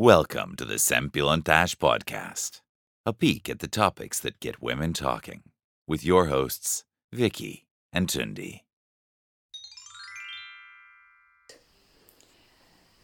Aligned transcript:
Welcome 0.00 0.54
to 0.58 0.64
the 0.64 0.78
Sempilontash 0.78 1.74
Podcast, 1.76 2.60
a 3.04 3.12
peek 3.12 3.48
at 3.50 3.58
the 3.58 3.66
topics 3.66 4.20
that 4.20 4.38
get 4.38 4.62
women 4.62 4.92
talking, 4.92 5.42
with 5.88 6.04
your 6.04 6.26
hosts, 6.26 6.84
Vicky 7.12 7.66
and 7.92 8.08
Tundi. 8.08 8.60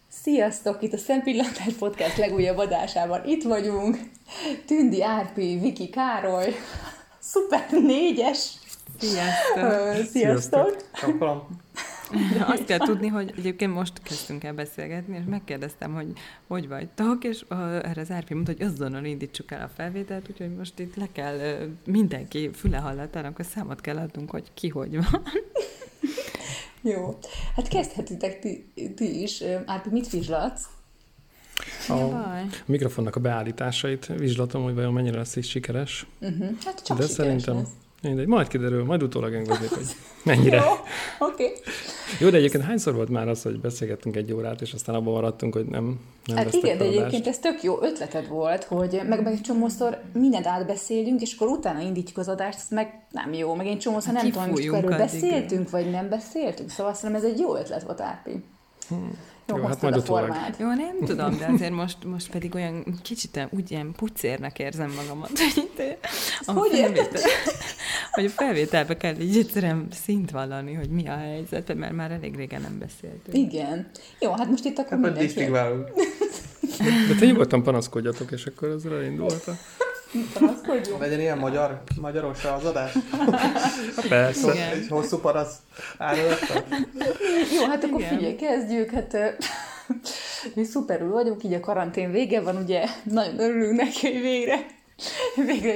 Sziasztok! 0.08 0.82
Itt 0.82 0.92
a 0.92 0.96
Szempillantás 0.96 1.72
Podcast 1.78 2.16
legújabb 2.16 2.58
adásában. 2.58 3.24
Itt 3.24 3.42
vagyunk. 3.42 3.98
Tündi, 4.66 5.02
Árpi, 5.02 5.58
Viki, 5.58 5.88
Károly. 5.88 6.54
Szuper 7.18 7.70
négyes. 7.70 8.52
Sziasztok! 8.98 9.56
Ö, 9.56 10.02
Sziasztok! 10.10 10.76
Azt 12.46 12.64
kell 12.64 12.78
tudni, 12.78 13.06
hogy 13.06 13.32
egyébként 13.36 13.74
most 13.74 14.02
kezdtünk 14.02 14.44
el 14.44 14.52
beszélgetni, 14.52 15.16
és 15.16 15.22
megkérdeztem, 15.26 15.94
hogy 15.94 16.12
hogy 16.46 16.68
vagytok, 16.68 17.24
és 17.24 17.44
uh, 17.50 17.58
erre 17.74 18.00
az 18.00 18.10
Árpi 18.10 18.34
mondta, 18.34 18.52
hogy 18.56 18.66
azonnal 18.66 19.04
indítsuk 19.04 19.50
el 19.50 19.62
a 19.62 19.70
felvételt, 19.74 20.30
úgyhogy 20.30 20.54
most 20.54 20.78
itt 20.78 20.94
le 20.96 21.08
kell 21.12 21.36
uh, 21.36 21.68
mindenki 21.86 22.50
füle 22.54 22.76
hallatának, 22.76 23.36
hogy 23.36 23.46
számot 23.46 23.80
kell 23.80 23.96
adnunk, 23.96 24.30
hogy 24.30 24.50
ki 24.54 24.68
hogy 24.68 24.94
van. 24.94 25.22
Jó. 26.82 27.18
Hát 27.56 27.68
kezdhetitek 27.68 28.38
ti, 28.38 28.72
ti 28.96 29.22
is. 29.22 29.42
Árpi, 29.66 29.88
mit 29.90 30.10
vizslatsz? 30.10 30.64
A 31.88 31.92
A 31.92 32.08
baj? 32.08 32.44
mikrofonnak 32.64 33.16
a 33.16 33.20
beállításait 33.20 34.06
vizslatom, 34.06 34.62
hogy 34.62 34.74
vajon 34.74 34.92
mennyire 34.92 35.16
lesz 35.16 35.36
is 35.36 35.48
sikeres. 35.48 36.06
Uh-huh. 36.20 36.48
Hát 36.64 36.84
csak 36.84 36.98
De 36.98 37.06
sikeres 37.06 37.10
szerintem 37.10 37.56
lesz. 37.56 37.68
Mindegy, 38.08 38.26
majd 38.26 38.48
kiderül, 38.48 38.84
majd 38.84 39.02
utólag 39.02 39.34
engedjék, 39.34 39.70
hogy 39.70 39.86
mennyire. 40.24 40.56
Jó, 40.56 40.62
oké. 41.18 41.44
Okay. 41.44 41.52
Jó, 42.20 42.30
de 42.30 42.36
egyébként 42.36 42.64
hányszor 42.64 42.94
volt 42.94 43.08
már 43.08 43.28
az, 43.28 43.42
hogy 43.42 43.60
beszélgettünk 43.60 44.16
egy 44.16 44.32
órát, 44.32 44.60
és 44.60 44.72
aztán 44.72 44.94
abban 44.94 45.12
maradtunk, 45.12 45.54
hogy 45.54 45.64
nem, 45.64 46.00
nem 46.24 46.36
Hát 46.36 46.52
igen, 46.52 46.78
de 46.78 46.84
egyébként 46.84 47.26
ez 47.26 47.38
tök 47.38 47.62
jó 47.62 47.82
ötleted 47.82 48.28
volt, 48.28 48.64
hogy 48.64 49.00
meg, 49.08 49.22
meg 49.22 49.32
egy 49.32 49.40
csomószor 49.40 49.98
mindent 50.12 50.46
átbeszélünk, 50.46 51.20
és 51.20 51.34
akkor 51.34 51.48
utána 51.48 51.80
indítjuk 51.80 52.18
az 52.18 52.28
adást, 52.28 52.58
ez 52.58 52.66
meg 52.70 53.06
nem 53.10 53.32
jó, 53.32 53.54
meg 53.54 53.66
egy 53.66 53.78
csomószor 53.78 54.12
nem 54.12 54.30
tudom, 54.30 54.50
hogy 54.50 54.66
erről 54.72 54.96
beszéltünk, 54.96 55.70
vagy 55.70 55.90
nem 55.90 56.08
beszéltünk, 56.08 56.70
szóval 56.70 56.94
szerintem 56.94 57.24
ez 57.24 57.30
egy 57.30 57.38
jó 57.38 57.56
ötlet 57.56 57.82
volt, 57.82 58.00
Árpi. 58.00 58.42
Jó, 59.46 59.56
Jó, 59.56 59.62
hát 59.64 59.82
majd 59.82 59.94
a 59.94 59.98
utólag. 59.98 60.24
formát. 60.24 60.56
Jó, 60.58 60.66
nem 60.66 60.96
tudom, 61.04 61.38
de 61.38 61.46
azért 61.54 61.72
most, 61.72 62.04
most 62.04 62.30
pedig 62.30 62.54
olyan 62.54 62.84
kicsit 63.02 63.36
olyan- 63.36 63.48
úgy 63.52 63.70
ilyen 63.70 63.92
pucérnek 63.96 64.58
érzem 64.58 64.90
magamat, 64.96 65.30
hogy 65.38 65.56
itt 65.56 65.82
a 66.46 66.52
hogy 66.52 66.70
felvétel, 66.70 67.20
hogy 68.12 68.24
a 68.24 68.28
felvételbe 68.28 68.96
kell 68.96 69.14
így 69.20 69.36
egyszerűen 69.38 69.86
szint 70.04 70.30
vallani, 70.30 70.72
hogy 70.72 70.88
mi 70.88 71.08
a 71.08 71.16
helyzet, 71.16 71.74
mert 71.74 71.92
már 71.92 72.10
elég 72.10 72.36
régen 72.36 72.60
nem 72.60 72.78
beszéltünk. 72.78 73.52
Igen. 73.52 73.90
Jó, 74.20 74.32
hát 74.32 74.48
most 74.50 74.64
itt 74.64 74.78
akkor 74.78 74.90
Hát 74.90 75.00
mindenki... 75.00 75.44
De 77.08 77.14
te 77.18 77.26
nyugodtan 77.26 77.62
panaszkodjatok, 77.62 78.30
és 78.30 78.46
akkor 78.46 78.68
ezzel 78.68 78.94
elindult. 78.94 79.46
a- 79.46 79.56
Panaszkodjunk. 80.38 81.00
Legyen 81.00 81.20
ilyen 81.20 81.38
magyar, 81.38 81.82
magyaros 82.00 82.44
az 82.44 82.64
adás? 82.64 82.92
Hát 83.96 84.08
persze. 84.08 84.52
Igen. 84.52 84.68
Egy 84.72 84.88
hosszú 84.88 85.18
parasz 85.18 85.56
áradattal? 85.98 86.64
Jó, 87.58 87.64
hát 87.68 87.84
akkor 87.84 88.00
Igen. 88.00 88.16
figyelj, 88.16 88.34
kezdjük. 88.34 88.90
Hát 88.90 89.16
mi 90.54 90.64
szuperül 90.64 91.10
vagyunk, 91.10 91.44
így 91.44 91.52
a 91.52 91.60
karantén 91.60 92.10
vége 92.10 92.40
van, 92.40 92.56
ugye 92.56 92.84
nagyon 93.02 93.38
örülünk 93.40 93.76
neki, 93.76 94.12
hogy 94.12 94.20
végre, 94.20 94.66
végre 95.46 95.74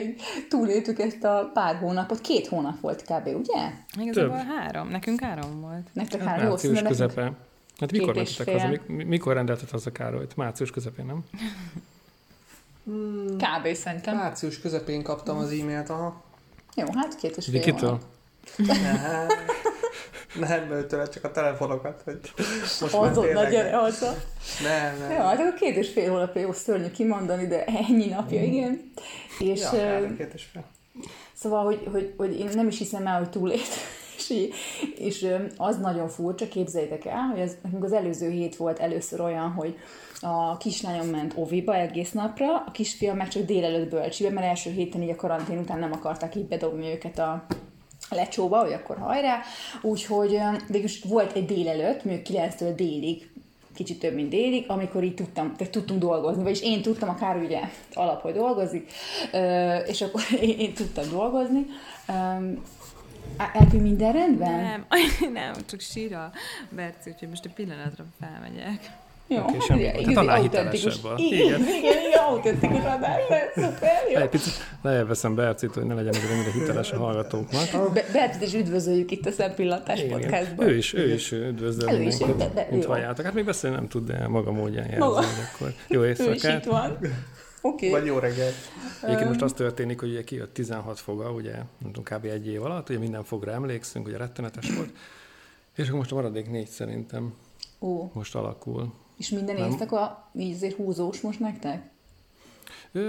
túléltük 0.48 0.98
ezt 0.98 1.24
a 1.24 1.50
pár 1.54 1.76
hónapot. 1.76 2.20
Két 2.20 2.46
hónap 2.46 2.80
volt 2.80 3.02
kb., 3.02 3.26
ugye? 3.26 3.70
Igazából 4.00 4.44
három, 4.58 4.88
nekünk 4.88 5.20
három 5.20 5.60
volt. 5.60 5.86
Nektek 5.92 6.22
három, 6.22 6.42
jó, 6.44 6.48
Március 6.48 6.72
nekünk- 6.72 6.90
közepe. 6.90 7.32
Hát 7.78 7.92
mikor 7.92 8.14
mentetek 8.14 8.60
haza? 8.60 8.80
Mikor 8.86 9.34
rendelted 9.34 9.70
haza 9.70 9.92
Károlyt? 9.92 10.36
Március 10.36 10.70
közepén, 10.70 11.06
nem? 11.06 11.24
Hmm, 12.88 13.36
Kb. 13.36 13.74
szerintem. 13.74 14.16
március 14.16 14.60
közepén 14.60 15.02
kaptam 15.02 15.38
az 15.38 15.50
e-mailt, 15.52 15.88
aha. 15.90 16.22
Jó, 16.76 16.84
hát 16.94 17.16
két 17.16 17.36
és 17.36 17.46
fél 17.46 17.72
hónap. 17.74 18.02
Nem, 18.56 19.26
nem 20.48 20.70
őtőle, 20.70 21.08
csak 21.08 21.24
a 21.24 21.30
telefonokat, 21.30 22.00
hogy 22.04 22.20
most 22.60 22.80
már 22.80 23.02
Azonnal 23.10 23.22
tényleg- 23.24 23.50
gyere 23.50 23.76
haza. 23.76 24.14
Nem, 24.62 24.98
nem. 24.98 25.10
Jó, 25.10 25.16
hát 25.16 25.38
akkor 25.38 25.54
két 25.54 25.76
és 25.76 25.88
fél 25.92 26.10
hónapja 26.10 26.40
jó 26.40 26.52
szörnyű 26.52 26.90
kimondani, 26.90 27.46
de 27.46 27.64
ennyi 27.64 28.06
napja, 28.08 28.42
igen. 28.42 28.92
És 29.38 29.60
ja, 29.60 30.00
kb. 30.00 30.16
két 30.16 30.34
és 30.34 30.44
fél. 30.52 30.64
Szóval, 31.32 31.64
hogy, 31.64 31.88
hogy, 31.92 32.14
hogy 32.16 32.38
én 32.40 32.48
nem 32.54 32.66
is 32.68 32.78
hiszem 32.78 33.06
el, 33.06 33.18
hogy 33.18 33.30
túlélt. 33.30 33.68
És, 34.18 34.30
így- 34.30 34.54
és 34.96 35.26
az 35.56 35.76
nagyon 35.78 36.08
furcsa, 36.08 36.48
képzeljétek 36.48 37.04
el, 37.04 37.22
hogy 37.32 37.40
az, 37.40 37.56
nekünk 37.62 37.84
az 37.84 37.92
előző 37.92 38.30
hét 38.30 38.56
volt 38.56 38.78
először 38.78 39.20
olyan, 39.20 39.50
hogy 39.50 39.76
a 40.20 40.56
kislányom 40.56 41.06
ment 41.06 41.32
oviba 41.36 41.74
egész 41.76 42.12
napra, 42.12 42.56
a 42.66 42.70
kisfiam 42.70 43.16
meg 43.16 43.28
csak 43.28 43.44
délelőtt 43.44 43.90
bölcsibe, 43.90 44.30
mert 44.30 44.46
első 44.46 44.70
héten 44.70 45.02
így 45.02 45.10
a 45.10 45.16
karantén 45.16 45.58
után 45.58 45.78
nem 45.78 45.92
akarták 45.92 46.34
így 46.34 46.46
bedobni 46.46 46.86
őket 46.86 47.18
a 47.18 47.46
lecsóba, 48.10 48.58
hogy 48.58 48.72
akkor 48.72 48.98
hajrá. 48.98 49.40
Úgyhogy 49.82 50.40
végülis 50.68 51.02
volt 51.02 51.32
egy 51.32 51.46
délelőtt, 51.46 52.04
mondjuk 52.04 52.26
9-től 52.30 52.72
délig, 52.76 53.30
kicsit 53.74 53.98
több, 53.98 54.14
mint 54.14 54.28
délig, 54.28 54.64
amikor 54.68 55.02
így 55.02 55.14
tudtam, 55.14 55.56
tehát 55.56 55.72
tudtunk 55.72 56.00
dolgozni, 56.00 56.42
vagyis 56.42 56.62
én 56.62 56.82
tudtam, 56.82 57.08
akár 57.08 57.36
ugye 57.36 57.60
alap, 57.92 58.20
hogy 58.22 58.34
dolgozik, 58.34 58.92
és 59.86 60.02
akkor 60.02 60.22
én, 60.40 60.58
én 60.58 60.74
tudtam 60.74 61.08
dolgozni. 61.10 61.66
Elpi 63.54 63.78
minden 63.78 64.12
rendben? 64.12 64.62
Nem, 64.62 64.86
nem, 65.32 65.52
csak 65.66 65.80
sír 65.80 66.14
a 66.14 66.30
Berci, 66.70 67.10
úgyhogy 67.10 67.28
most 67.28 67.44
egy 67.44 67.52
pillanatra 67.52 68.04
felmegyek. 68.20 68.90
Jó, 69.30 69.38
Oké, 69.42 69.58
semmi 69.66 69.80
igazi 69.82 70.04
Hát 70.04 70.16
annál 70.16 70.40
autentikus- 70.40 70.94
hitelesebb 70.94 71.04
a- 71.04 71.14
Igen, 71.18 71.38
Igen. 71.46 71.60
igen, 71.60 71.74
igen, 71.76 72.06
igen, 72.06 72.18
autentikus 72.28 72.84
adás 72.84 73.20
szuper, 73.54 74.02
jó. 74.12 74.20
Egy 74.20 74.28
picit 74.28 74.52
lejjebb 74.82 75.08
veszem 75.08 75.34
Bercit, 75.34 75.74
hogy 75.74 75.84
ne 75.84 75.94
legyen 75.94 76.14
ez 76.14 76.20
ennyire 76.30 76.50
hiteles 76.52 76.92
a 76.92 76.96
hallgatóknak. 76.96 77.92
Be- 77.92 78.04
Bertit 78.12 78.42
is 78.42 78.54
üdvözöljük 78.54 79.10
itt 79.10 79.26
a 79.26 79.30
Szempillantás 79.30 79.98
Igen, 80.02 80.18
igen. 80.18 80.30
podcastban. 80.30 80.66
Ő 80.68 80.76
is, 80.76 80.92
ő 80.94 81.12
is 81.12 81.32
üdvözlöm 81.32 81.94
Ő 81.94 82.02
is, 82.02 82.16
de- 82.16 82.26
mindenkit, 82.26 82.54
de- 82.54 82.68
mint 82.70 82.84
halljátok. 82.84 83.24
Hát 83.24 83.34
még 83.34 83.44
beszélni 83.44 83.76
nem 83.76 83.88
tud, 83.88 84.06
de 84.06 84.28
maga 84.28 84.52
módján 84.52 84.86
jelzi, 84.90 85.26
akkor 85.54 85.72
jó 85.88 86.00
Ő 86.02 86.10
is 86.10 86.18
itt 86.18 86.26
éjszakát. 86.26 86.64
van. 86.64 86.98
Oké. 87.60 87.90
Vagy 87.90 88.06
jó 88.06 88.18
reggel. 88.18 88.50
Egyébként 89.02 89.28
most 89.28 89.42
az 89.42 89.52
történik, 89.52 90.00
hogy 90.00 90.10
ugye 90.10 90.24
kijött 90.24 90.54
16 90.54 90.98
foga, 90.98 91.30
ugye, 91.32 91.52
nem 91.52 91.92
tudom, 91.92 92.18
kb. 92.18 92.24
egy 92.24 92.46
év 92.48 92.64
alatt, 92.64 92.88
ugye 92.88 92.98
minden 92.98 93.24
fogra 93.24 93.52
emlékszünk, 93.52 94.06
ugye 94.06 94.16
rettenetes 94.16 94.70
volt, 94.76 94.90
és 95.76 95.86
akkor 95.86 95.98
most 95.98 96.12
a 96.12 96.14
maradék 96.14 96.50
négy 96.50 96.66
szerintem 96.68 97.34
Ó, 97.80 98.10
most 98.12 98.34
alakul. 98.34 98.92
És 99.18 99.28
minden 99.28 99.56
Nem. 99.56 99.70
éjszaka 99.70 100.30
így 100.34 100.54
azért 100.54 100.76
húzós 100.76 101.20
most 101.20 101.40
nektek? 101.40 101.90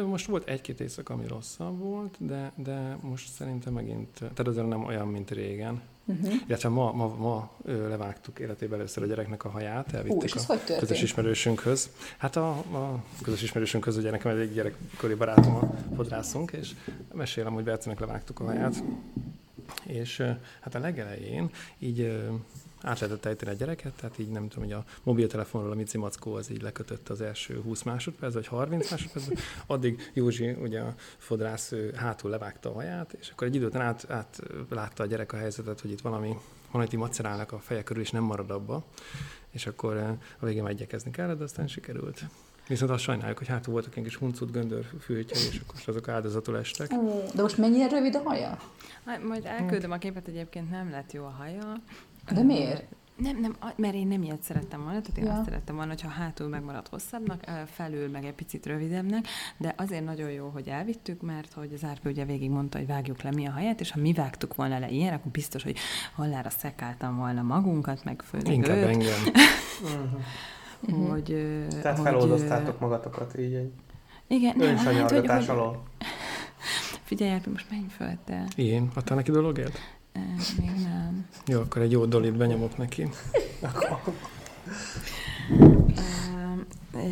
Most 0.05 0.25
volt 0.25 0.47
egy-két 0.47 0.79
éjszaka, 0.79 1.13
ami 1.13 1.27
rosszabb 1.27 1.79
volt, 1.79 2.15
de, 2.19 2.51
de 2.55 2.97
most 3.01 3.31
szerintem 3.31 3.73
megint, 3.73 4.13
tehát 4.13 4.47
azért 4.47 4.67
nem 4.67 4.85
olyan, 4.85 5.07
mint 5.07 5.31
régen. 5.31 5.81
Uh-huh. 6.05 6.33
Illetve 6.47 6.69
ma, 6.69 6.91
ma, 6.91 7.15
ma 7.15 7.51
levágtuk 7.65 8.39
életében 8.39 8.79
először 8.79 9.03
a 9.03 9.05
gyereknek 9.05 9.43
a 9.43 9.49
haját, 9.49 9.93
elvittük 9.93 10.23
és 10.23 10.33
ez 10.33 10.49
a 10.49 10.57
közös 10.79 11.01
ismerősünkhöz. 11.01 11.89
Hát 12.17 12.35
a, 12.35 12.49
a 12.49 13.03
közös 13.21 13.41
ismerősünkhöz, 13.41 13.97
ugye 13.97 14.11
nekem 14.11 14.37
egy 14.37 14.53
gyerekkori 14.53 15.13
barátom 15.13 15.55
a 15.55 15.73
fodrászunk, 15.95 16.51
és 16.51 16.71
mesélem, 17.13 17.53
hogy 17.53 17.63
Bercinek 17.63 17.99
levágtuk 17.99 18.39
a 18.39 18.43
haját. 18.43 18.83
És 19.83 20.17
hát 20.59 20.75
a 20.75 20.79
legelején 20.79 21.49
így 21.79 22.19
át 22.81 22.99
lehetett 22.99 23.25
ejteni 23.25 23.51
a 23.51 23.53
gyereket, 23.53 23.93
tehát 23.93 24.19
így 24.19 24.29
nem 24.29 24.47
tudom, 24.47 24.63
hogy 24.63 24.73
a 24.73 24.83
mobiltelefonról 25.03 25.71
a 25.71 25.75
Mici 25.75 25.97
Mackó 25.97 26.33
az 26.33 26.51
így 26.51 26.61
lekötött 26.61 27.09
az 27.09 27.21
első 27.21 27.61
20 27.61 27.83
másodperc, 27.83 28.33
vagy 28.33 28.47
30 28.47 28.91
másodperc, 28.91 29.27
addig 29.67 30.11
Józsi, 30.13 30.49
ugye 30.49 30.79
a 30.79 30.93
fodrász 31.17 31.73
hátul 31.95 32.29
levágta 32.29 32.69
a 32.69 32.73
haját, 32.73 33.13
és 33.19 33.29
akkor 33.29 33.47
egy 33.47 33.55
idő 33.55 33.65
után 33.65 33.81
át, 33.81 34.05
át 34.09 34.41
látta 34.69 35.03
a 35.03 35.05
gyerek 35.05 35.33
a 35.33 35.37
helyzetet, 35.37 35.81
hogy 35.81 35.91
itt 35.91 36.01
valami, 36.01 36.37
valamit 36.71 36.95
macerálnak 36.95 37.51
a 37.51 37.59
feje 37.59 37.83
körül, 37.83 38.01
és 38.01 38.11
nem 38.11 38.23
marad 38.23 38.51
abba, 38.51 38.83
és 39.51 39.67
akkor 39.67 39.97
eh, 39.97 40.09
a 40.39 40.45
végén 40.45 40.63
már 40.63 40.71
igyekezni 40.71 41.11
kellett, 41.11 41.37
de 41.37 41.43
aztán 41.43 41.67
sikerült. 41.67 42.23
Viszont 42.69 42.91
azt 42.91 43.03
sajnáljuk, 43.03 43.37
hogy 43.37 43.47
hátul 43.47 43.73
voltak 43.73 43.91
ilyen 43.91 44.05
kis 44.05 44.15
huncut, 44.15 44.51
göndör 44.51 44.85
fültjei, 44.99 45.47
és 45.51 45.61
akkor 45.67 45.81
azok 45.85 46.07
áldozatul 46.07 46.57
estek. 46.57 46.87
De 47.35 47.41
most 47.41 47.57
mennyire 47.57 47.87
rövid 47.87 48.15
a 48.15 48.21
haja? 48.23 48.57
Hát 49.05 49.23
Majd 49.23 49.45
elküldöm 49.45 49.91
a 49.91 49.97
képet, 49.97 50.27
egyébként 50.27 50.69
nem 50.69 50.89
lett 50.89 51.11
jó 51.11 51.25
a 51.25 51.35
haja. 51.37 51.81
De 52.33 52.43
miért? 52.43 52.83
Nem, 53.15 53.39
nem, 53.39 53.55
mert 53.75 53.93
én 53.93 54.07
nem 54.07 54.21
ilyet 54.23 54.41
szerettem 54.41 54.83
volna, 54.83 55.01
tehát 55.01 55.17
én 55.17 55.25
Ja. 55.25 55.31
azt 55.33 55.43
szerettem 55.43 55.75
volna, 55.75 55.91
hogyha 55.91 56.09
hátul 56.09 56.47
megmaradt 56.47 56.87
hosszabbnak, 56.87 57.43
felül 57.65 58.09
meg 58.09 58.25
egy 58.25 58.33
picit 58.33 58.65
rövidebbnek, 58.65 59.25
de 59.57 59.73
azért 59.77 60.03
nagyon 60.05 60.31
jó, 60.31 60.49
hogy 60.49 60.67
elvittük, 60.67 61.21
mert 61.21 61.53
hogy 61.53 61.73
az 61.73 61.83
Árpi 61.83 62.09
ugye 62.09 62.25
végig 62.25 62.49
mondta, 62.49 62.77
hogy 62.77 62.87
vágjuk 62.87 63.21
le 63.21 63.31
mi 63.31 63.47
a 63.47 63.51
haját, 63.51 63.79
és 63.79 63.91
ha 63.91 63.99
mi 63.99 64.13
vágtuk 64.13 64.55
volna 64.55 64.79
le 64.79 64.89
ilyen, 64.89 65.13
akkor 65.13 65.31
biztos, 65.31 65.63
hogy 65.63 65.77
hallára 66.15 66.49
szekáltam 66.49 67.17
volna 67.17 67.41
magunkat, 67.41 68.03
meg 68.03 68.21
főleg 68.21 68.53
Inkább 68.53 68.77
őt, 68.77 68.83
engem. 68.87 69.19
Mhm. 70.87 71.09
hogy... 71.09 71.23
Tehát 71.81 71.97
hogy, 71.97 72.05
feloldoztátok 72.05 72.79
magatokat 72.79 73.37
így 73.39 73.53
egy 73.53 73.71
Igen, 74.27 74.53
nem, 74.57 74.67
hát, 74.67 74.85
hogy, 74.85 74.95
önsanyargatás 74.95 75.47
hogy, 75.47 75.55
alól. 75.55 75.83
figyelj, 77.03 77.31
Árpi, 77.31 77.49
most 77.49 77.69
menj 77.69 77.85
föl, 77.89 78.17
te. 78.25 78.45
Én? 78.55 78.89
Adtál 78.95 79.17
neki 79.17 79.31
dologért? 79.31 79.79
Még 80.57 80.71
nem. 80.83 81.27
Jó, 81.47 81.59
akkor 81.59 81.81
egy 81.81 81.91
jó 81.91 82.05
dolit 82.05 82.37
benyomok 82.37 82.77
neki. 82.77 83.09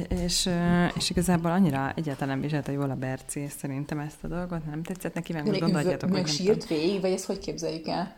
És, 0.09 0.49
és 0.95 1.09
igazából 1.09 1.51
annyira 1.51 1.93
egyáltalán 1.95 2.41
viselte 2.41 2.71
jól 2.71 2.89
a 2.89 2.95
Berci, 2.95 3.39
és 3.39 3.51
szerintem 3.51 3.99
ezt 3.99 4.23
a 4.23 4.27
dolgot 4.27 4.65
nem 4.65 4.83
tetszett 4.83 5.13
neki, 5.13 5.33
meg 5.33 5.45
úgy 5.45 5.59
gondoljátok, 5.59 6.01
hogy 6.01 6.11
Meg 6.11 6.21
nem 6.21 6.33
sírt 6.33 6.67
végig, 6.67 7.01
vagy 7.01 7.11
ezt 7.11 7.25
hogy 7.25 7.39
képzeljük 7.39 7.87
el? 7.87 8.15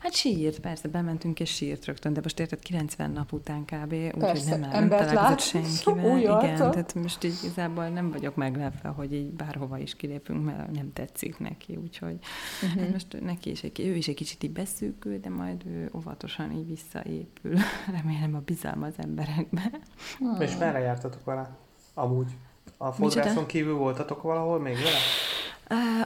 Hát 0.00 0.12
sírt, 0.14 0.58
persze, 0.60 0.88
bementünk 0.88 1.40
és 1.40 1.50
sírt 1.54 1.84
rögtön, 1.84 2.12
de 2.12 2.20
most 2.22 2.40
érted 2.40 2.58
90 2.58 3.10
nap 3.10 3.32
után 3.32 3.64
kb. 3.64 3.92
Úgyhogy 3.92 4.42
nem, 4.48 4.60
nem 4.60 4.88
találkozott 4.88 5.14
lát, 5.14 5.40
senkivel. 5.40 6.18
Igen, 6.18 6.30
arca. 6.32 6.70
tehát 6.70 6.94
most 6.94 7.24
így 7.24 7.38
igazából 7.42 7.88
nem 7.88 8.10
vagyok 8.10 8.34
meglepve, 8.36 8.88
hogy 8.88 9.12
így 9.14 9.30
bárhova 9.32 9.78
is 9.78 9.94
kilépünk, 9.96 10.44
mert 10.44 10.70
nem 10.70 10.92
tetszik 10.92 11.38
neki, 11.38 11.76
úgyhogy 11.76 12.18
Mhm. 12.62 12.78
hát 12.78 12.92
most 12.92 13.20
neki 13.20 13.50
is 13.50 13.62
egy, 13.62 13.80
ő 13.80 13.94
is 13.94 14.08
egy 14.08 14.14
kicsit 14.14 14.42
így 14.42 14.52
beszűkül, 14.52 15.18
de 15.18 15.28
majd 15.28 15.66
ő 15.66 15.90
óvatosan 15.94 16.52
így 16.52 16.66
visszaépül. 16.66 17.56
Remélem 18.02 18.34
a 18.34 18.38
bizalma 18.38 18.86
az 18.86 18.94
emberekbe. 18.96 19.70
Hmm. 20.18 20.40
És 20.40 20.56
merre 20.56 20.78
jártatok 20.78 21.24
vele? 21.24 21.56
Amúgy. 21.94 22.36
A 22.82 22.92
fodrászon 22.92 23.46
kívül 23.46 23.74
voltatok 23.74 24.22
valahol 24.22 24.58
még 24.58 24.74
vele? 24.74 24.98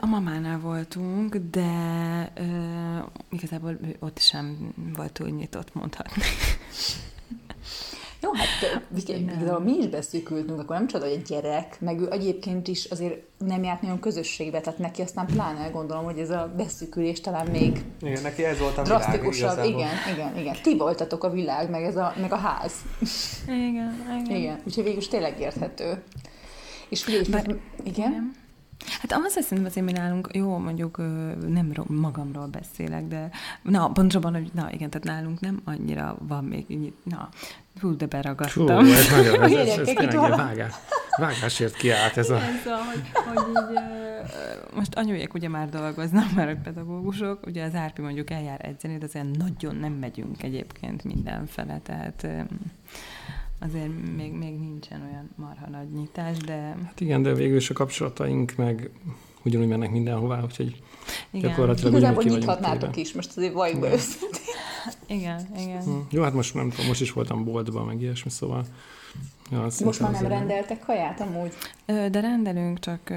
A 0.01 0.07
mamánál 0.07 0.59
voltunk, 0.59 1.37
de 1.37 2.33
uh, 2.41 2.47
igazából 3.31 3.79
ott 3.99 4.19
sem 4.19 4.73
volt 4.97 5.13
túl 5.13 5.29
nyitott, 5.29 5.75
mondhatni. 5.75 6.23
Jó, 8.23 8.31
hát 8.33 8.83
igazából 8.97 9.61
mi 9.61 9.73
is 9.73 9.87
beszűkültünk, 9.87 10.61
akkor 10.61 10.77
nem 10.77 10.87
csoda, 10.87 11.05
hogy 11.05 11.15
egy 11.15 11.23
gyerek, 11.23 11.81
meg 11.81 12.01
ő 12.01 12.11
egyébként 12.11 12.69
is 12.69 12.85
azért 12.85 13.21
nem 13.39 13.63
járt 13.63 13.83
nagyon 13.83 14.01
közösségbe, 14.01 14.61
tehát 14.61 14.79
neki 14.79 15.03
aztán 15.03 15.27
pláne 15.27 15.69
gondolom, 15.69 16.05
hogy 16.05 16.19
ez 16.19 16.31
a 16.31 16.53
beszűkülés 16.57 17.21
talán 17.21 17.47
még 17.47 17.85
Igen, 18.03 18.23
neki 18.23 18.45
ez 18.45 18.59
volt 18.59 18.79
a 18.79 18.83
világ 18.83 18.99
drasztikusabb. 18.99 19.65
Igen, 19.65 19.95
igen, 20.13 20.37
igen. 20.37 20.57
Ti 20.63 20.77
voltatok 20.77 21.25
a 21.25 21.31
világ, 21.31 21.71
meg, 21.71 21.83
ez 21.83 21.97
a, 21.97 22.13
meg 22.21 22.33
a 22.33 22.37
ház. 22.37 22.73
Igen, 23.47 24.05
igen. 24.23 24.37
Igen, 24.37 24.61
úgyhogy 24.65 24.85
végül 24.85 24.99
is 24.99 25.09
tényleg 25.09 25.41
érthető. 25.41 26.03
És 26.89 27.03
figyelj, 27.05 27.25
Bár- 27.31 27.47
igen? 27.47 27.61
Igen. 27.85 28.35
Hát 29.01 29.13
az 29.13 29.33
szerintem 29.33 29.65
azért 29.65 29.87
mi 29.87 29.93
nálunk, 29.93 30.29
jó, 30.33 30.57
mondjuk 30.59 30.97
nem 31.49 31.73
magamról 31.87 32.47
beszélek, 32.47 33.07
de 33.07 33.31
na, 33.63 33.89
pontosabban, 33.89 34.33
hogy 34.33 34.51
na 34.55 34.73
igen, 34.73 34.91
tehát 34.91 35.07
nálunk 35.07 35.41
nem 35.41 35.61
annyira 35.65 36.17
van 36.21 36.45
még, 36.45 36.93
na, 37.03 37.29
hú, 37.81 37.97
de 37.97 38.05
Hú, 38.05 38.11
beragadtam. 38.11 38.87
ez 38.87 39.11
nagyon, 39.11 39.43
ez, 39.43 39.53
ez, 39.53 39.67
ez 39.69 39.87
Gyerekek, 39.87 40.09
tényleg 40.09 40.37
vágás, 40.37 40.73
vágásért 41.17 41.77
kiállt 41.77 42.17
ez 42.17 42.31
a... 42.31 42.41
Szóval, 42.65 42.81
hogy, 42.81 43.03
hogy 43.25 43.45
így, 43.49 43.79
most 44.75 44.95
anyujék 44.95 45.35
ugye 45.35 45.49
már 45.49 45.69
dolgoznak, 45.69 46.33
már 46.35 46.47
hogy 46.47 46.61
pedagógusok, 46.61 47.47
ugye 47.47 47.65
az 47.65 47.75
Árpi 47.75 48.03
mondjuk 48.03 48.31
eljár 48.31 48.61
edzeni, 48.65 48.99
de 48.99 49.05
azért 49.05 49.37
nagyon 49.37 49.77
nem 49.77 49.93
megyünk 49.93 50.43
egyébként 50.43 51.05
mindenfele, 51.05 51.81
tehát 51.83 52.27
azért 53.59 53.91
még, 54.17 54.33
még 54.33 54.59
nincsen 54.59 55.03
olyan 55.11 55.31
marha 55.37 55.69
nagy 55.71 55.93
nyitás, 55.93 56.37
de 56.37 56.77
Hát 56.85 57.01
igen, 57.01 57.23
de 57.23 57.35
végül 57.35 57.57
is 57.57 57.71
a 57.71 57.75
kapcsolataink 57.75 58.53
meg 58.57 58.91
ugyanúgy 59.43 59.69
mennek 59.69 59.91
mindenhová, 59.91 60.43
úgyhogy 60.43 60.83
igen, 61.31 61.49
Gyakorlatilag 61.51 61.93
Igazából 61.93 62.23
nyithatnátok 62.23 62.97
is, 62.97 63.13
most 63.13 63.37
azért 63.37 63.53
valljuk 63.53 63.81
be 63.81 63.93
őszintén. 63.93 64.41
igen, 65.07 65.47
igen. 65.59 65.83
hm. 65.83 65.91
jó, 66.11 66.23
hát 66.23 66.33
most 66.33 66.55
nem 66.55 66.71
tudom, 66.71 66.87
most 66.87 67.01
is 67.01 67.13
voltam 67.13 67.45
boltban, 67.45 67.87
meg 67.87 68.01
ilyesmi, 68.01 68.31
szóval... 68.31 68.65
Ja, 69.51 69.61
Most 69.61 69.81
már 69.83 69.95
nem 69.99 70.15
azért- 70.15 70.29
rendeltek 70.31 70.79
kaját 70.81 71.21
amúgy? 71.21 71.53
De 71.87 72.21
rendelünk, 72.21 72.79
csak 72.79 73.11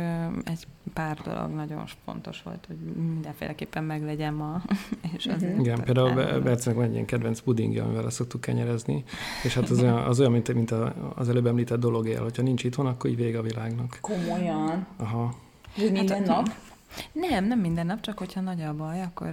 egy 0.45 0.67
pár 0.93 1.17
dolog 1.17 1.49
nagyon 1.51 1.83
fontos 2.05 2.41
volt, 2.43 2.65
hogy 2.67 2.75
mindenféleképpen 3.13 3.83
meglegyen 3.83 4.33
ma. 4.33 4.61
És 5.17 5.25
azért 5.25 5.51
Mhm. 5.51 5.59
Igen, 5.59 5.83
például 5.83 6.13
Be- 6.13 6.19
elmondom. 6.21 6.43
Bercnek 6.43 6.75
van 6.75 6.83
egy 6.83 6.93
ilyen 6.93 7.05
kedvenc 7.05 7.39
pudingja, 7.39 7.83
amivel 7.83 8.03
le 8.03 8.09
szoktuk 8.09 8.41
kenyerezni, 8.41 9.03
és 9.43 9.53
hát 9.53 9.69
az 9.69 9.81
olyan, 9.81 9.97
az 9.97 10.19
olyan 10.19 10.31
mint, 10.31 10.53
mint 10.53 10.71
a, 10.71 10.93
az 11.15 11.29
előbb 11.29 11.45
említett 11.45 11.79
dolog 11.79 12.07
él, 12.07 12.21
hogyha 12.21 12.41
nincs 12.41 12.63
itthon, 12.63 12.85
akkor 12.85 13.09
így 13.09 13.15
vége 13.15 13.37
a 13.37 13.41
világnak. 13.41 13.97
Komolyan. 14.01 14.85
Aha. 14.97 15.33
Ez 15.77 15.89
minden 15.89 16.23
nap? 16.23 16.49
Nem, 17.11 17.45
nem 17.45 17.59
minden 17.59 17.85
nap, 17.85 18.01
csak 18.01 18.17
hogyha 18.17 18.41
nagy 18.41 18.61
a 18.61 18.73
baj, 18.75 19.01
akkor, 19.01 19.29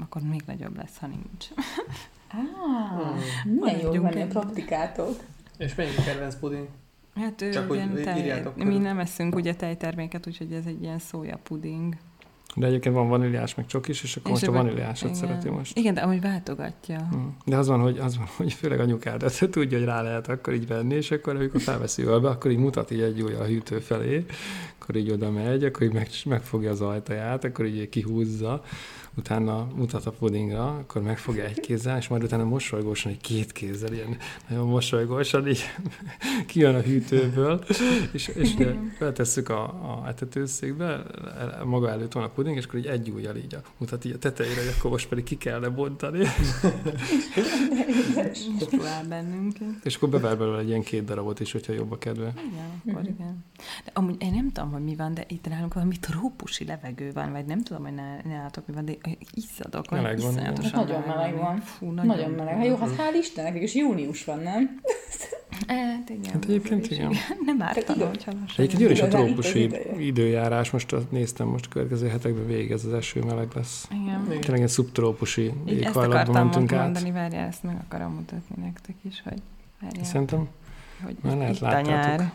akkor 0.00 0.22
még 0.22 0.42
nagyobb 0.46 0.76
lesz, 0.76 0.96
ha 1.00 1.06
nincs. 1.06 1.46
Á, 2.28 2.38
milyen 3.44 3.92
jó 3.92 4.04
a 4.04 4.08
ennyi. 4.08 4.24
praktikátok. 4.26 5.16
És 5.58 5.74
melyik 5.74 5.98
a 5.98 6.02
kedvenc 6.02 6.34
puding? 6.34 6.68
Hát 7.14 7.42
ő 7.42 7.50
Csak 7.50 7.74
ilyen 7.74 7.94
tej, 7.94 8.42
mi 8.54 8.78
nem 8.78 8.98
eszünk 8.98 9.34
ugye 9.34 9.54
tejterméket, 9.54 10.26
úgyhogy 10.26 10.52
ez 10.52 10.66
egy 10.66 10.82
ilyen 10.82 10.98
szója 10.98 11.38
puding. 11.42 11.94
De 12.56 12.66
egyébként 12.66 12.94
van 12.94 13.08
vaníliás, 13.08 13.54
meg 13.54 13.66
csokis, 13.66 14.02
és 14.02 14.16
akkor 14.16 14.30
És 14.30 14.40
most 14.40 14.46
a 14.46 14.62
vaníliásat 14.62 15.08
igen. 15.08 15.14
szereti 15.20 15.48
most. 15.48 15.78
Igen, 15.78 15.94
de 15.94 16.00
ahogy 16.00 16.20
váltogatja. 16.20 17.08
Hm. 17.10 17.18
De 17.44 17.56
az 17.56 17.66
van, 17.66 17.80
hogy, 17.80 17.98
az 17.98 18.16
van, 18.16 18.26
hogy 18.36 18.52
főleg 18.52 18.80
anyukád, 18.80 19.22
ezt 19.22 19.48
tudja, 19.50 19.78
hogy 19.78 19.86
rá 19.86 20.02
lehet 20.02 20.28
akkor 20.28 20.52
így 20.52 20.66
venni, 20.66 20.94
és 20.94 21.10
akkor 21.10 21.36
amikor 21.36 21.60
felveszi 21.60 22.02
ölbe, 22.02 22.28
akkor 22.28 22.50
így 22.50 22.58
mutat 22.58 22.90
így 22.90 23.00
egy 23.00 23.22
ujjal 23.22 23.42
a 23.42 23.46
hűtő 23.46 23.78
felé, 23.78 24.24
akkor 24.78 24.96
így 24.96 25.10
oda 25.10 25.30
megy, 25.30 25.64
akkor 25.64 25.82
így 25.82 25.92
meg, 25.92 26.08
megfogja 26.24 26.70
az 26.70 26.80
ajtaját, 26.80 27.44
akkor 27.44 27.64
így 27.66 27.88
kihúzza, 27.88 28.62
utána 29.16 29.66
mutat 29.74 30.06
a 30.06 30.10
pudingra, 30.10 30.68
akkor 30.68 31.02
megfogja 31.02 31.44
egy 31.44 31.60
kézzel, 31.60 31.96
és 31.96 32.08
majd 32.08 32.22
utána 32.22 32.44
mosolygósan, 32.44 33.12
egy 33.12 33.20
két 33.20 33.52
kézzel, 33.52 33.92
ilyen 33.92 34.16
nagyon 34.48 34.66
mosolygósan 34.66 35.48
így 35.48 35.64
kijön 36.46 36.74
a 36.74 36.80
hűtőből, 36.80 37.64
és, 38.12 38.28
és 38.28 38.54
feltesszük 38.98 39.48
a, 39.48 39.62
a 39.62 40.04
etetőszékbe, 40.08 41.02
maga 41.64 41.90
előtt 41.90 42.12
van 42.12 42.22
a 42.22 42.28
puding, 42.28 42.56
és 42.56 42.64
akkor 42.64 42.78
így 42.78 42.86
egy 42.86 43.10
ujjal 43.10 43.36
így 43.36 43.54
a, 43.54 43.60
mutat 43.76 44.04
így 44.04 44.12
a 44.12 44.18
tetejére, 44.18 44.60
hogy 44.60 44.74
akkor 44.78 44.90
most 44.90 45.08
pedig 45.08 45.24
ki 45.24 45.36
kellene 45.36 45.68
bontani. 45.68 46.18
És 48.32 48.46
próbál 48.68 49.04
bennünk. 49.08 49.56
És 49.82 49.96
akkor 49.96 50.08
bever 50.08 50.38
belőle 50.38 50.58
egy 50.58 50.68
ilyen 50.68 50.82
két 50.82 51.04
darabot 51.04 51.40
is, 51.40 51.52
hogyha 51.52 51.72
jobb 51.72 51.92
a 51.92 51.98
kedve. 51.98 52.32
Igen, 52.50 52.82
akkor 52.86 53.08
igen. 53.08 53.44
De 53.84 53.90
amúgy 53.94 54.22
én 54.22 54.30
nem 54.30 54.52
tudom, 54.52 54.72
hogy 54.72 54.84
mi 54.84 54.94
van, 54.96 55.14
de 55.14 55.24
itt 55.28 55.48
nálunk 55.48 55.74
valami 55.74 55.98
trópusi 55.98 56.64
levegő 56.64 57.12
van, 57.12 57.32
vagy 57.32 57.44
nem 57.44 57.62
tudom, 57.62 57.82
hogy 57.82 57.94
ne- 57.94 58.22
nálatok 58.22 58.66
mi 58.66 58.74
van, 58.74 58.84
de 58.84 58.92
izzadok, 59.34 59.90
Meleg 59.90 60.20
van, 60.20 60.32
igen. 60.32 60.42
iszonyatosan 60.42 60.78
Hát 60.78 60.88
nagyon 60.88 61.02
meleg 61.06 61.36
van. 61.36 61.56
Fú, 61.60 61.90
Nagyon, 61.90 62.06
nagyon 62.06 62.30
meleg. 62.30 62.54
Hát 62.56 62.66
jó, 62.66 62.76
hát 62.76 62.88
hál' 62.88 63.18
Istennek, 63.20 63.52
mégis 63.52 63.74
június 63.74 64.24
van, 64.24 64.38
nem? 64.38 64.70
Hát 65.66 66.10
igen. 66.10 66.32
Hát 66.32 66.44
egyébként 66.44 66.90
igen. 66.90 67.12
Nem 67.44 67.58
Tehát 67.58 67.76
ártana, 67.76 68.06
hogyha 68.06 68.32
lassan. 68.40 68.64
Egyébként 68.64 68.80
jön 68.80 68.90
is 68.90 69.00
a 69.00 69.08
trópusi 69.08 69.70
időjárás, 69.98 70.70
most 70.70 70.92
azt 70.92 71.10
néztem, 71.10 71.46
most 71.46 71.66
a 71.66 71.68
következő 71.68 72.08
hetekben 72.08 72.46
végig 72.46 72.70
ez 72.70 72.84
az 72.84 72.92
eső 72.92 73.20
meleg 73.20 73.48
lesz. 73.54 73.88
Igen. 73.90 74.40
Tényleg 74.40 74.62
egy 74.62 74.68
szubtrópusi 74.68 75.52
éghajlatban 75.64 76.44
mentünk 76.44 76.72
át. 76.72 76.82
mondani, 76.82 77.10
várjál, 77.10 77.46
ezt 77.46 77.62
meg 77.62 77.76
akarom 77.84 78.12
mutatni 78.12 78.62
nektek 78.64 78.94
is, 79.02 79.22
hogy 79.24 79.42
várjál, 79.80 80.04
Szerintem 80.04 80.48
hogy 81.04 81.16
már 81.22 81.36
lehet 81.36 81.54
itt 81.54 81.62
a 81.62 81.66
láttátok. 81.66 82.26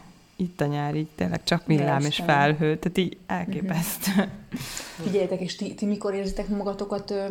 Itt 0.42 0.62
a 0.62 0.66
nyár, 0.66 0.96
így 0.96 1.08
tényleg 1.16 1.44
csak 1.44 1.66
villám 1.66 2.06
és 2.06 2.22
felhő, 2.26 2.78
tehát 2.78 2.98
így 2.98 3.18
elképesztő. 3.28 4.12
Figyeljetek, 5.04 5.40
és 5.40 5.56
ti, 5.56 5.74
ti 5.74 5.86
mikor 5.86 6.14
érzitek 6.14 6.48
magatokat 6.48 7.12
ö, 7.12 7.26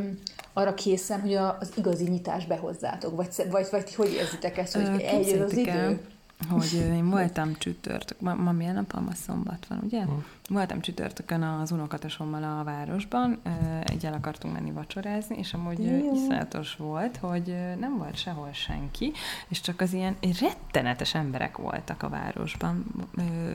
arra 0.52 0.75
készen, 0.75 1.21
hogy 1.21 1.35
a, 1.35 1.57
az 1.61 1.73
igazi 1.76 2.05
nyitás 2.05 2.47
behozzátok? 2.47 3.17
Vagy, 3.17 3.29
vagy, 3.50 3.67
vagy 3.71 3.85
ti 3.85 3.93
hogy 3.97 4.12
érzitek 4.12 4.59
ezt, 4.59 4.75
hogy 4.75 4.83
eljön 4.83 5.43
az 5.43 5.50
képzeljétek 5.50 5.75
el, 5.75 5.90
idő? 5.90 6.00
Hogy 6.49 6.73
én 6.73 7.11
voltam 7.11 7.54
csütörtök, 7.59 8.20
ma, 8.20 8.35
ma 8.35 8.52
milyen 8.52 8.75
nap? 8.75 9.00
Ma 9.00 9.14
szombat 9.14 9.66
van, 9.66 9.80
ugye? 9.85 10.02
Hm. 10.02 10.11
Voltam 10.49 10.80
csütörtökön 10.80 11.42
az 11.42 11.70
unokatesommal 11.70 12.42
a 12.42 12.64
városban, 12.64 13.40
egy 13.85 14.06
el 14.06 14.12
akartunk 14.12 14.54
menni 14.54 14.70
vacsorázni, 14.70 15.37
és 15.38 15.54
amúgy 15.54 15.85
Jó. 15.85 16.14
iszonyatos 16.14 16.76
volt, 16.76 17.16
hogy 17.16 17.56
nem 17.78 17.97
volt 17.99 18.16
sehol 18.16 18.52
senki, 18.52 19.12
és 19.49 19.61
csak 19.61 19.80
az 19.80 19.92
ilyen 19.92 20.16
rettenetes 20.40 21.14
emberek 21.14 21.56
voltak 21.56 22.02
a 22.02 22.09
városban. 22.09 22.85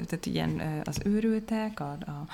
Tehát 0.06 0.26
ilyen 0.26 0.62
az 0.84 1.00
őrültek, 1.04 1.80
a, 1.80 1.98
a, 2.06 2.26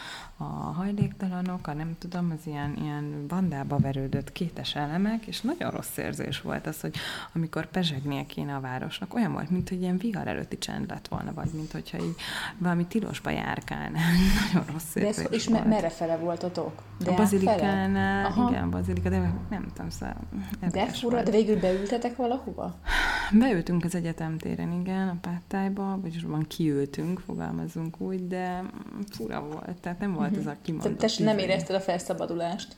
a 0.44 0.44
hajléktalanok, 0.44 1.68
a 1.68 1.74
nem 1.74 1.96
tudom, 2.00 2.34
az 2.40 2.48
ilyen, 2.48 2.78
ilyen 2.82 3.28
bandába 3.28 3.78
verődött 3.78 4.32
kétes 4.32 4.76
elemek, 4.76 5.26
és 5.26 5.42
nagyon 5.42 5.72
rossz 5.72 5.98
érzés 5.98 6.42
volt 6.42 6.68
az, 6.68 6.82
hogy 6.82 6.96
amikor 7.34 7.66
pezsegnie 7.66 8.26
kéne 8.26 8.56
a 8.56 8.60
városnak, 8.60 9.14
olyan 9.14 9.32
volt, 9.32 9.50
mint 9.50 9.70
hogy 9.70 9.82
ilyen 9.82 9.98
vihar 9.98 10.28
előtti 10.42 10.58
csend 10.58 10.90
lett 10.90 11.08
volna, 11.08 11.34
vagy 11.34 11.50
mint 11.54 11.72
hogyha 11.72 11.98
így 11.98 12.16
valami 12.58 12.86
tilosba 12.86 13.30
járkálnál. 13.30 14.12
nagyon 14.52 14.68
rossz 14.72 14.94
De 14.94 15.08
ez, 15.08 15.24
és 15.30 15.48
volt. 15.48 15.66
merre 15.66 15.90
fele 15.90 16.18
voltatok? 16.18 16.72
a 16.78 17.04
Deák 17.04 17.16
fele? 17.16 17.16
bazilikánál, 17.18 18.26
Aha. 18.26 18.50
igen, 18.50 18.70
bazilika, 18.70 19.10
de 19.10 19.18
nem 19.50 19.66
tudom, 19.74 19.90
szóval 19.90 20.16
De 20.72 20.86
fura, 20.88 21.14
volt. 21.16 21.26
de 21.26 21.32
végül 21.32 21.60
beültetek 21.60 22.16
valahova? 22.16 22.76
Beültünk 23.32 23.84
az 23.84 23.96
egyetem 23.96 24.38
téren, 24.38 24.72
igen, 24.72 25.08
a 25.08 25.18
páttájba, 25.22 26.00
vagyis 26.02 26.24
van 26.24 26.46
kiültünk, 26.48 27.20
fogalmazunk 27.20 28.00
úgy, 28.02 28.28
de 28.28 28.64
fura 29.10 29.42
volt, 29.44 29.82
tehát 29.82 30.00
nem 30.00 30.14
volt 30.14 30.38
ez 30.38 30.46
a 30.46 30.50
Te, 30.50 30.58
kimondott. 30.62 30.98
te 30.98 31.24
nem 31.24 31.38
izé. 31.38 31.48
érezted 31.48 31.76
a 31.76 31.80
felszabadulást? 31.80 32.76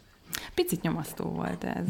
Picit 0.53 0.81
nyomasztó 0.81 1.25
volt 1.25 1.63
ez. 1.63 1.85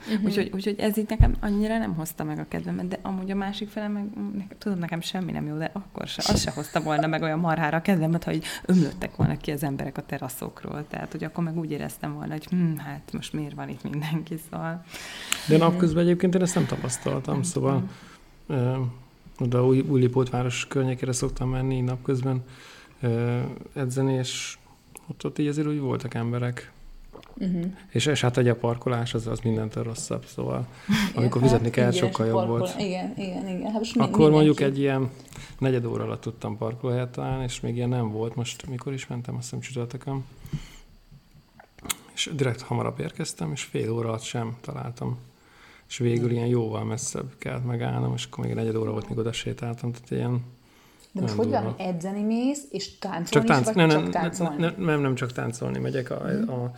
Uh-huh. 0.00 0.24
Úgyhogy, 0.24 0.50
úgyhogy 0.54 0.78
ez 0.78 0.98
így 0.98 1.08
nekem 1.08 1.34
annyira 1.40 1.78
nem 1.78 1.94
hozta 1.94 2.24
meg 2.24 2.38
a 2.38 2.44
kedvemet, 2.48 2.88
de 2.88 2.98
amúgy 3.02 3.30
a 3.30 3.34
másik 3.34 3.68
fele 3.68 3.88
meg, 3.88 4.04
ne, 4.36 4.44
tudod, 4.58 4.78
nekem 4.78 5.00
semmi 5.00 5.32
nem 5.32 5.46
jó, 5.46 5.56
de 5.56 5.70
akkor 5.72 6.06
se, 6.06 6.22
az 6.26 6.40
se 6.40 6.50
hozta 6.50 6.80
volna 6.80 7.06
meg 7.06 7.22
olyan 7.22 7.38
marhára 7.38 7.76
a 7.76 7.82
kedvemet, 7.82 8.24
hogy 8.24 8.44
ömlöttek 8.66 9.16
volna 9.16 9.36
ki 9.36 9.50
az 9.50 9.62
emberek 9.62 9.98
a 9.98 10.02
teraszokról. 10.06 10.84
Tehát, 10.88 11.12
hogy 11.12 11.24
akkor 11.24 11.44
meg 11.44 11.58
úgy 11.58 11.70
éreztem 11.70 12.14
volna, 12.14 12.32
hogy 12.32 12.44
hm, 12.44 12.76
hát 12.76 13.12
most 13.12 13.32
miért 13.32 13.54
van 13.54 13.68
itt 13.68 13.82
mindenki, 13.82 14.36
szóval. 14.50 14.84
De 15.48 15.56
napközben 15.56 16.02
egyébként 16.02 16.34
én 16.34 16.42
ezt 16.42 16.54
nem 16.54 16.66
tapasztaltam, 16.66 17.42
szóval 17.42 17.82
ö, 18.46 18.76
oda 19.38 19.66
új, 19.66 19.80
Újlipótváros 19.80 20.66
környékére 20.66 21.12
szoktam 21.12 21.50
menni 21.50 21.80
napközben 21.80 22.42
edzeni, 23.74 24.12
és 24.12 24.58
ott, 25.06 25.24
ott 25.24 25.38
így 25.38 25.46
azért 25.46 25.68
úgy 25.68 25.78
voltak 25.78 26.14
emberek. 26.14 26.72
Uh-huh. 27.40 27.64
És, 27.90 28.06
és 28.06 28.20
hát 28.20 28.36
egy 28.36 28.48
a 28.48 28.54
parkolás 28.56 29.14
az, 29.14 29.26
az 29.26 29.40
mindentől 29.40 29.82
rosszabb, 29.84 30.24
szóval 30.26 30.66
amikor 31.14 31.36
Igen, 31.36 31.48
fizetni 31.48 31.70
kell, 31.70 31.92
igen, 31.92 32.06
sokkal 32.08 32.26
jobb 32.26 32.34
parkol- 32.34 32.58
volt. 32.58 32.80
Igen, 32.80 33.12
igen, 33.16 33.48
igen. 33.48 33.62
Hát 33.70 33.78
most 33.78 33.96
Akkor 33.96 34.30
mondjuk 34.30 34.58
mindenki- 34.58 34.64
egy 34.64 34.78
ilyen 34.78 35.10
negyed 35.58 35.84
óra 35.84 36.04
alatt 36.04 36.20
tudtam 36.20 36.56
parkolóhelyet 36.56 37.08
találni, 37.12 37.44
és 37.44 37.60
még 37.60 37.76
ilyen 37.76 37.88
nem 37.88 38.10
volt. 38.10 38.34
Most 38.34 38.66
mikor 38.68 38.92
is 38.92 39.06
mentem, 39.06 39.34
azt 39.34 39.42
hiszem 39.42 39.60
csütörtökön. 39.60 40.24
És 42.14 42.30
direkt 42.34 42.60
hamarabb 42.62 43.00
érkeztem, 43.00 43.52
és 43.52 43.62
fél 43.62 43.90
óra 43.92 44.08
alatt 44.08 44.22
sem 44.22 44.56
találtam. 44.60 45.18
És 45.88 45.98
végül 45.98 46.30
ilyen 46.30 46.46
jóval 46.46 46.84
messzebb 46.84 47.32
kellett 47.38 47.64
megállnom, 47.66 48.14
és 48.14 48.24
akkor 48.30 48.44
még 48.44 48.54
negyed 48.54 48.74
óra 48.76 48.90
volt, 48.90 49.08
míg 49.08 49.18
oda 49.18 49.32
sétáltam. 49.32 49.92
Tehát 49.92 50.10
ilyen 50.10 50.44
De 51.12 51.20
most 51.20 51.34
hogy 51.34 51.48
van, 51.48 51.74
edzeni 51.78 52.22
mész, 52.22 52.64
és 52.70 52.98
táncolni 52.98 53.28
csak 53.30 53.42
is, 53.42 53.48
tánc, 53.48 53.64
vagy 53.66 53.74
nem, 53.76 53.88
csak 53.88 54.02
nem, 54.02 54.10
táncolni? 54.10 54.56
nem, 54.60 54.74
nem, 54.78 55.00
nem, 55.00 55.14
csak 55.14 55.32
táncolni 55.32 55.78
megyek. 55.78 56.10
A, 56.10 56.24
a 56.64 56.72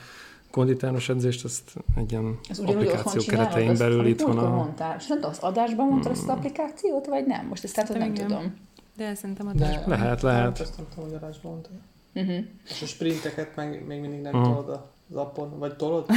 konditáros 0.51 1.09
edzést 1.09 1.45
azt 1.45 1.75
egy 1.97 2.11
ilyen 2.11 2.39
Ez 2.49 2.59
ugyanúgy 2.59 2.87
applikáció 2.87 3.23
keretein 3.27 3.77
belül 3.79 4.07
itthon 4.07 4.35
múltkor 4.35 4.53
a... 4.53 4.55
mondtál. 4.55 4.97
És 4.99 5.07
nem 5.07 5.17
tudom, 5.19 5.31
az 5.31 5.39
adásban 5.39 5.87
mondtad 5.87 6.13
azt 6.13 6.23
az 6.23 6.29
applikációt, 6.29 7.07
vagy 7.07 7.27
nem? 7.27 7.47
Most 7.47 7.65
ezt 7.65 7.75
tehát 7.75 7.99
nem 7.99 8.15
Igen. 8.15 8.27
tudom. 8.27 8.55
De 8.97 9.15
szerintem 9.15 9.47
a 9.47 9.53
De 9.53 9.83
Lehet, 9.87 10.23
lehet. 10.23 10.59
Nem, 10.59 10.67
ezt 10.67 10.77
nem 10.77 10.87
tudom, 10.95 11.05
hogy 11.05 11.15
adásban 11.15 11.53
mondta. 11.53 11.71
Uh-huh. 12.15 12.45
És 12.69 12.83
a 12.83 12.87
sprinteket 12.87 13.57
meg 13.57 13.87
még 13.87 14.01
mindig 14.01 14.21
nem 14.21 14.35
Aha. 14.35 14.45
tolod 14.45 14.81
az 15.11 15.17
appon, 15.17 15.59
vagy 15.59 15.77
tolod? 15.77 16.07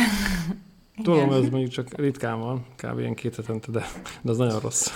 Tudom, 1.03 1.31
ez 1.31 1.49
mondjuk 1.49 1.71
csak 1.71 1.97
ritkán 1.97 2.39
van, 2.39 2.65
kb. 2.75 2.99
ilyen 2.99 3.13
két 3.13 3.35
hetente, 3.35 3.71
de, 3.71 3.85
de 4.21 4.31
az 4.31 4.37
nagyon 4.37 4.59
rossz. 4.59 4.87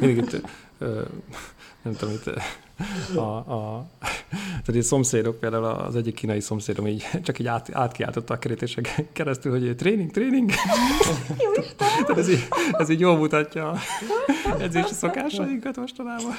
Mindig 0.00 0.16
itt, 0.16 0.40
ö, 0.78 1.02
nem 1.82 1.94
tudom, 1.94 2.14
itt 2.14 2.30
a, 3.16 3.20
a, 3.20 3.86
tehát 4.38 4.74
így 4.74 4.82
szomszédok, 4.82 5.40
például 5.40 5.64
az 5.64 5.96
egyik 5.96 6.14
kínai 6.14 6.40
szomszédom 6.40 6.86
így 6.86 7.06
csak 7.22 7.38
így 7.38 7.46
át, 7.46 7.74
átkiáltotta 7.74 8.34
a 8.34 8.38
kerítések 8.38 9.04
keresztül, 9.12 9.52
hogy 9.52 9.76
tréning, 9.76 10.10
tréning. 10.10 10.50
Tehát 11.76 12.18
ez 12.18 12.28
így, 12.28 12.48
ez 12.72 12.88
így 12.88 13.00
jól 13.00 13.16
mutatja 13.16 13.70
a 13.70 13.78
edzési 14.60 14.94
szokásainkat 14.94 15.76
mostanában. 15.76 16.32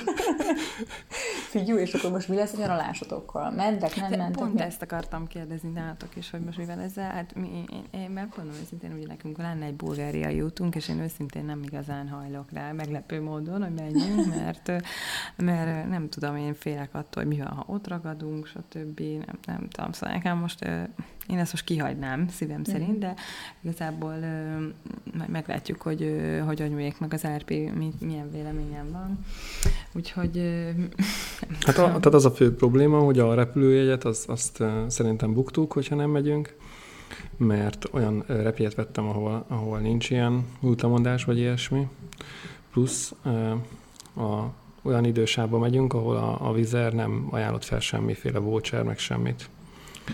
Figyelj, 1.50 1.82
és 1.82 1.94
akkor 1.94 2.12
most 2.12 2.28
mi 2.28 2.36
lesz 2.36 2.54
a 2.54 2.58
nyaralásotokkal? 2.58 3.52
Mentek, 3.52 3.96
nem 3.96 4.10
De 4.10 4.18
mentek? 4.18 4.38
pont 4.38 4.54
mi? 4.54 4.62
ezt 4.62 4.82
akartam 4.82 5.28
kérdezni 5.28 5.70
nálatok 5.70 6.16
is, 6.16 6.30
hogy 6.30 6.40
most 6.40 6.58
mivel 6.58 6.80
ezzel, 6.80 7.12
hát 7.12 7.36
mi, 7.36 7.48
én, 7.70 7.84
én 7.92 8.10
megmondom 8.10 8.56
őszintén, 8.62 8.92
hogy 8.92 9.08
nekünk 9.08 9.38
lenne 9.38 9.66
egy 9.66 9.76
bulgáriai 9.76 10.42
útunk, 10.42 10.76
és 10.76 10.90
én 10.90 11.00
őszintén 11.00 11.46
nem 11.46 11.64
igazán 11.64 12.08
hajlok 12.08 12.52
rá, 12.52 12.72
meglepő 12.72 13.22
módon, 13.22 13.64
hogy 13.64 13.74
menjünk, 13.74 14.36
mert, 14.36 14.72
mert 15.36 15.90
nem 15.90 16.10
tudom, 16.10 16.25
én 16.34 16.54
félek 16.54 16.90
attól, 16.94 17.24
hogy 17.24 17.28
mi 17.28 17.38
van, 17.38 17.48
ha 17.48 17.64
ott 17.68 17.88
ragadunk, 17.88 18.48
stb. 18.48 19.00
Nem, 19.00 19.38
nem 19.46 19.68
tudom, 19.70 19.92
szóval 19.92 20.16
nekem 20.16 20.38
most, 20.38 20.66
ö, 20.66 20.82
én 21.28 21.38
ezt 21.38 21.52
most 21.52 21.64
kihagynám 21.64 22.28
szívem 22.28 22.64
szerint, 22.64 23.00
de 23.00 23.14
igazából 23.62 24.14
ö, 24.22 24.60
majd 25.18 25.30
meglátjuk, 25.30 25.82
hogy 25.82 26.02
ö, 26.02 26.38
hogy 26.38 26.62
anyuljék 26.62 27.00
meg 27.00 27.14
az 27.14 27.28
RP, 27.38 27.50
mi- 27.50 27.94
milyen 28.00 28.32
véleményem 28.32 28.92
van. 28.92 29.26
Úgyhogy 29.94 30.38
ö, 30.38 30.70
Hát 31.66 31.78
a, 31.78 31.86
tehát 31.86 32.06
az 32.06 32.26
a 32.26 32.32
fő 32.32 32.56
probléma, 32.56 33.00
hogy 33.00 33.20
a 33.20 33.34
repülőjegyet 33.34 34.04
az, 34.04 34.26
azt 34.28 34.64
szerintem 34.88 35.34
buktuk, 35.34 35.74
hogyha 35.74 35.96
nem 35.96 36.10
megyünk, 36.10 36.56
mert 37.38 37.86
olyan 37.92 38.24
repjegyet 38.28 38.76
vettem, 38.76 39.08
ahol, 39.08 39.46
ahol 39.48 39.80
nincs 39.80 40.10
ilyen 40.10 40.46
útlemondás 40.60 41.24
vagy 41.24 41.38
ilyesmi. 41.38 41.88
Plusz 42.72 43.14
a, 44.16 44.54
olyan 44.86 45.06
idősávban 45.06 45.60
megyünk, 45.60 45.94
ahol 45.94 46.16
a, 46.16 46.50
a 46.50 46.54
vizer 46.54 46.94
nem 46.94 47.28
ajánlott 47.30 47.64
fel 47.64 47.80
semmiféle 47.80 48.40
voucher, 48.40 48.84
meg 48.84 48.98
semmit. 48.98 49.50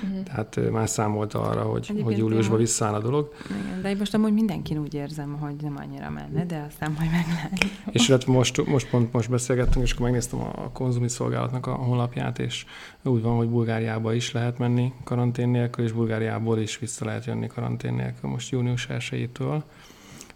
Mhm. 0.04 0.24
Tehát 0.24 0.72
már 0.72 0.90
számolt 0.90 1.34
arra, 1.34 1.62
hogy, 1.62 1.82
Egyébként 1.82 2.06
hogy 2.06 2.18
júliusban 2.18 2.58
visszaáll 2.58 2.94
a 2.94 3.00
dolog. 3.00 3.34
Igen, 3.50 3.82
de 3.82 3.96
most 4.00 4.14
amúgy 4.14 4.34
mindenkin 4.34 4.78
úgy 4.78 4.94
érzem, 4.94 5.38
hogy 5.40 5.56
nem 5.62 5.78
annyira 5.78 6.10
menne, 6.10 6.46
de 6.46 6.66
aztán 6.70 6.96
majd 6.98 7.10
meglátjuk. 7.12 7.72
És 7.92 8.08
illetve 8.08 8.32
most, 8.32 8.66
most 8.66 8.90
pont 8.90 9.14
most 9.14 9.30
beszélgettünk, 9.30 9.86
és 9.86 9.92
akkor 9.92 10.06
megnéztem 10.06 10.40
a 10.40 10.70
konzumi 10.74 11.08
szolgálatnak 11.08 11.68
a 11.68 11.72
honlapját, 11.74 12.40
és 12.40 12.66
úgy 13.04 13.22
van, 13.22 13.38
hogy 13.38 13.50
Bulgáriába 13.50 14.14
is 14.14 14.32
lehet 14.32 14.58
menni 14.58 14.94
karantén 15.04 15.50
nélkül, 15.50 15.86
és 15.86 15.92
Bulgáriából 15.92 16.60
is 16.60 16.80
vissza 16.80 17.06
lehet 17.06 17.26
jönni 17.26 17.48
karantén 17.48 17.94
nélkül 17.94 18.30
most 18.30 18.52
június 18.52 18.88
1-től. 18.90 19.62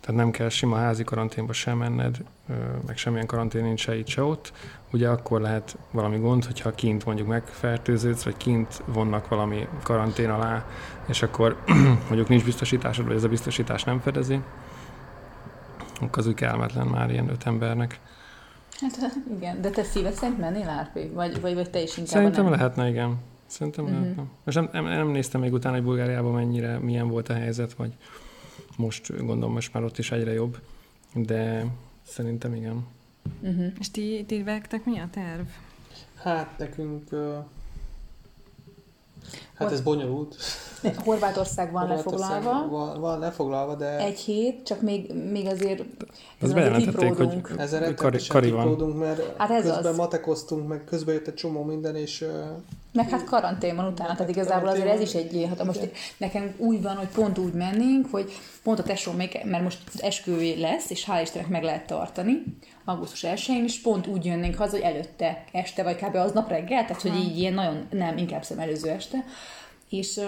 Tehát 0.05 0.21
nem 0.21 0.31
kell 0.31 0.49
sima 0.49 0.75
házi 0.75 1.03
karanténba 1.03 1.53
sem 1.53 1.77
menned, 1.77 2.17
meg 2.85 2.97
semmilyen 2.97 3.25
karantén 3.25 3.63
nincs 3.63 3.79
se 3.79 3.97
itt, 3.97 4.07
se 4.07 4.23
ott. 4.23 4.53
Ugye 4.91 5.09
akkor 5.09 5.41
lehet 5.41 5.77
valami 5.91 6.17
gond, 6.17 6.45
hogyha 6.45 6.71
kint 6.71 7.05
mondjuk 7.05 7.27
megfertőződsz, 7.27 8.23
vagy 8.23 8.37
kint 8.37 8.81
vonnak 8.85 9.27
valami 9.27 9.67
karantén 9.83 10.29
alá, 10.29 10.65
és 11.07 11.21
akkor 11.21 11.57
mondjuk 12.07 12.27
nincs 12.27 12.43
biztosításod, 12.43 13.05
vagy 13.05 13.15
ez 13.15 13.23
a 13.23 13.27
biztosítás 13.27 13.83
nem 13.83 13.99
fedezi, 13.99 14.39
akkor 16.01 16.17
az 16.17 16.27
úgy 16.27 16.33
kellemetlen 16.33 16.87
már 16.87 17.11
ilyen 17.11 17.29
öt 17.29 17.45
embernek. 17.45 17.99
Hát 18.79 18.97
igen, 19.37 19.61
de 19.61 19.69
te 19.69 19.83
szíved 19.83 20.13
szerint 20.13 20.39
mennél 20.39 20.81
RP? 20.81 21.13
Vagy, 21.13 21.41
vagy, 21.41 21.53
vagy 21.53 21.69
te 21.69 21.81
is 21.81 21.97
inkább 21.97 22.13
Szerintem 22.13 22.43
nem? 22.43 22.53
lehetne, 22.53 22.89
igen. 22.89 23.17
Szerintem 23.45 23.83
uh-huh. 23.83 23.99
lehetne. 23.99 24.23
Most 24.43 24.57
nem, 24.57 24.69
nem, 24.71 24.85
nem 24.85 25.07
néztem 25.07 25.41
még 25.41 25.53
utána, 25.53 25.75
hogy 25.75 25.85
Bulgáriában 25.85 26.33
mennyire, 26.33 26.79
milyen 26.79 27.07
volt 27.07 27.29
a 27.29 27.33
helyzet, 27.33 27.73
vagy 27.73 27.93
most 28.77 29.17
gondolom, 29.17 29.53
most 29.53 29.73
már 29.73 29.83
ott 29.83 29.97
is 29.97 30.11
egyre 30.11 30.33
jobb, 30.33 30.57
de 31.13 31.65
szerintem 32.07 32.53
igen. 32.55 32.87
Uh-huh. 33.41 33.65
És 33.79 33.91
ti, 33.91 34.23
ti 34.27 34.43
vektek 34.43 34.85
mi 34.85 34.99
a 34.99 35.09
terv? 35.11 35.45
Hát 36.15 36.57
nekünk... 36.57 37.11
ö, 37.11 37.37
Hát 39.57 39.67
Hogy- 39.67 39.77
ez 39.77 39.81
bonyolult. 39.83 40.35
Horvátország 40.95 41.71
van 41.71 41.87
Horvátország 41.87 42.29
lefoglalva, 42.43 42.67
Van, 42.69 42.99
van 42.99 43.19
lefoglalva, 43.19 43.75
de 43.75 43.97
egy 43.97 44.19
hét, 44.19 44.63
csak 44.65 44.81
még, 44.81 45.13
még 45.31 45.45
azért 45.45 45.83
azért 46.39 46.55
bejelentették, 46.57 47.13
hogy 47.13 47.41
ezzel 47.57 47.93
Kari, 47.93 48.19
Kari 48.27 48.51
van. 48.51 48.89
mert 48.89 49.37
Hát 49.37 49.49
ez 49.49 49.63
közben 49.63 49.85
az. 49.85 49.97
matekoztunk, 49.97 50.67
meg 50.67 50.83
közben 50.83 51.13
jött 51.13 51.27
egy 51.27 51.33
csomó 51.33 51.63
minden, 51.63 51.95
és 51.95 52.21
ö, 52.21 52.43
Meg 52.95 53.09
hát 53.09 53.23
karantén 53.23 53.75
van 53.75 53.85
utána, 53.85 54.15
tehát 54.15 54.29
igazából 54.29 54.69
azért 54.69 54.87
ez 54.87 54.99
is 54.99 55.13
egy 55.13 55.45
hát 55.49 55.63
most 55.63 55.89
nekem 56.17 56.53
úgy 56.57 56.81
van, 56.81 56.95
hogy 56.95 57.07
pont 57.07 57.37
úgy 57.37 57.53
mennénk, 57.53 58.07
hogy 58.11 58.31
pont 58.63 58.79
a 58.79 58.83
tesó 58.83 59.11
még, 59.11 59.39
mert 59.43 59.63
most 59.63 59.79
esküvé 59.97 60.53
lesz, 60.59 60.89
és 60.89 61.05
hál' 61.07 61.21
Istennek 61.21 61.47
meg 61.47 61.63
lehet 61.63 61.87
tartani, 61.87 62.43
augusztus 62.85 63.23
1-én, 63.27 63.63
és 63.63 63.81
pont 63.81 64.07
úgy 64.07 64.25
jönnénk 64.25 64.55
haza, 64.55 64.75
hogy 64.75 64.85
előtte 64.85 65.43
este, 65.51 65.83
vagy 65.83 65.95
kb. 65.95 66.15
aznap 66.15 66.49
reggel, 66.49 66.85
tehát 66.85 67.01
hogy 67.01 67.15
így 67.15 67.37
ilyen 67.37 67.53
nagyon, 67.53 67.87
nem, 67.89 68.17
inkább 68.17 68.43
szem 68.43 68.59
előző 68.59 68.89
este, 68.89 69.25
és 69.89 70.19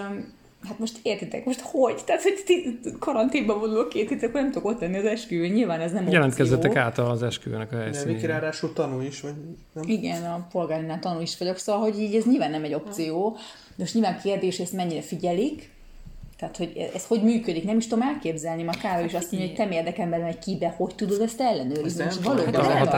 Hát 0.66 0.78
most 0.78 0.98
értitek, 1.02 1.44
most 1.44 1.60
hogy? 1.60 2.04
Tehát, 2.04 2.22
hogy 2.22 2.42
ti 2.46 2.78
karanténban 2.98 3.58
vonulok 3.58 3.88
két 3.88 4.08
hétre, 4.08 4.26
akkor 4.26 4.40
nem 4.40 4.50
tudok 4.50 4.68
ott 4.68 4.80
lenni 4.80 4.96
az 4.96 5.04
esküvőn. 5.04 5.50
Nyilván 5.50 5.80
ez 5.80 5.90
nem 5.92 6.00
opció. 6.00 6.14
Jelentkezzetek 6.14 6.76
át 6.76 6.98
az 6.98 7.22
esküvőnek 7.22 7.72
a 7.72 7.76
Viki 7.76 7.82
helyszínére. 7.90 8.26
ráadásul 8.26 8.72
tanul 8.72 9.02
is, 9.02 9.20
vagy 9.20 9.32
nem? 9.72 9.84
Igen, 9.86 10.24
a 10.24 10.46
polgárinál 10.52 10.98
tanul 10.98 11.22
is 11.22 11.38
vagyok, 11.38 11.56
szóval, 11.56 11.80
hogy 11.80 11.98
így 12.00 12.14
ez 12.14 12.24
nyilván 12.24 12.50
nem 12.50 12.64
egy 12.64 12.74
opció. 12.74 13.30
De 13.66 13.74
most 13.76 13.94
nyilván 13.94 14.20
kérdés, 14.22 14.56
hogy 14.56 14.64
ezt 14.64 14.74
mennyire 14.74 15.02
figyelik, 15.02 15.70
tehát, 16.38 16.56
hogy 16.56 16.90
ez 16.94 17.06
hogy 17.06 17.22
működik, 17.22 17.64
nem 17.64 17.76
is 17.76 17.86
tudom 17.86 18.08
elképzelni. 18.08 18.62
Ma 18.62 18.72
Károly 18.82 19.04
is 19.04 19.14
azt 19.14 19.32
mondja, 19.32 19.48
hogy 19.50 19.66
te 19.66 19.74
érdekemben 19.74 20.20
megy 20.20 20.38
ki, 20.38 20.56
de 20.56 20.74
hogy 20.76 20.94
tudod 20.94 21.20
ezt 21.20 21.40
ellenőrizni? 21.40 22.04
Ez 22.04 22.22
valóban 22.22 22.54
hát 22.54 22.94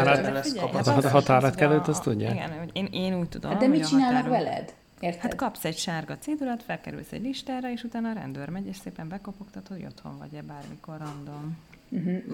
A 0.74 0.78
az 0.78 1.10
határát 1.10 1.50
is, 1.50 1.56
kell 1.56 1.68
hogy 1.68 1.76
őt, 1.76 1.88
azt 1.88 2.02
tudják? 2.02 2.34
Igen, 2.34 2.58
hogy 2.58 2.70
én, 2.72 2.88
én 2.92 3.18
úgy 3.18 3.28
tudom, 3.28 3.50
Hát 3.50 3.60
de 3.60 3.66
hogy 3.66 3.78
mit 3.78 3.88
csinálnak 3.88 4.28
veled? 4.28 4.74
Érted? 5.00 5.20
Hát 5.20 5.34
kapsz 5.34 5.64
egy 5.64 5.76
sárga 5.76 6.18
cédulát, 6.18 6.62
felkerülsz 6.62 7.12
egy 7.12 7.22
listára, 7.22 7.70
és 7.70 7.82
utána 7.82 8.10
a 8.10 8.12
rendőr 8.12 8.48
megy, 8.48 8.66
és 8.66 8.76
szépen 8.76 9.08
bekopogtatod, 9.08 9.76
hogy 9.76 9.86
otthon 9.86 10.18
vagy-e 10.18 10.42
bármikor 10.42 10.98
random. 10.98 11.56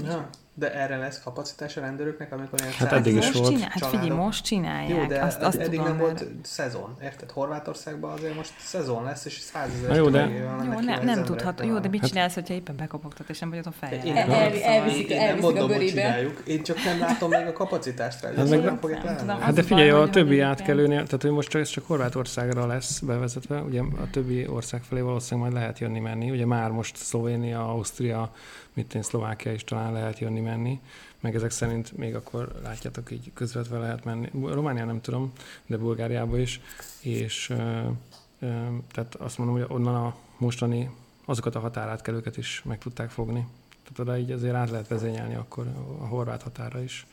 Ja, 0.04 0.30
de 0.58 0.75
erre 0.75 0.96
lesz 0.96 1.20
kapacitás 1.22 1.76
a 1.76 1.80
rendőröknek, 1.80 2.32
amikor 2.32 2.60
ilyen 2.60 2.72
Hát 2.72 2.92
eddig 2.92 3.16
is 3.16 3.25
most 3.25 3.38
volt. 3.38 3.50
Csinál, 3.52 3.68
hát 3.70 3.86
figyelj, 3.86 4.08
most 4.10 4.44
csinálják. 4.44 4.98
Jó, 5.00 5.04
de 5.06 5.20
azt, 5.22 5.42
azt 5.42 5.56
eddig 5.58 5.70
tudom, 5.78 5.84
nem 5.86 5.98
volt 5.98 6.20
mert... 6.20 6.30
szezon, 6.46 6.96
érted? 7.02 7.30
Horvátországban 7.30 8.12
azért 8.12 8.34
most 8.36 8.52
szezon 8.58 9.04
lesz, 9.04 9.25
és 9.25 9.38
százezer 9.38 9.96
jó, 9.96 10.08
de- 10.08 10.28
Jó, 10.72 10.80
nem, 10.80 11.04
nem 11.04 11.25
tudható. 11.25 11.64
Jó, 11.64 11.78
de 11.78 11.88
mit 11.88 12.06
csinálsz, 12.06 12.34
hogyha 12.34 12.54
éppen 12.54 12.76
bekopogtat, 12.76 13.28
és 13.28 13.38
nem 13.38 13.48
vagy 13.50 13.58
otthon 13.58 13.75
Én, 13.82 13.88
feljelen? 14.00 14.30
El- 14.30 14.52
el- 14.52 14.62
elviszik- 14.62 15.10
én 15.10 15.16
nem 15.16 15.26
elviszik 15.26 15.44
a 15.44 15.52
mondom, 15.52 15.68
hogy 15.68 15.76
görébe. 15.78 16.00
csináljuk, 16.02 16.42
én 16.46 16.62
csak 16.62 16.84
nem 16.84 16.98
látom 16.98 17.30
még 17.30 17.46
a 17.46 17.52
kapacitást 17.52 18.22
rá. 18.22 18.28
Hát 18.28 18.38
ezt 18.38 18.50
meg- 18.50 18.64
nem 18.64 18.78
fogják 18.78 19.02
nem 19.02 19.16
tudom, 19.16 19.30
ellenőrizni. 19.30 19.62
Hát 19.62 19.68
de 19.68 19.75
figyelj, 19.75 20.02
a 20.02 20.10
többi 20.10 20.40
átkelőnél, 20.40 21.04
tehát 21.04 21.22
hogy 21.22 21.30
most 21.30 21.48
csak, 21.48 21.60
ez 21.60 21.68
csak 21.68 21.86
Horvátországra 21.86 22.66
lesz 22.66 22.98
bevezetve, 22.98 23.60
ugye 23.60 23.80
a 23.80 24.10
többi 24.10 24.46
ország 24.46 24.82
felé 24.82 25.00
valószínűleg 25.00 25.50
majd 25.50 25.62
lehet 25.62 25.78
jönni-menni, 25.78 26.30
ugye 26.30 26.46
már 26.46 26.70
most 26.70 26.96
Szlovénia, 26.96 27.68
Ausztria, 27.68 28.30
mit 28.75 28.94
én, 28.94 29.02
Szlovákia 29.02 29.52
is 29.52 29.64
talán 29.64 29.92
lehet 29.92 30.18
jönni-menni, 30.47 30.81
meg 31.21 31.35
ezek 31.35 31.50
szerint 31.50 31.97
még 31.97 32.15
akkor 32.15 32.53
látjátok 32.62 33.11
így 33.11 33.31
közvetve 33.35 33.79
lehet 33.79 34.05
menni. 34.05 34.31
Románia 34.33 34.85
nem 34.85 35.00
tudom, 35.00 35.33
de 35.67 35.76
Bulgáriába 35.76 36.38
is, 36.38 36.61
és 37.00 37.50
ö, 37.50 37.55
ö, 38.38 38.67
tehát 38.93 39.15
azt 39.15 39.38
mondom, 39.38 39.57
hogy 39.57 39.67
onnan 39.69 39.95
a 39.95 40.17
mostani 40.38 40.91
azokat 41.25 41.55
a 41.55 41.61
határátkelőket 41.61 42.37
is 42.37 42.62
meg 42.65 42.79
tudták 42.79 43.11
fogni. 43.11 43.47
Tehát 43.83 43.99
oda 43.99 44.19
így 44.19 44.31
azért 44.33 44.55
át 44.55 44.71
lehet 44.71 44.88
vezényelni 44.88 45.35
akkor 45.35 45.67
a 46.00 46.07
horvát 46.07 46.43
határa 46.43 46.83
is. 46.83 47.07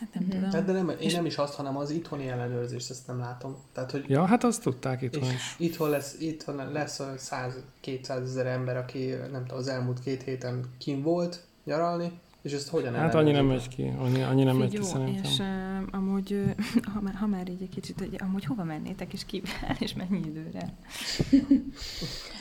Hát 0.00 0.14
nem 0.14 0.22
Mhm. 0.22 0.32
tudom. 0.34 0.50
Hát 0.50 0.64
de 0.64 0.72
nem, 0.72 0.88
én 1.00 1.12
nem 1.12 1.26
is 1.26 1.36
azt, 1.36 1.54
hanem 1.54 1.76
az 1.76 1.90
itthoni 1.90 2.28
ellenőrzést, 2.28 2.90
ezt 2.90 3.06
nem 3.06 3.18
látom. 3.18 3.56
Tehát, 3.72 3.90
hogy 3.90 4.04
Ja, 4.08 4.24
hát 4.24 4.44
azt 4.44 4.62
tudták 4.62 5.02
itt 5.02 5.16
és 5.16 5.32
is. 5.32 5.54
itthon 5.58 5.90
lesz, 5.90 6.16
itthon 6.20 6.72
lesz 6.72 6.98
olyan 7.00 7.16
100-200 7.18 8.08
ezer 8.22 8.46
ember, 8.46 8.76
aki 8.76 9.06
nem 9.32 9.42
tudom, 9.42 9.58
az 9.58 9.68
elmúlt 9.68 10.00
két 10.00 10.22
héten 10.22 10.64
kim 10.78 11.02
volt 11.02 11.44
nyaralni, 11.64 12.12
és 12.46 12.52
ezt 12.52 12.68
hogyan 12.68 12.94
Hát 12.94 13.14
annyi 13.14 13.30
nem 13.30 13.46
megy 13.46 13.68
ki, 13.68 13.92
annyi, 13.98 14.22
annyi 14.22 14.42
nem 14.44 14.56
megy 14.56 14.78
ki 14.78 14.82
szerintem. 14.82 15.22
és 15.24 15.38
uh, 15.38 15.46
amúgy, 15.90 16.42
ha 16.94 17.00
már, 17.00 17.14
ha 17.14 17.26
már 17.26 17.48
így 17.48 17.62
egy 17.62 17.68
kicsit, 17.68 17.98
hogy 17.98 18.16
amúgy 18.18 18.44
hova 18.44 18.64
mennétek, 18.64 19.12
és 19.12 19.24
kivel, 19.24 19.76
és 19.78 19.94
mennyi 19.94 20.20
időre? 20.26 20.74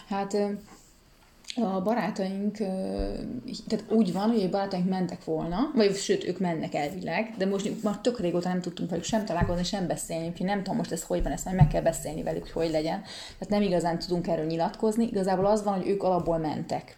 Hát 0.08 0.38
a 1.56 1.82
barátaink, 1.82 2.58
tehát 3.68 3.86
úgy 3.90 4.14
van, 4.14 4.30
hogy 4.30 4.44
a 4.44 4.50
barátaink 4.50 4.90
mentek 4.90 5.24
volna, 5.24 5.72
vagy 5.76 5.96
sőt, 5.96 6.24
ők 6.24 6.40
mennek 6.40 6.74
elvileg, 6.74 7.34
de 7.38 7.46
most 7.46 7.84
már 7.84 7.98
tök 7.98 8.20
régóta 8.20 8.50
nem 8.50 8.62
tudtunk 8.62 8.90
velük 8.90 9.06
sem 9.06 9.26
találkozni, 9.26 9.64
sem 9.64 9.88
beszélni, 9.88 10.28
úgyhogy 10.28 10.46
nem 10.46 10.58
tudom 10.58 10.78
most 10.78 10.92
ez 10.92 11.04
hogy 11.04 11.24
van, 11.24 11.32
ezt 11.32 11.46
majd 11.46 11.58
meg 11.58 11.68
kell 11.68 11.82
beszélni 11.82 12.24
velük, 12.24 12.42
hogy 12.42 12.52
hogy 12.52 12.72
legyen. 12.72 13.02
Tehát 13.02 13.50
nem 13.50 13.62
igazán 13.62 14.00
tudunk 14.00 14.28
erről 14.28 14.46
nyilatkozni, 14.46 15.06
igazából 15.06 15.46
az 15.46 15.64
van, 15.64 15.78
hogy 15.78 15.88
ők 15.88 16.04
alapból 16.04 16.38
mentek. 16.38 16.98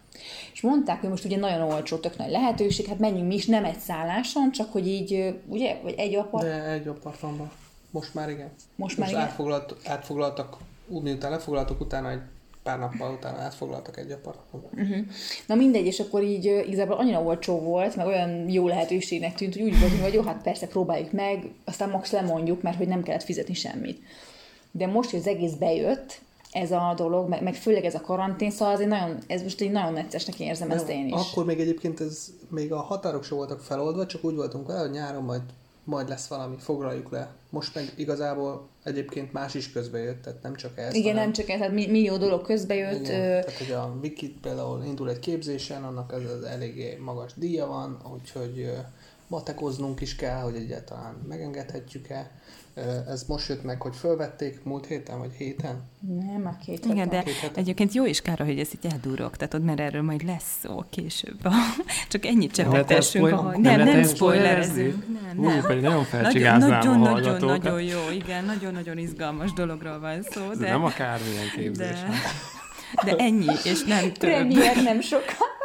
És 0.52 0.60
mondták, 0.60 1.00
hogy 1.00 1.10
most 1.10 1.24
ugye 1.24 1.36
nagyon 1.36 1.72
olcsó, 1.72 1.96
tök 1.96 2.16
nagy 2.16 2.30
lehetőség, 2.30 2.86
hát 2.86 2.98
menjünk 2.98 3.28
mi 3.28 3.34
is, 3.34 3.46
nem 3.46 3.64
egy 3.64 3.78
szálláson, 3.78 4.52
csak 4.52 4.72
hogy 4.72 4.86
így, 4.86 5.34
ugye, 5.46 5.78
vagy 5.82 5.94
egy 5.96 6.14
apart, 6.14 6.44
De 6.44 6.64
egy 6.64 6.88
apartmanban. 6.88 7.50
Most 7.90 8.14
már 8.14 8.30
igen. 8.30 8.50
most 8.76 8.98
már 8.98 9.06
Most 9.06 9.18
igen. 9.18 9.30
átfoglalt, 9.30 9.74
átfoglaltak, 9.84 10.56
úgy 10.88 11.02
miután 11.02 11.30
lefoglaltak, 11.30 11.80
utána 11.80 12.10
egy 12.10 12.20
pár 12.68 12.78
nappal 12.78 13.12
utána 13.12 13.38
átfoglaltak 13.38 13.98
egy 13.98 14.10
apartmanba. 14.10 14.68
Uh-huh. 14.72 15.06
Na 15.46 15.54
mindegy, 15.54 15.86
és 15.86 16.00
akkor 16.00 16.22
így 16.22 16.44
igazából 16.44 16.96
annyira 16.96 17.22
olcsó 17.22 17.60
volt, 17.60 17.96
meg 17.96 18.06
olyan 18.06 18.48
jó 18.48 18.66
lehetőségnek 18.66 19.34
tűnt, 19.34 19.52
hogy 19.52 19.62
úgy 19.62 19.80
voltunk, 19.80 20.02
hogy 20.02 20.14
jó, 20.14 20.22
hát 20.22 20.42
persze 20.42 20.66
próbáljuk 20.66 21.12
meg, 21.12 21.50
aztán 21.64 21.90
max 21.90 22.10
lemondjuk, 22.10 22.62
mert 22.62 22.76
hogy 22.76 22.88
nem 22.88 23.02
kellett 23.02 23.22
fizetni 23.22 23.54
semmit. 23.54 23.98
De 24.70 24.86
most, 24.86 25.10
hogy 25.10 25.18
az 25.18 25.26
egész 25.26 25.52
bejött, 25.52 26.20
ez 26.50 26.72
a 26.72 26.94
dolog, 26.96 27.28
meg, 27.28 27.42
meg 27.42 27.54
főleg 27.54 27.84
ez 27.84 27.94
a 27.94 28.00
karantén, 28.00 28.50
szóval 28.50 28.74
azért 28.74 28.88
nagyon, 28.88 29.18
ez 29.26 29.42
most 29.42 29.60
egy 29.60 29.70
nagyon 29.70 29.92
neccesnek 29.92 30.40
érzem 30.40 30.70
ezt 30.70 30.88
én 30.88 31.06
is. 31.06 31.14
Akkor 31.14 31.44
még 31.44 31.60
egyébként 31.60 32.00
ez, 32.00 32.28
még 32.50 32.72
a 32.72 32.80
határok 32.80 33.24
sem 33.24 33.36
voltak 33.36 33.60
feloldva, 33.60 34.06
csak 34.06 34.24
úgy 34.24 34.34
voltunk 34.34 34.66
vele, 34.66 34.80
hogy 34.80 34.90
nyáron 34.90 35.24
majd, 35.24 35.42
majd 35.84 36.08
lesz 36.08 36.26
valami, 36.26 36.56
foglaljuk 36.58 37.10
le. 37.10 37.30
Most 37.50 37.74
meg 37.74 37.92
igazából 37.96 38.68
egyébként 38.88 39.32
más 39.32 39.54
is 39.54 39.72
közbe 39.72 39.98
jött, 39.98 40.22
tehát 40.22 40.42
nem 40.42 40.54
csak 40.54 40.78
ez. 40.78 40.94
Igen, 40.94 41.14
nem 41.14 41.32
csak 41.32 41.48
ez, 41.48 41.60
hát 41.60 41.72
mi- 41.72 41.86
millió 41.90 42.16
dolog 42.16 42.42
közbe 42.42 42.74
jött. 42.74 43.00
Igen, 43.00 43.20
Ö, 43.20 43.40
tehát, 43.40 43.52
hogy 43.58 43.70
a 43.72 43.98
Wiki 44.02 44.28
például 44.42 44.84
indul 44.84 45.10
egy 45.10 45.18
képzésen, 45.18 45.84
annak 45.84 46.12
ez 46.12 46.30
az 46.30 46.42
eléggé 46.42 46.96
magas 47.00 47.32
díja 47.34 47.66
van, 47.66 47.98
úgyhogy 48.14 48.70
matekoznunk 49.28 50.00
is 50.00 50.16
kell, 50.16 50.40
hogy 50.40 50.54
egyáltalán 50.56 51.14
megengedhetjük-e. 51.28 52.30
Ez 53.08 53.24
most 53.28 53.48
jött 53.48 53.62
meg, 53.64 53.80
hogy 53.82 53.96
fölvették 53.96 54.64
múlt 54.64 54.86
héten 54.86 55.18
vagy 55.18 55.32
héten. 55.32 55.82
nem, 56.00 56.40
már 56.42 56.56
két 56.64 56.84
Igen, 56.84 56.96
hete. 56.96 57.16
de 57.16 57.22
Két 57.22 57.34
hete. 57.34 57.60
egyébként 57.60 57.92
jó 57.94 58.04
is 58.06 58.22
kár, 58.22 58.38
hogy 58.38 58.58
ezt 58.58 58.74
így 58.74 58.92
eldurogtatod, 58.92 59.62
mert 59.62 59.80
erről 59.80 60.02
majd 60.02 60.24
lesz 60.24 60.58
szó 60.62 60.84
később. 60.90 61.38
Csak 62.08 62.26
ennyit 62.26 62.56
Nem 62.56 63.00
spoil- 63.00 63.32
ahogy... 63.32 63.52
nem 63.58 63.76
Nem, 63.76 63.78
nem 63.78 63.88
ilyen 63.88 64.04
spoilerezünk. 64.08 65.04
Nem, 65.22 65.38
Ú, 65.38 65.48
nem. 65.48 65.62
pedig 65.66 65.82
nagyon 65.82 66.04
felcsigáznám 66.04 66.68
nagyon, 66.70 67.02
a 67.06 67.10
nagyon, 67.10 67.44
nagyon 67.44 67.82
jó, 67.82 67.98
igen, 68.12 68.44
nagyon-nagyon 68.44 68.98
izgalmas 68.98 69.52
dologról 69.52 70.00
van 70.00 70.22
szó, 70.22 70.50
Ez 70.50 70.58
de, 70.58 70.68
nem 70.70 70.84
akármilyen 70.84 71.48
képzés. 71.56 71.86
de, 73.04 73.12
de 73.12 73.16
ennyi, 73.16 73.46
és 73.64 73.84
nem 73.84 74.12
több. 74.12 74.30
Premier 74.30 74.82
nem 74.82 75.00
sokkal. 75.00 75.56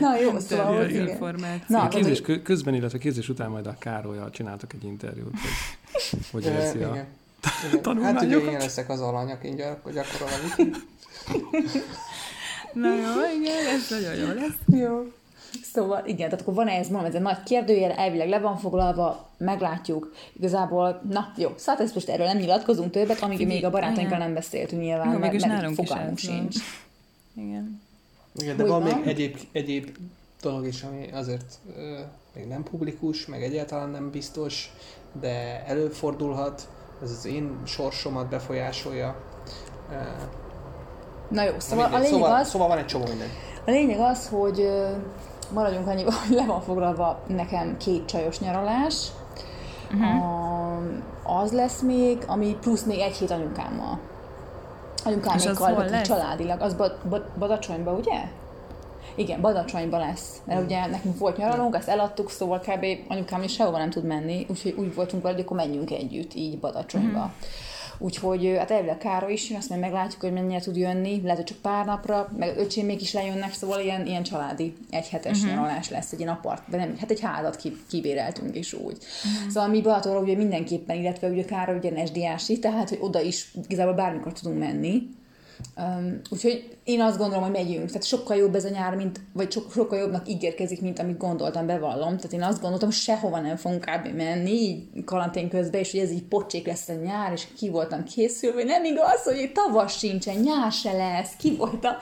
Na 0.00 0.18
jó, 0.18 0.38
szóval, 0.38 0.76
hogy 0.76 0.90
igen. 0.90 1.08
információ. 1.08 1.64
Na, 1.76 1.82
A 1.82 1.88
képzés 1.88 2.16
hogy- 2.18 2.22
kö- 2.26 2.42
közben, 2.42 2.74
illetve 2.74 2.98
képzés 2.98 3.28
után 3.28 3.50
majd 3.50 3.66
a 3.66 3.76
Károlyal 3.78 4.30
csináltak 4.30 4.72
egy 4.72 4.84
interjút, 4.84 5.30
hogy 5.40 6.18
hogy 6.32 6.44
érzi 6.44 6.82
a... 6.82 6.96
Hát 8.02 8.22
ugye 8.22 8.36
én 8.36 8.52
leszek 8.58 8.88
az 8.90 9.00
alany, 9.00 9.30
aki 9.30 9.48
gyak- 9.48 9.92
gyakorol 9.92 10.28
a. 10.56 10.62
Na 12.72 12.94
jó, 12.94 13.40
igen, 13.40 13.66
ez 13.66 13.90
nagyon 13.90 14.14
jó 14.14 14.26
lesz. 14.40 14.80
Jó. 14.80 15.12
Szóval 15.72 16.02
igen, 16.06 16.28
tehát 16.28 16.40
akkor 16.40 16.54
van 16.54 16.68
ez, 16.68 16.88
mondom, 16.88 17.08
ez 17.08 17.14
egy 17.14 17.20
nagy 17.22 17.42
kérdőjel, 17.42 17.90
elvileg 17.90 18.28
le 18.28 18.38
van 18.38 18.56
foglalva, 18.56 19.30
meglátjuk. 19.38 20.12
Igazából, 20.32 21.02
na 21.10 21.32
jó, 21.36 21.52
szóval 21.56 21.84
ezt 21.84 21.94
most 21.94 22.08
erről 22.08 22.26
nem 22.26 22.36
nyilatkozunk 22.36 22.90
többet, 22.90 23.20
amíg 23.20 23.36
Figyelj, 23.36 23.54
még 23.54 23.64
a 23.64 23.70
barátainkkal 23.70 24.18
nem 24.18 24.34
beszéltünk 24.34 24.82
nyilván, 24.82 25.12
Jó, 25.12 25.18
mert, 25.18 25.32
mert 25.32 25.46
nálunk 25.46 25.74
fogalmunk 25.74 26.18
sincs. 26.18 26.56
Igen. 27.34 27.80
Igen, 28.38 28.56
de 28.56 28.66
van 28.66 28.82
még 28.82 28.96
egyéb, 29.04 29.38
egyéb 29.52 29.96
dolog 30.42 30.66
is, 30.66 30.82
ami 30.82 31.10
azért 31.12 31.54
ö, 31.76 31.98
még 32.34 32.46
nem 32.46 32.62
publikus, 32.62 33.26
meg 33.26 33.42
egyáltalán 33.42 33.88
nem 33.88 34.10
biztos, 34.10 34.72
de 35.20 35.64
előfordulhat, 35.66 36.68
ez 37.02 37.10
az 37.10 37.26
én 37.26 37.58
sorsomat 37.64 38.28
befolyásolja. 38.28 39.16
Ö, 39.90 39.94
Na 41.30 41.44
jó, 41.44 41.52
szóval 41.58 41.84
a 41.84 41.88
lényeg 41.88 42.10
szóval, 42.10 42.34
az, 42.34 42.48
szóval 42.48 42.68
van 42.68 42.78
egy 42.78 42.86
csomó 42.86 43.04
minden. 43.08 43.28
A 43.66 43.70
lényeg 43.70 43.98
az, 43.98 44.28
hogy 44.28 44.60
ö, 44.60 44.90
maradjunk 45.52 45.86
annyiban, 45.86 46.14
hogy 46.26 46.36
le 46.36 46.44
van 46.46 46.60
foglalva 46.60 47.22
nekem 47.26 47.76
két 47.76 48.04
csajos 48.04 48.38
nyaralás. 48.38 49.06
Uh-huh. 49.92 50.24
A, 50.24 51.40
az 51.40 51.52
lesz 51.52 51.80
még, 51.80 52.18
ami 52.26 52.56
plusz 52.60 52.82
még 52.82 52.98
egy 52.98 53.16
hét 53.16 53.30
anyukámmal. 53.30 54.00
Anyukámékkal, 55.08 55.74
aki 55.74 55.90
lesz? 55.90 56.06
családilag. 56.06 56.60
Az 56.60 56.74
ba, 56.74 56.98
ba, 57.08 57.24
Badacsonyba, 57.38 57.92
ugye? 57.92 58.20
Igen, 59.14 59.40
Badacsonyba 59.40 59.98
lesz. 59.98 60.40
Mert 60.44 60.64
ugye 60.64 60.86
nekünk 60.86 61.18
volt 61.18 61.36
nyaralónk, 61.36 61.74
ezt 61.74 61.88
eladtuk, 61.88 62.30
szóval 62.30 62.58
kb. 62.58 62.86
anyukám 63.08 63.42
is 63.42 63.52
sehova 63.52 63.78
nem 63.78 63.90
tud 63.90 64.04
menni, 64.04 64.46
úgyhogy 64.48 64.74
úgy 64.78 64.94
voltunk 64.94 65.22
vele, 65.22 65.34
hogy 65.34 65.44
akkor 65.44 65.56
menjünk 65.56 65.90
együtt, 65.90 66.34
így 66.34 66.58
Badacsonyba. 66.58 67.18
Uh-huh. 67.18 67.32
Úgyhogy 67.98 68.54
hát 68.58 68.70
elvileg 68.70 68.98
Károly 68.98 69.32
is 69.32 69.50
jön, 69.50 69.58
azt 69.58 69.68
majd 69.68 69.80
meglátjuk, 69.80 70.20
hogy 70.20 70.32
mennyire 70.32 70.60
tud 70.60 70.76
jönni, 70.76 71.20
lehet, 71.22 71.36
hogy 71.36 71.46
csak 71.46 71.56
pár 71.56 71.84
napra, 71.84 72.32
meg 72.36 72.56
öcsémék 72.56 73.02
is 73.02 73.12
lejönnek, 73.12 73.52
szóval 73.52 73.80
ilyen, 73.80 74.06
ilyen 74.06 74.22
családi 74.22 74.74
egyhetes 74.90 75.38
uh-huh. 75.38 75.54
nyaralás 75.54 75.90
lesz, 75.90 76.12
egy 76.12 76.20
ilyen 76.20 76.32
apart, 76.32 76.62
de 76.70 76.76
nem, 76.76 76.96
hát 76.98 77.10
egy 77.10 77.20
házat 77.20 77.56
ki, 77.56 77.76
kibéreltünk 77.88 78.56
is 78.56 78.72
úgy. 78.72 78.96
Uh-huh. 78.96 79.50
Szóval 79.50 79.68
mi 79.68 79.80
Balatonra 79.80 80.20
ugye 80.20 80.36
mindenképpen, 80.36 80.96
illetve 80.96 81.28
ugye 81.28 81.44
Károly 81.44 81.76
ugye 81.76 82.06
SDA-si, 82.06 82.58
tehát 82.58 82.88
hogy 82.88 82.98
oda 83.00 83.20
is 83.20 83.52
igazából 83.68 83.94
bármikor 83.94 84.32
tudunk 84.32 84.58
menni. 84.58 85.02
Um, 85.76 86.20
úgyhogy 86.30 86.76
én 86.84 87.00
azt 87.00 87.18
gondolom, 87.18 87.42
hogy 87.42 87.52
megyünk. 87.52 87.86
Tehát 87.86 88.04
sokkal 88.04 88.36
jobb 88.36 88.54
ez 88.54 88.64
a 88.64 88.68
nyár, 88.68 88.94
mint, 88.94 89.20
vagy 89.32 89.52
so, 89.52 89.60
sokkal 89.70 89.98
jobbnak 89.98 90.28
ígérkezik, 90.28 90.80
mint 90.80 90.98
amit 90.98 91.16
gondoltam, 91.16 91.66
bevallom. 91.66 92.16
Tehát 92.16 92.32
én 92.32 92.42
azt 92.42 92.60
gondoltam, 92.60 92.88
hogy 92.88 92.98
sehova 92.98 93.40
nem 93.40 93.56
fogunk 93.56 93.84
kb. 93.84 94.16
menni, 94.16 94.50
így 94.50 95.04
karantén 95.04 95.48
közben, 95.48 95.80
és 95.80 95.90
hogy 95.90 96.00
ez 96.00 96.10
így 96.10 96.24
pocsék 96.24 96.66
lesz 96.66 96.88
a 96.88 96.92
nyár, 96.92 97.32
és 97.32 97.46
ki 97.56 97.70
voltam 97.70 98.04
készülve, 98.04 98.56
hogy 98.56 98.66
nem 98.66 98.84
igaz, 98.84 99.22
hogy 99.22 99.36
egy 99.38 99.52
tavasz 99.52 99.98
sincsen, 99.98 100.36
nyár 100.36 100.72
se 100.72 100.92
lesz, 100.92 101.36
ki 101.36 101.56
voltam. 101.56 101.94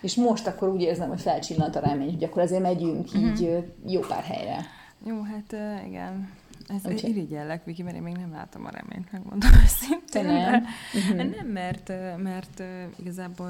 És 0.00 0.14
most 0.14 0.46
akkor 0.46 0.68
úgy 0.68 0.82
érzem, 0.82 1.08
hogy 1.08 1.20
felcsillant 1.20 1.76
a 1.76 1.80
remény, 1.80 2.12
hogy 2.12 2.24
akkor 2.24 2.42
azért 2.42 2.62
megyünk 2.62 3.12
így 3.14 3.44
ö, 3.44 3.58
jó 3.86 4.00
pár 4.00 4.22
helyre. 4.22 4.66
Jó, 5.06 5.22
hát 5.22 5.56
igen. 5.86 6.40
Ez 6.74 6.92
Úgyhogy- 6.92 7.10
irigyellek, 7.10 7.64
Viki, 7.64 7.82
mert 7.82 7.96
én 7.96 8.02
még 8.02 8.16
nem 8.16 8.32
látom 8.32 8.64
a 8.64 8.70
reményt, 8.70 9.12
megmondom 9.12 9.50
őszintén. 9.64 10.24
Nem? 10.24 10.62
Mhm. 11.08 11.16
Nem, 11.16 11.46
mert, 11.46 11.92
mert 12.22 12.62
igazából 12.96 13.48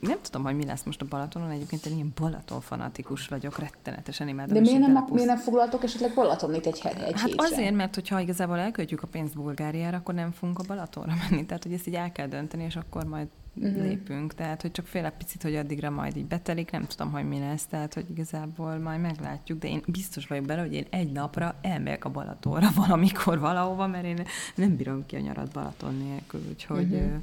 nem 0.00 0.18
tudom, 0.22 0.42
hogy 0.42 0.56
mi 0.56 0.64
lesz 0.64 0.82
most 0.82 1.00
a 1.02 1.06
Balatonon. 1.08 1.50
Egyébként 1.50 1.86
én 1.86 1.94
ilyen 1.94 2.12
Balaton 2.20 2.60
fanatikus 2.60 3.28
vagyok, 3.28 3.58
rettenetesen 3.58 4.28
imádom. 4.28 4.54
De 4.54 4.60
miért 4.60 4.78
nem, 4.78 5.04
miért 5.12 5.28
nem 5.28 5.38
foglaltok 5.38 5.82
esetleg 5.82 6.14
Balatonnit 6.14 6.66
egy, 6.66 6.80
he- 6.80 6.94
egy 7.02 7.20
Hát 7.20 7.28
hétre? 7.30 7.46
azért, 7.46 7.74
mert 7.74 7.94
hogyha 7.94 8.20
igazából 8.20 8.58
elköltjük 8.58 9.02
a 9.02 9.06
pénzt 9.06 9.34
Bulgáriára, 9.34 9.96
akkor 9.96 10.14
nem 10.14 10.30
fogunk 10.30 10.58
a 10.58 10.62
Balatonra 10.66 11.12
menni. 11.30 11.46
Tehát, 11.46 11.62
hogy 11.62 11.72
ezt 11.72 11.86
így 11.86 11.94
el 11.94 12.12
kell 12.12 12.26
dönteni, 12.26 12.64
és 12.64 12.76
akkor 12.76 13.04
majd. 13.04 13.26
Uh-huh. 13.56 13.82
lépünk. 13.82 14.34
Tehát, 14.34 14.62
hogy 14.62 14.70
csak 14.70 14.86
fél 14.86 15.10
picit, 15.10 15.42
hogy 15.42 15.54
addigra 15.54 15.90
majd 15.90 16.16
így 16.16 16.26
betelik, 16.26 16.70
nem 16.70 16.86
tudom, 16.86 17.12
hogy 17.12 17.28
mi 17.28 17.38
lesz. 17.38 17.66
Tehát, 17.66 17.94
hogy 17.94 18.10
igazából 18.10 18.78
majd 18.78 19.00
meglátjuk. 19.00 19.58
De 19.58 19.68
én 19.68 19.82
biztos 19.86 20.26
vagyok 20.26 20.44
bele, 20.44 20.60
hogy 20.60 20.74
én 20.74 20.86
egy 20.90 21.12
napra 21.12 21.54
elmegyek 21.62 22.04
a 22.04 22.10
Balatonra 22.10 22.68
valamikor 22.74 23.38
valahova, 23.38 23.86
mert 23.86 24.04
én 24.04 24.22
nem 24.54 24.76
bírom 24.76 25.06
ki 25.06 25.16
a 25.16 25.20
nyarat 25.20 25.52
Balaton 25.52 25.94
nélkül. 25.94 26.40
Úgyhogy 26.48 26.92
uh-huh 26.92 27.22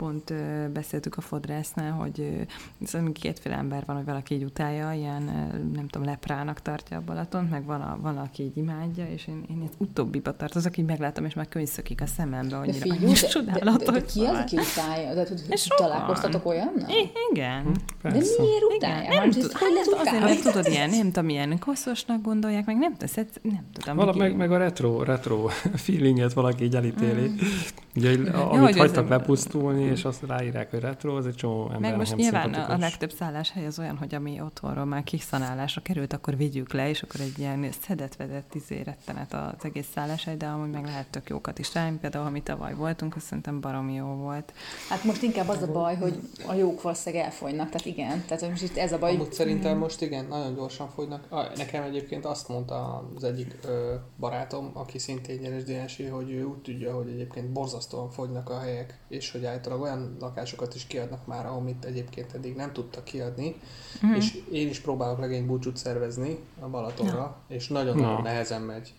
pont 0.00 0.32
beszéltük 0.72 1.16
a 1.16 1.20
fodrásznál, 1.20 1.92
hogy 1.92 2.46
szóval 2.84 3.12
kétféle 3.12 3.56
ember 3.56 3.82
van, 3.86 3.96
hogy 3.96 4.04
valaki 4.04 4.34
így 4.34 4.44
utálja, 4.44 4.92
ilyen 4.92 5.22
nem 5.74 5.88
tudom, 5.88 6.06
leprának 6.06 6.60
tartja 6.60 6.96
a 6.96 7.02
Balatont, 7.06 7.50
meg 7.50 7.64
van, 7.64 7.80
a, 7.80 7.98
van 8.00 8.16
aki 8.18 8.42
így 8.42 8.56
imádja, 8.56 9.06
és 9.08 9.26
én, 9.28 9.44
én 9.50 9.62
az 9.62 9.74
utóbbiba 9.78 10.36
tartozok, 10.36 10.76
így 10.76 10.84
meglátom, 10.84 11.24
és 11.24 11.34
már 11.34 11.48
könyszökik 11.48 12.00
a 12.00 12.06
szemembe, 12.06 12.48
De 12.48 12.56
annyira, 12.56 12.72
figyelj, 12.78 12.98
annyira 13.04 13.14
de, 13.20 13.20
de, 13.20 13.28
csodálatos. 13.28 13.86
de, 13.86 13.92
de, 13.92 14.04
ki 14.04 14.24
az, 14.24 14.36
aki 14.38 14.56
utálja? 14.56 15.14
De, 15.14 15.26
hogy 15.28 15.58
sokan. 15.58 15.86
találkoztatok 15.86 16.46
olyannal? 16.46 16.88
I- 16.88 17.10
igen. 17.32 17.64
De 17.72 18.10
Persze. 18.10 18.42
miért 18.42 18.62
Igen, 18.76 18.76
utálja? 18.76 19.08
nem 19.08 19.18
Hát, 19.18 19.30
tud, 19.30 19.52
hogy 19.52 19.52
hát 19.52 19.86
azért, 19.86 20.00
utálni? 20.00 20.18
mert 20.20 20.42
tudod, 20.42 20.66
ilyen, 20.66 20.90
nem 20.90 21.06
tudom, 21.12 21.28
ilyen 21.28 21.58
koszosnak 21.58 22.22
gondolják, 22.22 22.66
meg 22.66 22.76
nem, 22.76 22.96
tesz, 22.96 23.14
nem 23.42 23.64
tudom. 23.72 23.96
Vala, 23.96 24.12
Viki- 24.12 24.24
meg, 24.26 24.36
meg 24.36 24.52
a 24.52 24.56
retro, 24.56 25.02
retro 25.02 25.46
feelinget 25.74 26.32
valaki 26.32 26.64
így 26.64 26.74
elítéli. 26.76 27.30
Ugye, 27.96 28.10
Ja, 28.10 28.50
amit 28.50 28.64
hogy 28.64 28.76
hagytak 28.78 29.08
lepusztulni, 29.08 29.89
és 29.90 30.04
azt 30.04 30.22
ráírják, 30.26 30.70
hogy 30.70 30.80
retro, 30.80 31.16
az 31.16 31.26
egy 31.26 31.34
csomó 31.34 31.64
ember 31.64 31.80
Meg 31.80 31.96
most 31.96 32.10
nem 32.10 32.18
nyilván 32.18 32.54
a, 32.54 32.76
legtöbb 32.76 33.12
szálláshely 33.12 33.66
az 33.66 33.78
olyan, 33.78 33.96
hogy 33.96 34.14
ami 34.14 34.40
otthonról 34.40 34.84
már 34.84 35.04
kiszanálásra 35.04 35.82
került, 35.82 36.12
akkor 36.12 36.36
vigyük 36.36 36.72
le, 36.72 36.88
és 36.88 37.02
akkor 37.02 37.20
egy 37.20 37.38
ilyen 37.38 37.66
szedett-vedett 37.86 38.54
izé 38.54 38.80
rettenet 38.80 39.32
az 39.32 39.64
egész 39.64 39.86
szálláshely, 39.94 40.36
de 40.36 40.46
amúgy 40.46 40.70
meg 40.70 40.84
lehet 40.84 41.06
tök 41.10 41.28
jókat 41.28 41.58
is 41.58 41.74
rá. 41.74 41.92
Például, 42.00 42.24
ha 42.24 42.30
mi 42.30 42.40
tavaly 42.40 42.74
voltunk, 42.74 43.16
azt 43.16 43.24
szerintem 43.24 43.60
baromi 43.60 43.94
jó 43.94 44.06
volt. 44.06 44.52
Hát 44.88 45.04
most 45.04 45.22
inkább 45.22 45.48
az 45.48 45.62
a 45.62 45.72
baj, 45.72 45.96
hogy 45.96 46.20
a 46.46 46.54
jók 46.54 46.82
valószínűleg 46.82 47.24
elfogynak, 47.24 47.70
tehát 47.70 47.86
igen, 47.86 48.24
tehát 48.26 48.48
most 48.48 48.62
itt 48.62 48.76
ez 48.76 48.92
a 48.92 48.98
baj. 48.98 49.14
Amúgy 49.14 49.32
szerintem 49.32 49.78
most 49.78 50.02
igen, 50.02 50.24
nagyon 50.24 50.54
gyorsan 50.54 50.88
fogynak. 50.88 51.28
Nekem 51.56 51.82
egyébként 51.82 52.24
azt 52.24 52.48
mondta 52.48 53.08
az 53.16 53.24
egyik 53.24 53.58
ö, 53.64 53.94
barátom, 54.18 54.70
aki 54.74 54.98
szintén 54.98 55.38
nyeres 55.40 55.62
DNS, 55.64 56.02
hogy 56.10 56.30
ő 56.30 56.44
úgy 56.44 56.58
tudja, 56.58 56.94
hogy 56.94 57.08
egyébként 57.08 57.52
borzasztóan 57.52 58.10
fogynak 58.10 58.50
a 58.50 58.58
helyek, 58.58 58.98
és 59.08 59.30
hogy 59.30 59.44
általában 59.44 59.79
olyan 59.80 60.16
lakásokat 60.20 60.74
is 60.74 60.86
kiadnak 60.86 61.26
már, 61.26 61.46
amit 61.46 61.84
egyébként 61.84 62.32
eddig 62.34 62.56
nem 62.56 62.72
tudtak 62.72 63.04
kiadni, 63.04 63.56
Mhm. 64.02 64.14
és 64.14 64.38
én 64.52 64.68
is 64.68 64.80
próbálok 64.80 65.18
legény 65.18 65.46
búcsút 65.46 65.76
szervezni 65.76 66.38
a 66.60 66.68
Balatonra, 66.68 67.36
és 67.48 67.68
nagyon-nagyon 67.68 68.12
Na. 68.12 68.22
nehezen 68.22 68.62
megy. 68.62 68.92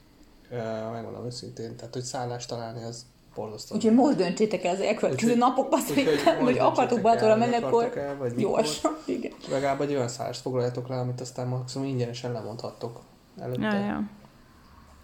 Megmondom 0.92 1.26
őszintén, 1.26 1.76
tehát 1.76 1.94
hogy 1.94 2.04
szállást 2.04 2.50
találni 2.50 2.84
az 2.84 3.06
borzasztó. 3.36 3.76
Úgyhogy 3.76 3.94
most 3.94 4.18
döntsétek 4.18 4.64
el 4.64 4.74
az 4.74 4.80
elkövetkező 4.82 5.36
napokban, 5.36 5.80
szerintem, 5.82 6.40
hogy 6.40 6.58
akartok 6.58 7.02
Balatonra 7.02 7.36
menni, 7.36 7.56
akkor 7.56 7.92
gyorsan. 8.38 8.92
Igen. 9.06 9.32
Legalább 9.50 9.82
egy 9.82 9.92
olyan 9.96 10.08
szállást 10.08 10.42
foglaljatok 10.42 10.88
le, 10.88 10.96
amit 11.00 11.22
aztán 11.22 11.48
maximum 11.48 11.88
ingyenesen 11.88 12.32
lemondhattok 12.32 13.00
előtte. 13.40 13.62
Ja, 13.62 13.86
ja. 13.86 14.10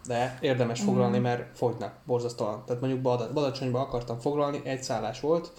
De 0.07 0.37
érdemes 0.41 0.81
foglalni, 0.81 1.19
mert 1.19 1.57
fogynak 1.57 1.95
borzasztóan. 2.05 2.63
Tehát 2.65 2.81
mondjuk 2.81 3.01
Bada- 3.01 3.33
Badacsonyba 3.33 3.79
akartam 3.79 4.19
foglalni, 4.19 4.61
egy 4.63 4.83
szállás 4.83 5.19
volt, 5.19 5.51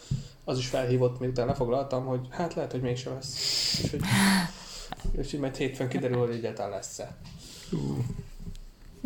az 0.45 0.59
is 0.59 0.67
felhívott, 0.67 1.19
miután 1.19 1.47
lefoglaltam, 1.47 2.07
hogy 2.07 2.21
hát 2.31 2.55
lehet, 2.55 2.73
hogy 2.73 2.81
mégse 2.81 3.11
lesz. 3.11 3.35
És 3.83 3.91
hogy, 3.91 4.01
és 5.13 5.33
így 5.33 5.41
majd 5.41 5.57
hétfőn 5.57 5.89
kiderül, 5.89 6.19
hogy 6.19 6.35
egyáltalán 6.35 6.71
lesz-e. 6.71 7.17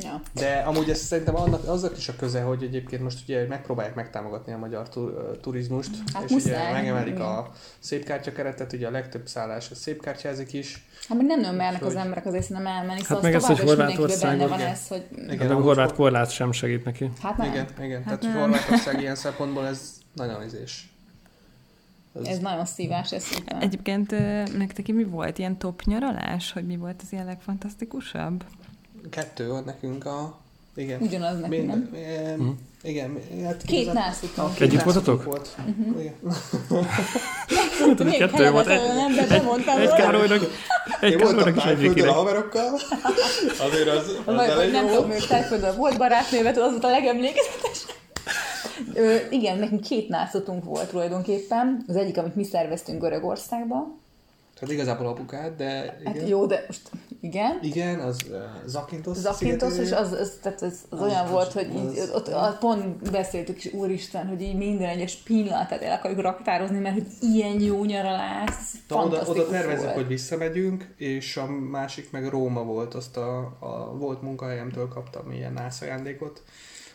Ja. 0.02 0.20
De 0.32 0.62
amúgy 0.66 0.90
ez 0.90 0.98
szerintem 0.98 1.36
annak, 1.36 1.68
azok 1.68 1.96
is 1.96 2.08
a 2.08 2.16
köze, 2.16 2.40
hogy 2.42 2.62
egyébként 2.62 3.02
most 3.02 3.18
ugye 3.22 3.46
megpróbálják 3.46 3.94
megtámogatni 3.94 4.52
a 4.52 4.58
magyar 4.58 4.88
tu- 4.88 5.08
ö, 5.16 5.36
turizmust, 5.40 5.90
Hát 6.14 6.22
és 6.24 6.30
muszáj, 6.30 6.52
ugye 6.62 6.72
megemelik 6.72 7.14
igen. 7.14 7.26
a 7.26 7.50
szép 7.78 8.04
kártyakeretet, 8.04 8.72
ugye 8.72 8.86
a 8.86 8.90
legtöbb 8.90 9.26
szállás 9.26 9.70
a 9.70 9.74
szép 9.74 10.02
kártyázik 10.02 10.52
is. 10.52 10.86
Hát 11.08 11.16
meg 11.18 11.26
nem 11.26 11.40
nagyon 11.40 11.54
mernek 11.54 11.84
az 11.84 11.94
emberek 11.94 12.26
azért 12.26 12.44
szerintem 12.44 12.72
elmenni, 12.72 13.00
szóval 13.00 13.22
meg 13.22 13.34
az 13.34 13.42
ez, 13.50 13.58
hogy 13.58 13.68
Horvátországon- 13.68 14.48
van 14.48 14.60
ez, 14.60 14.88
hogy 14.88 15.06
Igen, 15.28 15.38
Hát 15.38 15.50
a 15.50 15.60
horvát 15.60 15.94
korlát 15.94 16.30
sem 16.30 16.52
segít 16.52 16.84
neki. 16.84 17.10
hát 17.22 17.36
nem. 17.36 17.50
Igen, 17.50 17.66
igen. 17.80 18.02
Hát 18.02 18.18
Tehát 18.18 18.34
nem. 18.34 18.42
Horvátország 18.42 19.00
ilyen 19.00 19.14
szempontból 19.14 19.66
ez 19.66 19.92
nagyon 20.14 20.42
izés. 20.44 20.86
Ez, 22.20 22.26
Ez 22.26 22.38
nagyon 22.38 22.64
szívás, 22.64 23.12
ez. 23.12 23.24
Egyébként 23.60 24.10
nektek 24.58 24.86
mi 24.86 25.04
volt 25.04 25.38
ilyen 25.38 25.58
top 25.58 25.82
nyaralás, 25.84 26.52
hogy 26.52 26.66
mi 26.66 26.76
volt 26.76 27.00
az 27.02 27.12
ilyen 27.12 27.24
legfantasztikusabb? 27.24 28.44
Kettő 29.10 29.48
van 29.48 29.62
nekünk 29.66 30.04
a... 30.06 30.38
Igen. 30.76 31.00
Ugyanaz 31.00 31.40
nekünk, 31.40 31.66
nem? 31.66 31.88
Mind, 31.92 32.04
eh, 32.04 32.34
Hm. 32.36 32.48
Igen. 32.82 33.18
Hát 33.44 33.62
Két 33.62 33.92
nászutunk. 33.92 34.54
két 34.54 34.62
Együtt 34.62 34.82
voltatok? 34.82 35.24
Volt. 35.24 35.56
Mhm. 35.66 35.98
Igen. 35.98 36.14
Nem 37.80 37.96
tudom, 37.96 38.12
kettő 38.12 38.50
volt. 38.50 38.66
Egy, 38.66 38.80
nem, 38.94 39.14
de 39.14 39.26
bemondtam 39.26 39.78
egy 39.78 39.86
volna. 39.88 40.02
Károlynak, 40.02 40.42
egy 41.00 41.16
Károlynak 41.16 41.56
és 41.56 41.62
egy 41.62 41.76
tájföldön 41.76 42.08
a 42.08 42.12
haverokkal, 42.12 42.78
azért 43.66 43.88
az, 43.88 44.18
az 44.24 44.34
vagy 44.34 44.48
elég 44.48 44.72
nem 44.72 44.86
tudom, 44.86 45.10
ők 45.10 45.26
tájföldön 45.26 45.76
volt 45.76 45.98
barátnővet, 45.98 46.58
az 46.58 46.70
volt 46.70 46.84
a 46.84 46.88
legemlékezetes. 46.90 47.86
Ö, 48.94 49.16
igen, 49.30 49.58
nekünk 49.58 49.80
két 49.80 50.08
nászatunk 50.08 50.64
volt 50.64 50.88
tulajdonképpen. 50.88 51.84
Az 51.88 51.96
egyik, 51.96 52.18
amit 52.18 52.34
mi 52.34 52.44
szerveztünk 52.44 53.00
Görögországba. 53.00 53.90
Tehát 54.58 54.74
igazából 54.74 55.06
apukád, 55.06 55.56
de 55.56 55.98
Hát 56.04 56.14
igen. 56.14 56.26
jó, 56.26 56.46
de 56.46 56.64
most 56.66 56.80
igen. 57.22 57.58
Igen, 57.62 58.00
az 58.00 58.18
uh, 58.30 58.36
Zakintos 58.66 59.16
Zakintos, 59.16 59.78
és 59.78 59.92
az, 59.92 60.12
az, 60.12 60.38
tehát 60.42 60.62
az, 60.62 60.78
az 60.90 61.00
Az- 61.00 61.06
olyan 61.08 61.24
az- 61.24 61.30
volt, 61.30 61.52
hogy 61.52 61.68
így, 61.74 61.98
az- 61.98 62.10
ott, 62.14 62.34
ott 62.34 62.58
pont 62.58 63.10
beszéltük 63.10 63.64
is, 63.64 63.72
úristen, 63.72 64.26
hogy 64.26 64.42
így 64.42 64.56
minden 64.56 64.88
egyes 64.88 65.14
pillanatát 65.16 65.82
el 65.82 65.96
akarjuk 65.96 66.20
raktározni, 66.20 66.78
mert 66.78 66.94
hogy 66.94 67.06
ilyen 67.20 67.60
jó 67.60 67.84
nyaralás, 67.84 68.48
ez 68.48 68.96
oda, 68.96 69.22
oda 69.26 69.46
tervezzük, 69.48 69.82
volt. 69.84 69.94
hogy 69.96 70.06
visszamegyünk, 70.06 70.94
és 70.96 71.36
a 71.36 71.46
másik 71.46 72.10
meg 72.10 72.28
Róma 72.28 72.62
volt, 72.62 72.94
azt 72.94 73.16
a, 73.16 73.38
a 73.58 73.96
volt 73.98 74.22
munkahelyemtől 74.22 74.88
kaptam 74.88 75.32
ilyen 75.32 75.52
nász 75.52 75.80
ajándékot. 75.80 76.42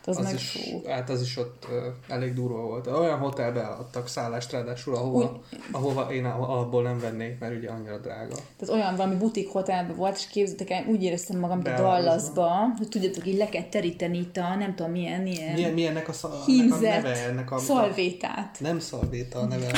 Az, 0.08 0.18
az 0.18 0.24
meg 0.24 0.34
is, 0.34 0.50
fú. 0.50 0.82
hát 0.86 1.10
az 1.10 1.22
is 1.22 1.38
ott 1.38 1.68
ö, 1.72 1.88
elég 2.08 2.34
durva 2.34 2.62
volt. 2.62 2.88
Olyan 2.88 3.18
hotelbe 3.18 3.62
adtak 3.62 4.08
szállást 4.08 4.52
ráadásul, 4.52 4.96
ahova, 4.96 5.42
ahova 5.72 6.14
én 6.14 6.26
alapból 6.26 6.84
nem 6.84 7.00
vennék, 7.00 7.40
mert 7.40 7.56
ugye 7.56 7.70
annyira 7.70 7.98
drága. 7.98 8.36
Tehát 8.58 8.76
olyan 8.76 8.96
valami 8.96 9.16
butik 9.16 9.50
hotelben 9.50 9.96
volt, 9.96 10.16
és 10.16 10.28
képzeljétek 10.28 10.70
el, 10.70 10.86
úgy 10.86 11.04
éreztem 11.04 11.40
magam, 11.40 11.60
mint 11.60 11.80
a. 11.80 11.82
Dallasba, 11.82 12.50
hogy 12.78 12.88
tudjátok, 12.88 13.28
így 13.28 13.38
le 13.38 13.50
kell 13.50 13.64
teríteni 13.64 14.18
itt 14.18 14.38
a 14.38 14.56
nem 14.56 14.76
tudom 14.76 14.92
milyen, 14.92 15.22
milyen, 15.22 15.54
Milyen, 15.54 15.74
milyennek 15.74 16.08
a, 16.08 16.14
szal, 16.14 16.32
ennek 16.32 16.42
a 16.42 16.46
hímzett 16.46 16.82
neve? 16.82 17.26
Ennek 17.28 17.52
a, 17.52 17.58
szalvétát. 17.58 18.58
Nem 18.60 18.80
szalvéta 18.80 19.40
a 19.40 19.46
neve, 19.46 19.72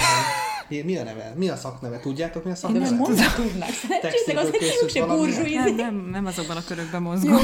mi, 0.69 0.82
mi 0.82 0.97
a 0.97 1.03
neve? 1.03 1.34
Mi 1.36 1.49
a 1.49 1.55
szakneve? 1.55 1.99
Tudjátok 1.99 2.43
mi 2.43 2.49
a 2.49 2.53
Én 2.53 2.60
szakneve? 2.60 2.86
nem 2.89 2.95
mondom, 2.95 3.25
tudnak. 3.36 3.69
Szerencsétleg 3.88 4.38
az 4.38 4.49
egy 4.53 4.89
se 4.89 5.05
burzsúi. 5.05 5.53
Nem, 5.53 5.75
nem, 5.75 6.10
nem 6.12 6.25
azokban 6.25 6.58
a 6.58 6.63
körökben 6.67 7.01
Jó, 7.01 7.08
mozgom. 7.08 7.38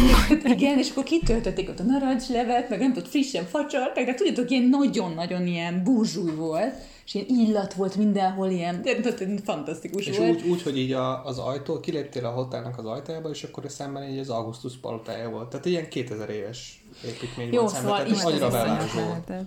igen, 0.43 0.77
és 0.77 0.89
akkor 0.89 1.03
kitöltötték 1.03 1.69
ott 1.69 1.79
a 1.79 1.83
narancslevet, 1.83 2.69
meg 2.69 2.79
nem 2.79 2.93
tudod, 2.93 3.09
frissen 3.09 3.45
facsarták, 3.45 4.05
de 4.05 4.13
tudjátok, 4.13 4.49
ilyen 4.49 4.63
nagyon-nagyon 4.63 5.47
ilyen 5.47 5.83
burzsúj 5.83 6.31
volt, 6.31 6.73
és 7.05 7.13
ilyen 7.13 7.27
illat 7.27 7.73
volt 7.73 7.95
mindenhol, 7.95 8.49
ilyen, 8.49 8.81
de, 8.81 8.99
de, 8.99 9.11
de 9.11 9.41
fantasztikus 9.43 10.07
És 10.07 10.17
volt. 10.17 10.29
úgy, 10.29 10.47
úgy, 10.49 10.61
hogy 10.61 10.77
így 10.77 10.91
a, 10.91 11.25
az 11.25 11.37
ajtó, 11.37 11.79
kiléptél 11.79 12.25
a 12.25 12.29
hotelnak 12.29 12.77
az 12.77 12.85
ajtajába, 12.85 13.29
és 13.29 13.43
akkor 13.43 13.63
szemben 13.67 14.09
így 14.09 14.17
az 14.19 14.29
Augustus 14.29 14.77
palotája 14.77 15.29
volt. 15.29 15.49
Tehát 15.49 15.65
ilyen 15.65 15.89
2000 15.89 16.29
éves 16.29 16.83
építmény 17.05 17.53
Jó, 17.53 17.61
volt 17.61 17.73
szemben, 17.73 18.15
szóval 18.15 18.49
tehát 18.49 18.85
is 18.85 18.93
annyira. 18.93 19.45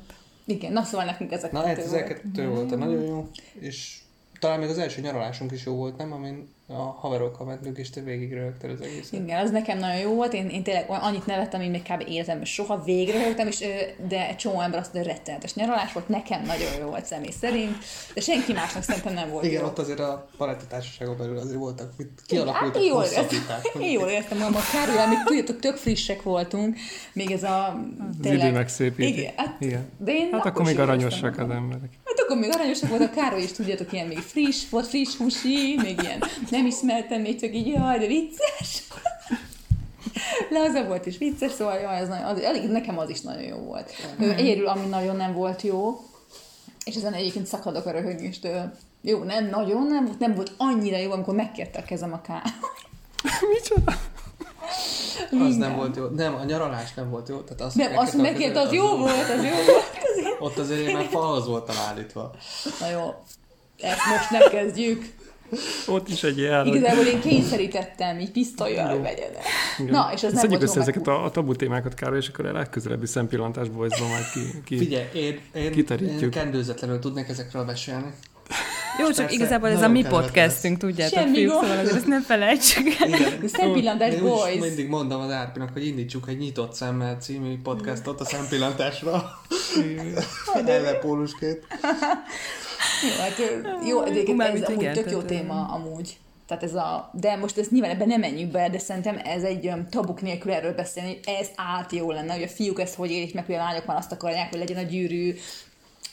Igen, 0.48 0.72
na 0.72 0.82
szóval 0.82 1.06
nekünk 1.06 1.32
ezek 1.32 1.52
Na, 1.52 1.66
hát 1.66 1.78
ez 1.78 1.90
volt. 1.90 2.04
kettő 2.04 2.48
volt, 2.48 2.76
nagyon 2.76 3.02
jó, 3.04 3.28
és 3.52 3.98
talán 4.38 4.58
még 4.58 4.68
az 4.68 4.78
első 4.78 5.00
nyaralásunk 5.00 5.52
is 5.52 5.66
jó 5.66 5.74
volt, 5.74 5.96
nem? 5.96 6.12
Amin 6.12 6.56
a 6.70 6.82
haverokkal 6.82 7.46
mentünk, 7.46 7.78
és 7.78 7.90
te 7.90 8.00
végig 8.00 8.32
rögtől 8.32 8.70
az 8.70 8.80
egészet. 8.80 9.20
Igen, 9.20 9.44
az 9.44 9.50
nekem 9.50 9.78
nagyon 9.78 10.00
jó 10.00 10.14
volt, 10.14 10.32
én, 10.32 10.48
én 10.48 10.62
tényleg 10.62 10.84
annyit 10.88 11.26
nevettem, 11.26 11.60
én 11.60 11.70
még 11.70 11.82
kb. 11.82 12.08
életemben 12.08 12.44
soha 12.44 12.82
végre 12.82 13.24
rögtem, 13.24 13.46
és, 13.46 13.64
de 14.08 14.28
egy 14.28 14.36
csomó 14.36 14.60
ember 14.60 14.80
azt 14.80 14.92
mondja, 14.92 15.12
hogy 15.12 15.20
rettenetes 15.20 15.54
nyaralás 15.54 15.92
volt, 15.92 16.08
nekem 16.08 16.42
nagyon 16.42 16.68
jó 16.80 16.86
volt 16.86 17.04
személy 17.04 17.30
szerint, 17.40 17.76
de 18.14 18.20
senki 18.20 18.52
másnak 18.52 18.82
szerintem 18.82 19.14
nem 19.14 19.30
volt 19.30 19.44
Igen, 19.44 19.60
jó. 19.60 19.66
ott 19.66 19.78
azért 19.78 20.00
a 20.00 20.28
baráti 20.38 20.64
társaságon 20.68 21.16
belül 21.16 21.38
azért 21.38 21.58
voltak, 21.58 21.92
mit 21.96 22.10
Hát 22.16 22.26
kialakultak 22.26 22.82
én 22.82 22.88
jól 22.88 23.04
én 23.80 23.90
jól 23.98 24.10
magam, 24.30 24.54
a 24.54 24.60
Károly, 24.72 25.08
még 25.08 25.18
tudjátok, 25.24 25.58
tök 25.60 25.76
frissek 25.76 26.22
voltunk, 26.22 26.76
még 27.12 27.30
ez 27.30 27.42
a 27.42 27.80
Az 28.20 28.26
idő 28.26 28.52
megszépíti. 28.52 29.18
Igen, 29.18 29.32
hát, 29.36 29.56
Igen. 29.60 29.88
de 29.98 30.12
én 30.12 30.28
Hát 30.32 30.46
akkor 30.46 30.64
még 30.64 30.78
aranyosak 30.78 31.38
az 31.38 31.50
emberek. 31.50 31.90
Hát 32.18 32.26
akkor 32.26 32.38
még 32.42 32.54
aranyosak 32.54 32.88
volt, 32.88 33.02
a 33.02 33.10
Károly 33.10 33.42
is 33.42 33.52
tudjátok, 33.52 33.92
ilyen 33.92 34.06
még 34.06 34.18
friss, 34.18 34.68
volt 34.70 34.86
friss 34.86 35.16
húsi, 35.16 35.78
még 35.82 36.00
ilyen 36.02 36.22
nem 36.50 36.66
ismertem, 36.66 37.20
még 37.20 37.40
csak 37.40 37.54
így, 37.54 37.66
jaj, 37.66 37.98
de 37.98 38.06
vicces. 38.06 38.82
Laza 40.50 40.84
volt 40.84 41.06
és 41.06 41.18
vicces, 41.18 41.52
szóval 41.52 41.78
jaj, 41.78 41.96
ez 41.96 42.08
nagyon, 42.08 42.24
az, 42.24 42.40
elég, 42.40 42.70
nekem 42.70 42.98
az 42.98 43.10
is 43.10 43.20
nagyon 43.20 43.42
jó 43.42 43.56
volt. 43.56 43.90
Ő 44.18 44.32
Egyedül, 44.32 44.66
ami 44.66 44.86
nagyon 44.86 45.16
nem 45.16 45.32
volt 45.32 45.62
jó, 45.62 46.00
és 46.84 46.94
ezen 46.94 47.12
egyébként 47.12 47.46
szakadok 47.46 47.86
a 47.86 47.90
röhögéstől. 47.90 48.72
Jó, 49.00 49.22
nem 49.22 49.48
nagyon, 49.48 49.86
nem, 49.86 50.16
nem 50.18 50.34
volt 50.34 50.52
annyira 50.56 50.96
jó, 50.96 51.10
amikor 51.10 51.34
megkérte 51.34 51.78
a 51.78 51.82
kezem 51.82 52.12
a 52.12 52.20
Károly. 52.20 52.52
Micsoda? 53.52 53.92
Az 55.20 55.28
nem 55.30 55.48
Minden. 55.48 55.76
volt 55.76 55.96
jó. 55.96 56.04
Nem, 56.04 56.34
a 56.34 56.44
nyaralás 56.44 56.94
nem 56.94 57.10
volt 57.10 57.28
jó. 57.28 57.40
Tehát 57.40 57.60
azt 57.60 57.76
Nem, 57.76 57.96
azt 57.96 58.16
megkérte, 58.16 58.60
az 58.60 58.66
az 58.66 58.72
jó 58.72 58.96
volt, 58.96 59.28
az 59.36 59.44
jó 59.44 59.50
volt. 59.50 60.07
Ott 60.38 60.58
azért 60.58 60.88
én 60.88 60.94
már 60.96 61.06
falhoz 61.10 61.46
voltam 61.46 61.76
állítva. 61.88 62.34
Na 62.80 62.90
jó, 62.90 63.14
ezt 63.80 64.06
most 64.10 64.30
nem 64.30 64.50
kezdjük. 64.50 65.04
Ott 65.86 66.08
is 66.08 66.22
egy 66.22 66.48
hogy- 66.64 66.66
Igazából 66.74 67.04
én 67.04 67.20
kényszerítettem, 67.20 68.18
így 68.18 68.30
pisztolyjal, 68.30 68.88
hogy 68.88 69.00
vegyen. 69.00 69.30
Na, 69.86 70.10
és 70.14 70.20
nem 70.20 70.30
Szedjük 70.30 70.50
volt 70.50 70.62
össze 70.62 70.80
ezeket 70.80 71.06
a, 71.06 71.24
a 71.24 71.30
tabu 71.30 71.56
témákat, 71.56 71.94
Károly, 71.94 72.18
és 72.18 72.28
akkor 72.28 72.46
a 72.46 72.52
legközelebbi 72.52 73.06
szempillantás 73.06 73.68
boysban 73.68 74.08
majd 74.08 74.24
ki, 74.32 74.62
ki 74.64 74.76
Figyelj, 74.76 75.06
én, 75.14 75.40
én, 75.54 75.72
Kiterítjük. 75.72 76.22
én 76.22 76.30
kendőzetlenül 76.30 76.98
tudnék 76.98 77.28
ezekről 77.28 77.64
mesélni. 77.64 78.12
Jó, 78.98 79.06
csak 79.06 79.16
Persze, 79.16 79.34
igazából 79.34 79.68
ez 79.68 79.82
a 79.82 79.88
mi 79.88 80.02
podcastünk, 80.02 80.78
tudjátok, 80.78 81.18
Semmi 81.18 81.36
fiúk, 81.36 81.52
gond. 81.52 81.64
szóval 81.64 81.78
azért 81.78 81.96
ezt 81.96 82.06
nem 82.06 82.22
felejtsük 82.22 82.86
el. 83.00 83.48
Szempillantás 83.48 84.14
úgy 84.14 84.20
boys. 84.20 84.60
mindig 84.60 84.88
mondom 84.88 85.20
az 85.20 85.30
Árpinak, 85.30 85.70
hogy 85.72 85.86
indítsuk 85.86 86.28
egy 86.28 86.38
nyitott 86.38 86.74
szemmel 86.74 87.16
című 87.20 87.60
podcastot 87.62 88.20
a 88.20 88.24
szempillantásra. 88.24 89.24
Ellepólusként. 90.66 91.66
Jó, 93.02 93.22
hát, 93.22 93.36
jó, 93.86 94.02
egyébként 94.02 94.36
Mármint 94.36 94.62
ez 94.62 94.68
amúgy 94.68 94.82
igen, 94.82 94.94
tök 94.94 95.10
jó 95.10 95.20
téma 95.20 95.66
amúgy. 95.66 96.16
Tehát 96.46 96.62
ez 96.62 96.74
a, 96.74 97.10
de 97.12 97.36
most 97.36 97.58
ezt 97.58 97.70
nyilván 97.70 97.90
ebben 97.90 98.08
nem 98.08 98.20
menjünk 98.20 98.52
be, 98.52 98.68
de 98.68 98.78
szerintem 98.78 99.20
ez 99.24 99.42
egy 99.42 99.66
um, 99.66 99.88
tabuk 99.88 100.22
nélkül 100.22 100.52
erről 100.52 100.74
beszélni, 100.74 101.08
hogy 101.08 101.34
ez 101.40 101.48
át 101.56 101.92
jó 101.92 102.10
lenne, 102.10 102.32
hogy 102.32 102.42
a 102.42 102.48
fiúk 102.48 102.80
ezt 102.80 102.94
hogy 102.94 103.10
élik 103.10 103.34
meg, 103.34 103.44
hogy 103.44 103.54
a 103.54 103.58
lányok 103.58 103.86
már 103.86 103.96
azt 103.96 104.12
akarják, 104.12 104.50
hogy 104.50 104.58
legyen 104.58 104.84
a 104.84 104.88
gyűrű, 104.88 105.34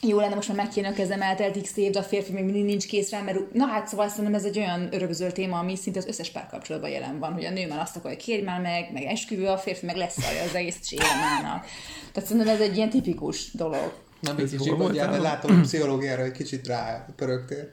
jó 0.02 0.20
lenne 0.20 0.36
most 0.36 0.48
már 0.48 0.58
megkérni 0.58 0.90
a 0.90 0.94
kezem, 0.94 1.22
eltelt 1.22 1.62
x 1.62 1.78
év, 1.78 1.92
de 1.92 2.00
a 2.00 2.04
férfi 2.04 2.32
még 2.32 2.44
mindig 2.44 2.64
nincs 2.64 2.88
kész 2.88 3.12
rá, 3.12 3.22
mert 3.22 3.54
na 3.54 3.66
hát 3.66 3.88
szóval 3.88 4.08
szerintem 4.08 4.34
ez 4.34 4.44
egy 4.44 4.58
olyan 4.58 4.88
örökzöld 4.92 5.34
téma, 5.34 5.60
ami 5.60 5.76
szinte 5.76 6.00
az 6.00 6.06
összes 6.06 6.30
párkapcsolatban 6.30 6.90
jelen 6.90 7.20
van, 7.20 7.34
hogy 7.34 7.46
a 7.46 7.50
nő 7.50 7.68
már 7.68 7.80
azt 7.80 7.96
akarja, 7.96 8.18
kérj 8.18 8.42
már 8.42 8.62
meg, 8.62 8.90
meg 8.94 9.04
esküvő, 9.04 9.48
a 9.48 9.58
férfi 9.58 9.86
meg 9.86 9.96
lesz 9.96 10.18
az 10.48 10.56
egész 10.56 10.78
séremának. 10.82 11.66
Tehát 12.12 12.30
szerintem 12.30 12.54
ez 12.54 12.62
egy 12.62 12.76
ilyen 12.76 12.90
tipikus 12.90 13.52
dolog. 13.52 14.05
Ez 14.26 14.36
még 14.36 14.50
kicsit 14.50 14.78
mondjál, 14.78 15.22
látom, 15.22 15.52
hogy 15.52 15.62
pszichológiára 15.62 16.24
egy 16.24 16.32
kicsit 16.32 16.68
rá 16.68 17.06
pörögtél. 17.16 17.70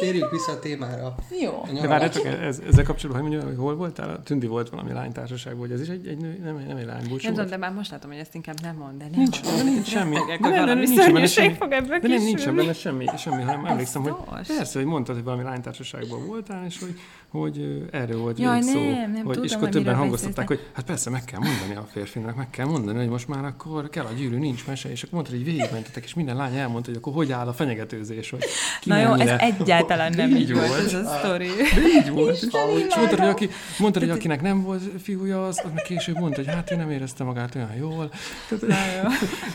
Térjünk 0.00 0.30
vissza 0.30 0.52
a 0.52 0.58
témára. 0.58 1.14
Jó. 1.42 1.62
A 1.62 1.80
De 1.80 1.86
várjátok, 1.88 2.24
ez, 2.26 2.60
ezzel 2.68 2.84
kapcsolatban, 2.84 3.22
hogy 3.22 3.30
mondjam, 3.30 3.54
hogy 3.54 3.64
hol 3.64 3.76
voltál? 3.76 4.10
A 4.10 4.22
Tündi 4.22 4.46
volt 4.46 4.68
valami 4.70 4.92
lánytársaságban, 4.92 5.60
hogy 5.60 5.72
ez 5.72 5.80
is 5.80 5.88
egy, 5.88 6.06
egy 6.06 6.16
nő, 6.16 6.40
nem, 6.44 6.64
nem 6.68 6.76
egy 6.76 6.86
lány 6.86 7.02
Nem 7.08 7.32
tudom, 7.32 7.46
de 7.46 7.56
már 7.56 7.72
most 7.72 7.90
látom, 7.90 8.10
hogy 8.10 8.18
ezt 8.20 8.34
inkább 8.34 8.60
nem 8.62 8.76
mond, 8.76 8.98
de 8.98 9.04
nem 9.10 9.20
Nincs, 9.20 9.40
de 9.40 9.62
nincs 9.62 9.86
semmi. 9.86 10.14
De 10.14 10.20
hogy 10.20 10.40
nem, 10.40 10.64
nem, 10.64 10.78
nincs 10.78 11.12
benne 11.12 11.26
semmi. 11.26 11.54
fog 11.54 11.72
ebből 11.72 11.98
De 11.98 12.08
nem, 12.08 12.16
nincsen 12.16 12.34
kisülni. 12.34 12.58
benne 12.58 12.72
semmi, 12.72 13.06
semmi, 13.18 13.42
hanem 13.42 13.64
emlékszem, 13.66 14.02
hogy 14.02 14.14
persze, 14.46 14.78
hogy 14.78 14.88
mondtad, 14.88 15.14
hogy 15.14 15.24
valami 15.24 15.42
lánytársaságban 15.42 16.26
voltál, 16.26 16.64
és 16.66 16.78
hogy, 16.78 16.94
hogy 17.28 17.86
erről 17.90 18.18
volt 18.20 18.38
Jaj, 18.38 18.58
végig 18.58 18.74
szó. 18.74 18.80
nem, 18.80 19.12
nem 19.12 19.24
hogy, 19.24 19.32
tudom, 19.32 19.44
és 19.44 19.52
hogy 19.52 19.62
akkor 19.62 19.68
többen 19.68 19.94
hangoztatták, 19.94 20.46
hogy 20.48 20.60
hát 20.72 20.84
persze 20.84 21.10
meg 21.10 21.24
kell 21.24 21.40
mondani 21.40 21.74
a 21.74 21.86
férfinak, 21.92 22.36
meg 22.36 22.50
kell 22.50 22.66
mondani, 22.66 22.98
hogy 22.98 23.08
most 23.08 23.28
már 23.28 23.44
akkor 23.44 23.88
kell 23.88 24.04
a 24.04 24.12
gyűrű, 24.12 24.36
nincs 24.38 24.66
mese, 24.66 24.90
és 24.90 25.02
akkor 25.02 25.14
mondtad, 25.14 25.34
hogy 25.36 25.44
végigmentetek, 25.84 26.04
és 26.04 26.14
minden 26.14 26.36
lány 26.36 26.56
elmondta, 26.56 26.90
hogy 26.90 26.98
akkor 26.98 27.12
hogy 27.12 27.32
áll 27.32 27.46
a 27.46 27.52
fenyegetőzés, 27.52 28.30
hogy 28.30 28.44
ki 28.80 28.88
Na 28.88 28.98
jó, 28.98 29.12
ez 29.14 29.30
egyáltalán 29.38 30.12
nem 30.16 30.30
Így 30.30 30.40
így 30.40 30.52
volt 30.52 30.68
volt. 30.68 30.84
ez 30.84 30.94
a 30.94 31.18
sztori. 31.18 31.48
így 31.96 32.10
volt. 32.10 32.42
És 32.42 32.94
mondtad, 32.96 33.18
hogy, 33.18 33.28
aki, 33.28 33.50
mondtad, 33.78 34.02
hogy 34.02 34.10
akinek 34.10 34.42
nem 34.42 34.62
volt 34.62 34.82
fiúja, 35.02 35.46
az, 35.46 35.60
az 35.64 35.70
meg 35.74 35.82
később 35.82 36.18
mondta, 36.18 36.36
hogy 36.44 36.54
hát 36.54 36.70
ő 36.70 36.76
nem 36.76 36.90
érezte 36.90 37.24
magát 37.24 37.54
olyan 37.54 37.74
jól. 37.78 38.10
Tehát, 38.48 38.66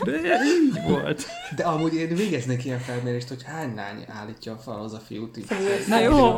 de 0.04 0.12
így 0.44 0.80
volt. 0.88 1.26
De 1.56 1.62
amúgy 1.64 1.94
én 1.94 2.14
végeznék 2.14 2.64
ilyen 2.64 2.78
felmérést, 2.80 3.28
hogy 3.28 3.42
hány 3.44 3.74
lány 3.74 4.04
állítja 4.08 4.52
a 4.52 4.56
falhoz 4.56 4.92
a 4.92 5.00
fiút 5.06 5.36
így. 5.36 5.46
Na 5.88 6.00
jó. 6.00 6.36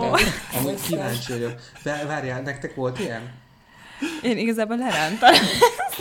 Amúgy 0.58 0.80
kíváncsi 0.88 1.32
vagyok. 1.32 1.54
Várjál, 2.06 2.40
nektek 2.42 2.74
volt 2.74 2.98
ilyen? 2.98 3.40
Én 4.22 4.38
igazából 4.38 4.76
lerántam. 4.76 5.30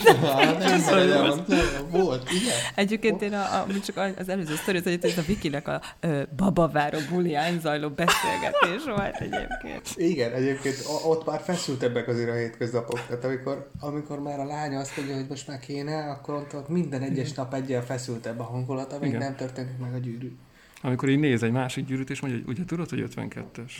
Hát, 0.04 0.58
nem, 0.58 0.80
nem, 0.80 1.08
nem, 1.08 1.44
nem, 1.46 1.90
volt, 1.90 2.30
igen? 2.30 2.54
Egyébként 2.74 3.22
én 3.22 3.32
a, 3.32 3.36
a, 3.38 3.66
csak 3.84 4.14
az 4.18 4.28
előző 4.28 4.54
sztori, 4.54 4.76
az, 4.78 4.82
hogy 4.82 4.98
ez 5.02 5.18
a 5.18 5.22
Vikinek 5.26 5.68
a 5.68 5.80
ö, 6.00 6.22
babaváró 6.36 6.98
bulián 7.10 7.60
zajló 7.60 7.88
beszélgetés 7.88 8.84
volt 8.84 9.16
egyébként. 9.20 9.82
Igen, 9.94 10.32
egyébként 10.32 10.76
ott 11.06 11.26
már 11.26 11.40
feszültebbek 11.40 12.08
azért 12.08 12.30
a 12.30 12.34
hétköznapok. 12.34 13.06
Tehát 13.06 13.24
amikor, 13.24 13.68
amikor 13.80 14.20
már 14.20 14.40
a 14.40 14.44
lánya 14.44 14.78
azt 14.78 14.96
mondja, 14.96 15.14
hogy 15.14 15.26
most 15.28 15.48
már 15.48 15.58
kéne, 15.58 16.10
akkor 16.10 16.34
ott, 16.34 16.54
ott 16.54 16.68
minden 16.68 17.02
egyes 17.02 17.32
nap 17.32 17.54
egyel 17.54 17.84
feszültebb 17.84 18.40
a 18.40 18.44
hangulat, 18.44 18.92
amíg 18.92 19.08
Igen. 19.08 19.20
nem 19.20 19.36
történik 19.36 19.78
meg 19.78 19.94
a 19.94 19.98
gyűrű. 19.98 20.36
Amikor 20.84 21.08
így 21.08 21.18
néz 21.18 21.42
egy 21.42 21.50
másik 21.50 21.86
gyűrűt, 21.86 22.10
és 22.10 22.20
mondja, 22.20 22.40
hogy 22.44 22.54
ugye 22.54 22.64
tudod, 22.64 22.88
hogy 22.88 23.04
52-es. 23.16 23.72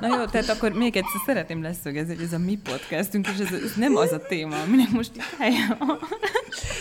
Na 0.00 0.06
jó, 0.16 0.24
tehát 0.24 0.48
akkor 0.48 0.72
még 0.72 0.96
egyszer 0.96 1.20
szeretném 1.26 1.62
leszögezni, 1.62 2.14
hogy 2.14 2.24
ez 2.24 2.32
a 2.32 2.38
mi 2.38 2.58
podcastunk, 2.64 3.26
és 3.28 3.38
ez, 3.38 3.52
ez 3.52 3.72
nem 3.76 3.96
az 3.96 4.12
a 4.12 4.18
téma, 4.18 4.56
aminek 4.66 4.90
most 4.90 5.10
itt 5.16 5.22
helye 5.38 5.76
van. 5.78 5.98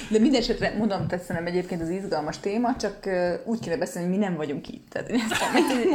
De 0.10 0.20
minden 0.20 0.42
esetre 0.42 0.76
mondom, 0.78 1.08
tetszenem 1.08 1.46
egyébként 1.46 1.82
az 1.82 1.90
izgalmas 1.90 2.40
téma, 2.40 2.76
csak 2.76 3.10
úgy 3.46 3.60
kéne 3.60 3.78
beszélni, 3.78 4.08
hogy 4.08 4.18
mi 4.18 4.24
nem 4.24 4.36
vagyunk 4.36 4.68
itt. 4.70 4.90
Tehát 4.90 5.10
én 5.10 5.20
ezt 5.30 5.44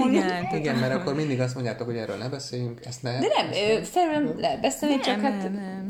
Igen, 0.07 0.27
tehát- 0.29 0.53
Igen, 0.53 0.77
mert 0.77 0.95
akkor 0.95 1.14
mindig 1.14 1.40
azt 1.40 1.55
mondjátok, 1.55 1.87
hogy 1.87 1.97
erről 1.97 2.17
ne 2.17 2.29
beszéljünk, 2.29 2.81
ezt 2.85 3.03
ne. 3.03 3.19
De 3.19 3.27
nem, 3.37 3.83
felül 3.83 4.35
lehet 4.40 4.61
beszélni, 4.61 5.01
csak 5.01 5.21
nem, 5.21 5.33
hát 5.33 5.43
nem, 5.43 5.53
nem, 5.53 5.88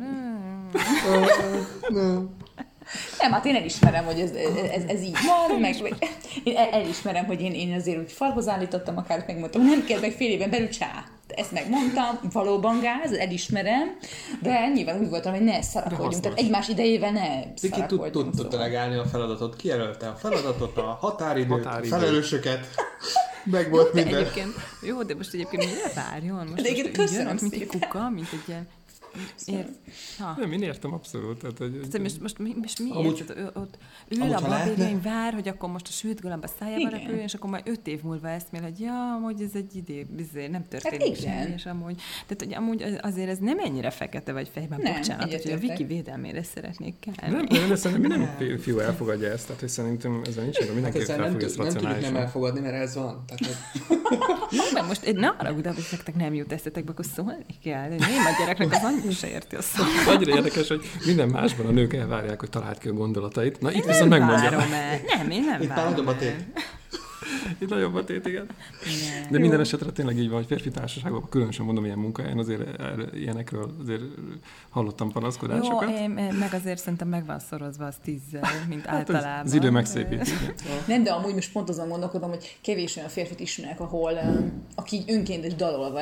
nem. 1.93 2.29
Nem. 3.21 3.33
Hát 3.33 3.45
én 3.45 3.55
elismerem, 3.55 4.05
hogy 4.05 4.21
ez, 4.21 4.31
ez, 4.73 4.83
ez 4.87 5.03
így 5.03 5.17
van, 5.27 5.61
meg 5.61 5.77
én 6.45 6.57
el- 6.57 6.71
elismerem, 6.71 7.25
hogy 7.25 7.41
én, 7.41 7.53
én 7.53 7.73
azért 7.75 7.99
úgy 7.99 8.13
falhoz 8.13 8.49
állítottam, 8.49 8.97
akár 8.97 9.25
megmondtam, 9.27 9.65
nem 9.65 9.85
kell 9.85 10.01
meg 10.01 10.13
fél 10.13 10.31
éven 10.31 10.51
belül 10.51 10.69
csá. 10.69 11.05
Ezt 11.29 11.53
megmondtam, 11.53 12.19
valóban 12.33 12.81
gáz, 12.81 13.13
elismerem, 13.13 13.97
de 14.43 14.69
nyilván 14.75 15.01
úgy 15.01 15.09
voltam, 15.09 15.33
hogy 15.33 15.43
ne 15.43 15.63
szarakodjunk, 15.63 16.23
tehát 16.23 16.39
egymás 16.39 16.69
idejével 16.69 17.11
ne 17.11 17.29
Viki 17.61 17.83
tud, 17.87 18.01
tud, 18.11 18.11
tud 18.11 18.35
szóval. 18.35 18.51
delegálni 18.51 18.97
a 18.97 19.05
feladatot, 19.05 19.57
kijelölte 19.57 20.09
a 20.09 20.15
feladatot, 20.15 20.77
a 20.77 20.99
határidőt, 21.01 21.65
a 21.67 21.81
felelősöket, 21.83 22.67
meg 23.45 23.71
volt 23.71 23.93
De 23.95 24.03
minden. 24.03 24.21
egyébként, 24.21 24.53
jó, 24.83 25.03
de 25.03 25.15
most 25.15 25.35
egyébként 25.35 25.65
mire 25.65 25.93
várjon? 25.95 26.47
Most, 26.47 26.63
De 26.63 26.71
most 26.71 26.91
köszönöm 26.91 27.27
jön, 27.27 27.39
mint 27.41 27.55
egy 27.55 27.67
kuka, 27.67 28.11
mint 28.11 28.29
egy 28.33 28.43
ilyen... 28.49 28.69
Ér, 29.45 29.67
ha. 30.19 30.35
Nem, 30.39 30.53
én 30.53 30.63
értem 30.63 30.93
abszolút. 30.93 31.39
Tehát, 31.39 31.59
hogy, 31.59 31.81
Szóval 31.85 32.01
most, 32.01 32.21
most, 32.21 32.39
mi- 32.39 32.55
most 32.63 32.79
miért? 32.79 32.97
Amúgy- 32.97 33.25
ő, 33.37 33.51
ott 33.55 33.79
ül 34.09 34.21
amúgy, 34.23 34.33
a 34.35 34.49
lehetne- 34.49 35.03
vár, 35.03 35.33
hogy 35.33 35.49
akkor 35.49 35.69
most 35.71 35.87
a 35.89 35.91
sült 35.91 36.21
galamb 36.21 36.45
a 36.45 36.51
szájába 36.59 36.89
repüljön, 36.89 37.19
és 37.23 37.35
akkor 37.35 37.51
majd 37.51 37.69
öt 37.69 37.87
év 37.87 38.03
múlva 38.03 38.29
eszmél, 38.29 38.63
hogy 38.63 38.81
ja, 38.81 39.13
amúgy 39.17 39.43
ez 39.43 39.51
egy 39.55 39.77
idő, 39.77 40.07
bizony, 40.11 40.51
nem 40.51 40.65
történik 40.69 41.07
Hát 41.09 41.21
semmi, 41.35 41.53
és 41.55 41.67
amúgy, 41.67 41.95
tehát 42.27 42.45
hogy 42.45 42.55
amúgy 42.55 42.83
az- 42.83 42.99
azért 43.03 43.29
ez 43.29 43.39
nem 43.39 43.59
ennyire 43.59 43.91
fekete 43.91 44.33
vagy 44.33 44.49
fejben, 44.53 44.81
Nem, 44.83 44.95
bocsánat, 44.95 45.43
hogy 45.43 45.53
a. 45.53 45.59
Viki 45.59 45.85
védelmére 45.85 46.43
szeretnék 46.43 46.95
nem, 47.05 47.15
kelni. 47.15 47.59
nem, 47.59 47.69
de 47.69 47.77
szerintem 47.77 48.11
minden 48.19 48.37
fi- 48.39 48.61
fiú 48.63 48.79
elfogadja 48.79 49.29
ezt, 49.31 49.47
tehát 49.47 49.61
hogy 49.61 49.69
szerintem 49.69 50.23
ezzel 50.27 50.43
nincs, 50.43 50.57
hogy 50.57 50.67
Hát 50.67 50.75
mindenki 50.75 50.99
nem, 50.99 51.21
elfogadja 51.21 51.47
ezt 51.47 51.57
nem 51.59 51.67
tudjuk 51.69 52.01
nem 52.01 52.17
elfogadni, 52.17 52.61
mert 52.61 52.75
ez 52.75 52.95
van. 52.95 53.25
Tehát, 53.27 53.47
hogy 53.47 54.83
most 54.89 55.13
ne 55.13 55.29
arra 55.29 55.53
hogy 55.53 55.65
nektek 55.65 56.15
nem 56.15 56.35
jut 56.35 56.53
eszetekbe, 56.53 56.91
akkor 56.91 57.05
szólni 57.05 57.45
kell. 57.63 57.89
De 57.89 57.95
én 57.95 58.01
a 58.01 58.39
gyereknek 58.39 58.73
az 58.73 58.83
annyira 59.05 59.19
se 59.19 59.29
érti 59.29 59.57
a 59.57 59.63
szót. 59.63 59.87
Annyira 60.15 60.35
érdekes, 60.37 60.69
hogy 60.69 60.85
minden 61.07 61.29
másban 61.29 61.67
a 61.67 61.71
nők 61.71 61.93
elvárják, 61.93 62.41
hogy 62.41 62.51
találd 62.51 62.79
ki 62.79 62.89
a 62.89 62.93
gondolatait. 62.93 63.61
Na 63.61 63.73
itt 63.73 63.85
viszont 63.85 64.11
megmondja. 64.11 64.51
El. 64.51 64.67
Nem, 65.17 65.31
én 65.31 65.45
nem 65.45 65.63
itt 65.63 65.69
várom 65.69 66.09
el. 66.09 66.17
Itt 67.59 67.69
nagyobb 67.69 67.95
a 67.95 68.05
tét, 68.05 68.27
igen. 68.27 68.47
Nem. 68.47 69.31
De 69.31 69.39
minden 69.39 69.61
esetre 69.61 69.91
tényleg 69.91 70.19
így 70.19 70.29
van, 70.29 70.37
hogy 70.37 70.47
férfi 70.47 70.71
társaságban, 70.71 71.29
különösen 71.29 71.65
mondom 71.65 71.85
ilyen 71.85 71.99
munkahelyen, 71.99 72.39
azért 72.39 72.63
ilyenekről 73.15 73.75
azért 73.83 74.03
hallottam 74.71 75.07
Jó, 75.07 75.13
panaszkodásokat. 75.13 75.89
én, 75.89 76.17
én 76.19 76.33
meg 76.33 76.55
azért 76.55 76.79
szerintem 76.79 77.09
meg 77.09 77.27
van 77.27 77.39
szorozva 77.39 77.87
az 77.87 77.95
tízzel, 78.05 78.43
mint 78.69 78.87
Hát 78.87 79.09
az, 79.09 79.15
általában. 79.15 79.45
az 79.47 79.53
idő 79.53 79.71
megszépíti. 79.71 80.31
igen. 80.31 80.55
Nem, 80.87 81.03
de 81.03 81.11
amúgy 81.13 81.35
most 81.35 81.53
pont 81.53 81.69
azon 81.69 81.89
gondolkodom, 81.89 82.29
hogy 82.29 82.59
kevés 82.63 82.97
olyan 82.97 83.09
férfit 83.09 83.41
ismerek, 83.41 83.81
ahol 83.81 84.19
aki 84.75 84.97
így 84.97 85.11
önkéntes 85.11 85.55
dalolva 85.55 86.01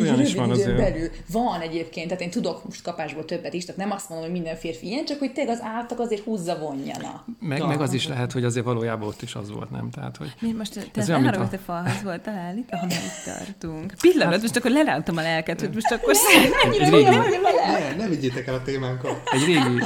Olyan 0.00 0.20
is 0.20 0.32
rövid 0.32 0.36
van 0.36 0.50
azért. 0.50 0.76
belül. 0.76 1.08
Van 1.32 1.60
egyébként, 1.60 2.06
tehát 2.08 2.22
én 2.22 2.30
tudok 2.30 2.64
most 2.64 2.82
kapásból 2.82 3.24
többet 3.24 3.54
is, 3.54 3.64
tehát 3.64 3.80
nem 3.80 3.90
azt 3.90 4.08
mondom, 4.08 4.26
hogy 4.28 4.36
minden 4.40 4.56
férfi 4.56 4.86
ilyen, 4.86 5.04
csak 5.04 5.18
hogy 5.18 5.32
tényleg 5.32 5.54
az 5.54 5.62
átlag 5.62 6.00
azért 6.00 6.24
húzza 6.24 6.58
vonjana. 6.58 7.24
Meg, 7.40 7.66
meg 7.66 7.80
az 7.80 7.92
is 7.92 8.08
lehet, 8.08 8.32
hogy 8.32 8.44
azért 8.44 8.64
valójában 8.64 9.08
ott 9.08 9.22
is 9.22 9.34
az 9.34 9.50
volt, 9.50 9.70
nem? 9.70 9.90
Tehát, 9.90 10.16
hogy 10.16 10.34
Mi 10.40 10.52
most, 10.52 10.72
te 10.92 11.00
Ez 11.00 11.08
olyan, 11.08 11.20
nem 11.20 11.30
mint 11.30 11.42
arra, 11.44 11.56
a- 11.56 11.64
falhoz 11.64 12.02
voltál 12.02 12.38
állítva, 12.38 12.76
ha 12.76 12.86
már 12.86 12.98
itt 13.04 13.34
tartunk. 13.34 13.92
Pillanat, 14.00 14.40
most 14.40 14.56
akkor 14.56 14.70
lelántom 14.70 15.16
a 15.16 15.22
lelket, 15.22 15.60
hogy 15.60 15.70
most 15.74 15.90
akkor 15.92 16.14
egy, 16.34 16.72
egy, 16.82 16.88
régi, 16.90 17.02
Ne, 17.08 17.94
ne 17.96 18.08
vigyétek 18.08 18.46
el 18.46 18.54
a 18.54 18.62
témánkat. 18.62 19.20
egy 19.32 19.44
régi, 19.44 19.82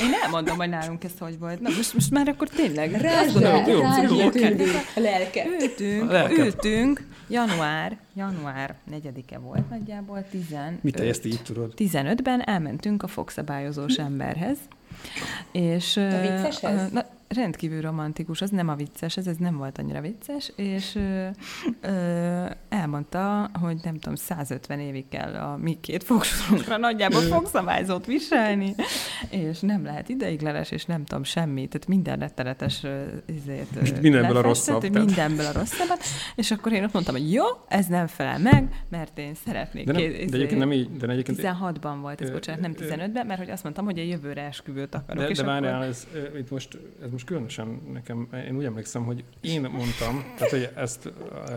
Én 0.00 0.12
elmondom, 0.22 0.56
hogy 0.56 0.68
nálunk 0.68 1.04
ez 1.04 1.12
hogy 1.18 1.38
volt. 1.38 1.60
Na, 1.60 1.68
most, 1.76 1.94
most 1.94 2.10
már 2.10 2.28
akkor 2.28 2.48
tényleg. 2.48 2.90
Tündi, 4.30 4.64
a 4.96 5.00
lelke. 5.00 5.46
Ültünk, 5.60 6.10
A 6.10 6.30
ültünk, 6.30 7.06
január, 7.28 7.98
január 8.14 8.74
4-e 8.92 9.38
volt 9.38 9.70
nagyjából, 9.70 10.24
15. 10.30 10.82
mit 10.82 11.00
ezt 11.00 11.24
így 11.24 11.40
tudod? 11.42 11.72
15-ben 11.76 12.40
elmentünk 12.48 13.02
a 13.02 13.06
fogszabályozós 13.06 13.94
emberhez, 13.94 14.58
és... 15.52 15.96
ö, 15.96 16.20
vicceshez? 16.20 16.90
Na, 16.90 17.04
rendkívül 17.28 17.80
romantikus, 17.80 18.40
az 18.40 18.50
nem 18.50 18.68
a 18.68 18.74
vicces, 18.74 19.16
ez, 19.16 19.26
ez 19.26 19.36
nem 19.36 19.56
volt 19.56 19.78
annyira 19.78 20.00
vicces, 20.00 20.52
és 20.56 20.94
ö, 20.94 21.26
ö, 21.80 22.44
elmondta, 22.68 23.50
hogy 23.60 23.76
nem 23.82 23.94
tudom, 23.98 24.14
150 24.14 24.78
évig 24.78 25.08
kell 25.08 25.34
a 25.34 25.56
mi 25.56 25.78
két 25.80 26.04
fogsorunkra 26.04 26.76
nagyjából 26.76 27.20
fogszabályzót 27.20 28.06
viselni, 28.06 28.74
és 29.30 29.60
nem 29.60 29.84
lehet 29.84 30.08
ideiglenes, 30.08 30.70
és 30.70 30.84
nem 30.84 31.04
tudom, 31.04 31.24
semmi, 31.24 31.68
tehát 31.68 31.86
minden 31.86 32.18
rettenetes 32.18 32.82
izét, 33.26 34.00
mindenből 34.00 34.36
a 34.36 34.40
rosszabb, 34.40 34.80
tehát. 34.80 35.06
Mindenből 35.06 35.46
a 35.46 35.52
rosszabbat, 35.52 36.02
és 36.34 36.50
akkor 36.50 36.72
én 36.72 36.84
ott 36.84 36.92
mondtam, 36.92 37.14
hogy 37.14 37.32
jó, 37.32 37.44
ez 37.68 37.86
nem 37.86 38.06
felel 38.06 38.38
meg, 38.38 38.84
mert 38.88 39.18
én 39.18 39.34
szeretnék 39.34 39.86
De, 39.86 39.92
nem, 39.92 40.00
két- 40.00 40.30
de 40.30 40.36
egyébként 40.36 40.60
nem 40.60 40.72
így, 40.72 40.96
de 40.96 41.06
egyébként 41.08 41.38
16-ban 41.42 41.96
volt 42.00 42.20
ez, 42.20 42.30
bocsánat, 42.30 42.60
nem 42.60 42.74
ö, 42.78 42.84
15-ben, 42.84 43.26
mert 43.26 43.38
hogy 43.38 43.50
azt 43.50 43.62
mondtam, 43.62 43.84
hogy 43.84 43.98
a 43.98 44.02
jövőre 44.02 44.42
esküvőt 44.42 44.94
akarok. 44.94 45.22
De, 45.22 45.32
de 45.32 45.40
akkor... 45.40 45.52
várjál, 45.52 45.84
ez, 45.84 46.06
ö, 46.14 46.38
itt 46.38 46.50
most 46.50 46.78
ez 47.04 47.10
most 47.14 47.26
különösen 47.26 47.80
nekem, 47.92 48.28
én 48.48 48.56
úgy 48.56 48.64
emlékszem, 48.64 49.04
hogy 49.04 49.24
én 49.40 49.60
mondtam, 49.60 50.24
tehát 50.34 50.50
hogy 50.50 50.68
ezt 50.76 51.12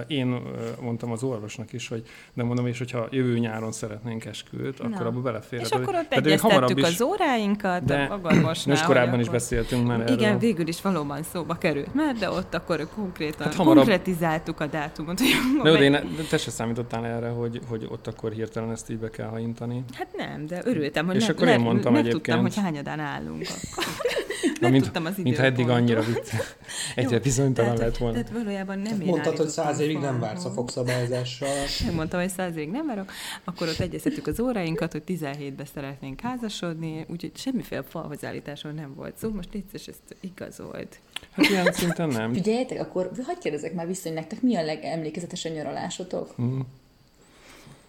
én 0.08 0.42
mondtam 0.82 1.12
az 1.12 1.24
orvosnak 1.24 1.74
is, 1.74 1.88
hogy 1.88 2.04
de 2.34 2.44
mondom, 2.44 2.68
és 2.68 2.78
hogyha 2.78 3.08
jövő 3.12 3.38
nyáron 3.38 3.72
szeretnénk 3.72 4.26
esküvőt, 4.26 4.80
akkor 4.80 5.06
abba 5.06 5.20
belefér. 5.20 5.60
És 5.60 5.70
akkor 5.70 5.96
ott 5.96 6.14
egyeztettük 6.14 6.84
az 6.84 7.02
óráinkat, 7.02 7.84
de 7.84 8.04
a 8.04 8.20
orvosnál. 8.38 8.76
Most 8.76 8.86
korábban 8.86 9.20
is 9.20 9.30
beszéltünk 9.30 9.88
már 9.88 10.00
Igen, 10.00 10.24
erről. 10.24 10.40
végül 10.40 10.68
is 10.68 10.82
valóban 10.82 11.24
szóba 11.24 11.54
került 11.54 11.94
mert 11.94 12.20
de 12.20 12.30
ott 12.30 12.54
akkor 12.54 12.88
konkrétan 12.96 13.46
hát 13.46 13.56
hamarabb... 13.56 13.86
konkretizáltuk 13.86 14.60
a 14.60 14.66
dátumot. 14.66 15.20
Hogy 15.62 15.72
de, 15.72 15.84
én, 15.84 15.92
de 15.92 16.24
te 16.30 16.38
se 16.38 16.52
számítottál 16.52 17.06
erre, 17.06 17.30
hogy, 17.30 17.62
hogy 17.68 17.88
ott 17.92 18.08
akkor 18.08 18.32
hirtelen 18.32 18.72
ezt 18.72 18.90
így 18.90 18.98
be 18.98 19.10
kell 19.10 19.28
hajintani. 19.28 19.84
Hát 19.94 20.08
nem, 20.18 20.46
de 20.46 20.62
örültem, 20.64 21.06
hogy 21.06 21.16
és 21.16 21.26
ne, 21.26 21.34
akkor 21.34 21.48
én 21.48 21.60
mondtam 21.60 21.94
ne, 21.94 22.00
egyébként. 22.00 22.24
tudtam, 22.24 22.42
hogy 22.42 22.56
hányadán 22.56 23.00
állunk 23.00 23.42
akkor. 23.42 23.84
Na, 24.60 24.70
mint, 24.70 24.84
tudtam 24.84 25.06
az 25.06 25.14
mintha 25.18 25.44
eddig 25.44 25.70
annyira 25.70 26.02
vitt. 26.02 26.30
Egyre 26.96 27.20
bizonytalan 27.20 27.78
lett 27.78 27.98
volna. 27.98 28.14
Tehát 28.14 28.32
valójában 28.32 28.80
nem 28.80 29.02
én 29.02 29.08
Mondtad, 29.08 29.38
hogy 29.38 29.48
száz 29.48 29.80
évig 29.80 29.98
nem 29.98 30.20
vársz 30.20 30.46
a 30.46 30.50
fogszabályozással. 30.50 31.50
Nem 31.86 31.94
mondtam, 31.94 32.20
hogy 32.20 32.30
száz 32.30 32.56
évig 32.56 32.70
nem 32.70 32.86
várok. 32.86 33.12
Akkor 33.44 33.68
ott 33.68 33.80
egyeztettük 33.80 34.28
az 34.28 34.40
óráinkat, 34.40 34.92
hogy 34.92 35.04
17-ben 35.08 35.66
szeretnénk 35.74 36.22
házasodni, 36.22 37.06
úgyhogy 37.10 37.32
semmiféle 37.36 37.84
falhozállításról 37.84 38.72
nem 38.72 38.94
volt 38.96 39.18
szó. 39.18 39.30
Most 39.30 39.50
létszés 39.54 39.88
ezt 39.88 40.16
igazolt. 40.20 41.00
Hát 41.32 41.50
ilyen 41.50 41.72
szinten 41.72 42.08
nem. 42.08 42.34
Figyeljetek, 42.34 42.80
akkor 42.80 43.12
hagyd 43.26 43.40
kérdezek 43.40 43.74
már 43.74 43.88
vissza, 43.88 44.08
hogy 44.08 44.18
nektek 44.18 44.42
mi 44.42 44.56
a 44.56 44.64
legemlékezetesebb 44.64 45.54
nyaralásotok? 45.54 46.42
Mm. 46.42 46.60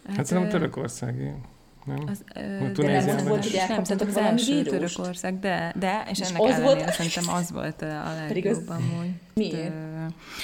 Hát, 0.06 0.16
hát 0.16 0.26
szerintem 0.26 0.52
Törökországi 0.52 1.30
nem? 1.88 2.04
Az, 2.06 2.24
ö, 2.34 2.82
de 2.82 3.04
nem 3.04 3.26
volt, 3.26 3.44
hogy 3.44 3.54
elkaptatok 3.54 4.08
az 4.08 4.16
első 4.16 4.62
Törökország, 4.62 5.38
de, 5.38 5.74
de 5.78 6.06
és, 6.10 6.20
és 6.20 6.28
ennek 6.28 6.42
ellenére 6.42 6.92
szerintem 6.92 7.34
az 7.34 7.52
volt 7.52 7.82
a 7.82 8.12
legjobb 8.28 8.68
amúgy. 8.68 9.10
Miért? 9.38 9.72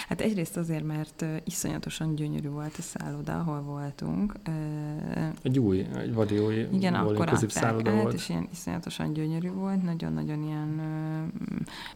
Hát 0.09 0.21
egyrészt 0.21 0.57
azért, 0.57 0.85
mert 0.85 1.25
iszonyatosan 1.45 2.15
gyönyörű 2.15 2.49
volt 2.49 2.75
a 2.79 2.83
szálloda, 2.83 3.39
ahol 3.39 3.63
voltunk. 3.63 4.35
Egy 5.43 5.59
új, 5.59 5.87
egy 5.97 6.15
vadi 6.15 6.39
új, 6.39 6.69
igen, 6.73 6.95
akkor 6.95 7.31
szálloda 7.49 7.91
át, 7.91 8.03
volt. 8.03 8.15
és 8.15 8.29
ilyen 8.29 8.49
iszonyatosan 8.53 9.13
gyönyörű 9.13 9.51
volt, 9.51 9.83
nagyon-nagyon 9.83 10.43
ilyen 10.43 10.83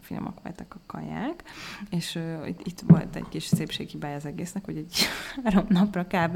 finomak 0.01 0.43
voltak 0.43 0.75
a 0.75 0.79
kaják, 0.85 1.43
és 1.89 2.19
itt, 2.47 2.67
itt 2.67 2.81
volt 2.87 3.15
egy 3.15 3.29
kis 3.29 3.43
szépséghibája 3.43 4.15
az 4.15 4.25
egésznek, 4.25 4.65
hogy 4.65 4.77
egy 4.77 4.95
három 5.43 5.65
napra 5.69 6.05
kb. 6.05 6.35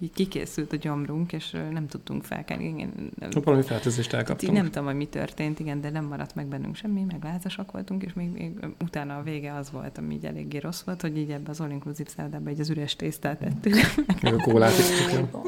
így 0.00 0.12
kikészült 0.14 0.72
a 0.72 0.76
gyomrunk, 0.76 1.32
és 1.32 1.50
nem 1.70 1.86
tudtunk 1.86 2.24
felkelni. 2.28 2.64
Igen, 2.64 2.92
nem, 3.18 3.30
valami 3.44 3.62
feltűzést 3.62 4.12
elkaptunk. 4.12 4.52
Nem 4.52 4.64
tudom, 4.64 4.84
hogy 4.84 4.96
mi 4.96 5.06
történt, 5.06 5.60
igen, 5.60 5.80
de 5.80 5.90
nem 5.90 6.04
maradt 6.04 6.34
meg 6.34 6.46
bennünk 6.46 6.76
semmi, 6.76 7.04
meg 7.10 7.22
lázasak 7.22 7.72
voltunk, 7.72 8.02
és 8.02 8.12
még, 8.12 8.30
még 8.30 8.52
utána 8.80 9.16
a 9.16 9.22
vége 9.22 9.54
az 9.54 9.70
volt, 9.70 9.78
volt, 9.78 9.98
ami 9.98 10.14
így 10.14 10.24
eléggé 10.24 10.58
rossz 10.58 10.80
volt, 10.80 11.00
hogy 11.00 11.16
így 11.16 11.30
ebbe 11.30 11.50
az 11.50 11.60
all 11.60 11.70
inclusive 11.70 12.08
szállodába 12.16 12.48
egy 12.48 12.60
az 12.60 12.70
üres 12.70 12.96
tésztát 12.96 13.38
tettük. 13.38 13.74
Meg 14.22 14.34
a 14.34 14.36
kólát 14.36 14.78
is 14.78 14.84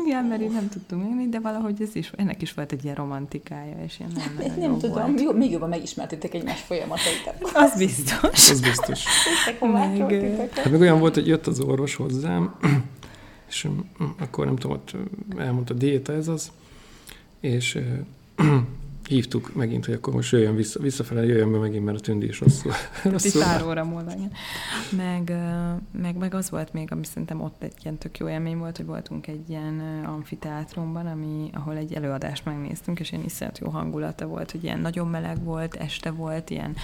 Igen, 0.04 0.24
mert 0.24 0.42
így 0.42 0.52
nem 0.52 0.68
tudtunk 0.68 1.02
menni, 1.02 1.28
de 1.28 1.40
valahogy 1.40 1.82
ez 1.82 1.94
is, 1.94 2.12
ennek 2.16 2.42
is 2.42 2.52
volt 2.52 2.72
egy 2.72 2.84
ilyen 2.84 2.96
romantikája, 2.96 3.76
és 3.84 3.98
ilyen 3.98 4.12
nem, 4.14 4.48
hát, 4.48 4.56
nem 4.56 4.78
tudom, 4.78 5.16
jó, 5.16 5.32
még 5.32 5.50
jobban 5.50 5.68
megismertétek 5.68 6.34
egymás 6.34 6.60
folyamatait. 6.60 7.34
Az 7.54 7.78
biztos. 7.78 8.50
Az 8.50 8.60
biztos. 8.60 9.04
meg, 9.60 10.50
hát 10.54 10.70
meg 10.70 10.80
olyan 10.80 10.98
volt, 10.98 11.14
hogy 11.14 11.26
jött 11.26 11.46
az 11.46 11.60
orvos 11.60 11.94
hozzám, 11.94 12.54
és 13.48 13.68
akkor 14.18 14.44
nem 14.44 14.56
tudom, 14.56 14.76
ott 14.76 14.96
elmondta, 15.38 15.74
diéta 15.74 16.12
ez 16.12 16.28
az, 16.28 16.50
és 17.40 17.79
hívtuk 19.11 19.55
megint, 19.55 19.85
hogy 19.85 19.94
akkor 19.94 20.14
most 20.14 20.33
jöjjön 20.33 20.55
vissza, 20.55 20.81
visszafele, 20.81 21.24
jöjjön 21.24 21.53
be 21.53 21.59
megint, 21.59 21.85
mert 21.85 21.98
a 21.98 22.00
tündi 22.00 22.26
is 22.26 22.40
rosszul. 22.40 22.72
rosszul. 23.05 23.42
pár 23.42 23.62
óra 23.62 23.85
múlva, 23.85 24.12
meg, 24.96 25.33
meg, 25.90 26.16
meg, 26.16 26.35
az 26.35 26.50
volt 26.50 26.72
még, 26.72 26.92
ami 26.92 27.05
szerintem 27.05 27.40
ott 27.40 27.62
egy 27.62 27.72
ilyen 27.83 27.98
tök 27.98 28.18
jó 28.18 28.29
élmény 28.29 28.59
volt, 28.59 28.76
hogy 28.76 28.87
voltunk 28.87 29.26
egy 29.26 29.48
ilyen 29.48 30.05
amfiteátrumban, 30.07 31.07
ami, 31.07 31.50
ahol 31.53 31.76
egy 31.76 31.92
előadást 31.92 32.44
megnéztünk, 32.44 33.00
és 33.00 33.12
ilyen 33.12 33.24
iszonyat 33.24 33.59
jó 33.59 33.68
hangulata 33.68 34.26
volt, 34.26 34.50
hogy 34.50 34.64
ilyen 34.64 34.81
nagyon 34.81 35.09
meleg 35.09 35.44
volt, 35.44 35.74
este 35.74 36.11
volt, 36.11 36.50
ilyen, 36.50 36.74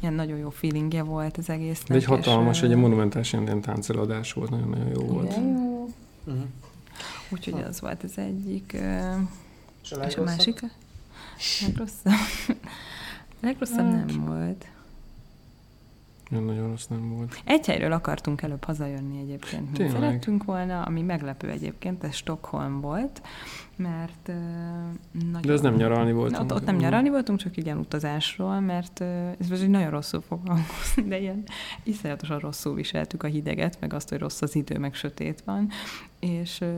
ilyen 0.00 0.14
nagyon 0.14 0.38
jó 0.38 0.50
feelingje 0.50 1.02
volt 1.02 1.36
az 1.36 1.50
egésznek. 1.50 1.88
De 1.88 1.94
egy 1.94 2.04
hatalmas, 2.04 2.62
és, 2.62 2.68
egy 2.68 2.76
monumentális 2.76 3.32
ilyen 3.32 3.60
táncelőadás 3.60 4.32
volt, 4.32 4.50
nagyon-nagyon 4.50 4.88
jó 4.88 5.02
volt. 5.02 5.32
Igen, 5.32 5.48
jó. 5.48 5.88
Uh-huh. 6.24 6.44
Úgyhogy 7.28 7.62
az 7.68 7.80
volt 7.80 8.02
az 8.02 8.18
egyik. 8.18 8.76
És 9.86 9.92
a, 9.92 10.04
és 10.04 10.16
a 10.16 10.22
másik? 10.22 10.60
Legrosszabb? 11.60 12.12
Legrosszabb 13.40 13.92
hát. 13.92 14.06
nem 14.06 14.24
volt. 14.24 14.66
Nem 16.28 16.44
nagyon 16.44 16.68
rossz 16.68 16.86
nem 16.86 17.08
volt. 17.08 17.42
Egy 17.44 17.66
helyről 17.66 17.92
akartunk 17.92 18.42
előbb 18.42 18.64
hazajönni 18.64 19.20
egyébként, 19.20 19.62
mint 19.62 19.76
Tényleg? 19.76 20.00
szerettünk 20.00 20.44
volna, 20.44 20.82
ami 20.82 21.02
meglepő 21.02 21.48
egyébként, 21.48 22.04
ez 22.04 22.14
Stockholm 22.14 22.80
volt, 22.80 23.22
mert 23.76 24.28
uh, 24.28 24.34
nagyon... 25.12 25.42
De 25.42 25.52
ez 25.52 25.60
nem 25.60 25.74
nyaralni 25.74 26.12
voltunk. 26.12 26.42
Ott, 26.42 26.52
ott 26.52 26.64
nem 26.64 26.76
nyaralni 26.76 27.08
voltunk, 27.08 27.38
csak 27.38 27.56
ilyen 27.56 27.78
utazásról, 27.78 28.60
mert 28.60 29.00
uh, 29.00 29.06
ez 29.40 29.48
most 29.48 29.68
nagyon 29.68 29.90
rosszul 29.90 30.20
fogalmazni, 30.20 31.02
de 31.08 31.18
ilyen 31.18 31.42
iszonyatosan 31.82 32.38
rosszul 32.38 32.74
viseltük 32.74 33.22
a 33.22 33.26
hideget, 33.26 33.80
meg 33.80 33.92
azt, 33.92 34.08
hogy 34.08 34.18
rossz 34.18 34.42
az 34.42 34.54
idő, 34.54 34.78
meg 34.78 34.94
sötét 34.94 35.42
van, 35.44 35.68
és 36.20 36.60
uh, 36.60 36.68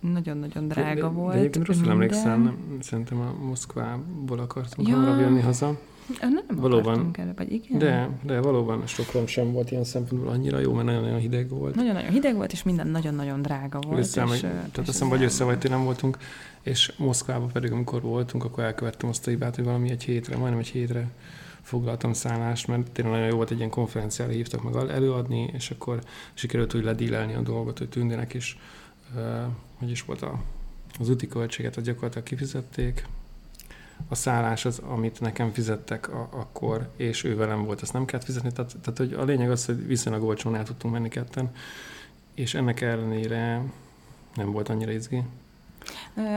nagyon-nagyon 0.00 0.68
drága 0.68 1.00
de, 1.00 1.14
volt. 1.14 1.32
De 1.32 1.38
egyébként 1.38 1.66
rosszul 1.66 1.90
emlékszem, 1.90 2.42
nem, 2.42 2.78
szerintem 2.80 3.20
a 3.20 3.44
Moszkvából 3.44 4.38
akartunk 4.38 4.88
ja. 4.88 4.94
hamarabb 4.94 5.20
jönni 5.20 5.40
haza. 5.40 5.78
Nem 6.20 6.56
valóban. 6.56 7.10
Erre, 7.12 7.32
vagy 7.36 7.52
igen? 7.52 7.78
De, 7.78 8.10
de 8.22 8.40
valóban 8.40 8.86
Stockholm 8.86 9.26
sem 9.26 9.52
volt 9.52 9.70
ilyen 9.70 9.84
szempontból 9.84 10.32
annyira 10.32 10.58
jó, 10.58 10.72
mert 10.72 10.86
nagyon-nagyon 10.86 11.18
hideg 11.18 11.48
volt. 11.48 11.74
Nagyon-nagyon 11.74 12.10
hideg 12.10 12.34
volt, 12.34 12.52
és 12.52 12.62
minden 12.62 12.86
nagyon-nagyon 12.86 13.42
drága 13.42 13.80
volt. 13.80 13.98
Össze, 13.98 14.22
és, 14.22 14.30
meg, 14.30 14.40
tehát 14.40 14.78
azt 14.78 14.86
hiszem, 14.86 15.08
vagy 15.08 15.22
össze, 15.22 15.44
vagy 15.44 15.68
nem 15.68 15.84
voltunk, 15.84 16.18
és 16.62 16.92
Moszkvában 16.96 17.52
pedig, 17.52 17.72
amikor 17.72 18.02
voltunk, 18.02 18.44
akkor 18.44 18.64
elkövettem 18.64 19.08
azt 19.08 19.26
a 19.26 19.30
hibát, 19.30 19.54
hogy 19.54 19.64
valami 19.64 19.90
egy 19.90 20.04
hétre, 20.04 20.36
majdnem 20.36 20.58
egy 20.58 20.68
hétre 20.68 21.08
foglaltam 21.62 22.12
szállást, 22.12 22.66
mert 22.66 22.90
tényleg 22.90 23.14
nagyon 23.14 23.28
jó 23.28 23.36
volt, 23.36 23.50
egy 23.50 23.58
ilyen 23.58 23.70
konferenciára 23.70 24.32
hívtak 24.32 24.62
meg 24.62 24.90
előadni, 24.90 25.50
és 25.52 25.70
akkor 25.70 26.00
sikerült 26.34 26.74
úgy 26.74 26.84
ledílelni 26.84 27.34
a 27.34 27.40
dolgot, 27.40 27.78
hogy 27.78 27.88
tűnnének 27.88 28.34
is, 28.34 28.58
uh, 29.14 29.22
hogy 29.78 29.90
is 29.90 30.04
volt 30.04 30.22
a, 30.22 30.42
az 30.98 31.10
úti 31.10 31.26
költséget, 31.26 31.76
a 31.76 31.80
gyakorlatilag 31.80 32.26
kifizették, 32.26 33.06
a 34.08 34.14
szállás 34.14 34.64
az, 34.64 34.78
amit 34.78 35.20
nekem 35.20 35.52
fizettek 35.52 36.08
a, 36.08 36.28
akkor, 36.32 36.90
és 36.96 37.24
ő 37.24 37.36
velem 37.36 37.64
volt, 37.64 37.80
azt 37.80 37.92
nem 37.92 38.04
kellett 38.04 38.24
fizetni. 38.24 38.52
Tehát, 38.52 38.76
tehát 38.82 38.98
hogy 38.98 39.12
a 39.12 39.24
lényeg 39.24 39.50
az, 39.50 39.64
hogy 39.64 39.86
viszonylag 39.86 40.22
olcsón 40.22 40.54
el 40.54 40.64
tudtunk 40.64 40.94
menni 40.94 41.08
ketten, 41.08 41.50
és 42.34 42.54
ennek 42.54 42.80
ellenére 42.80 43.62
nem 44.34 44.52
volt 44.52 44.68
annyira 44.68 44.90
izgi. 44.90 45.22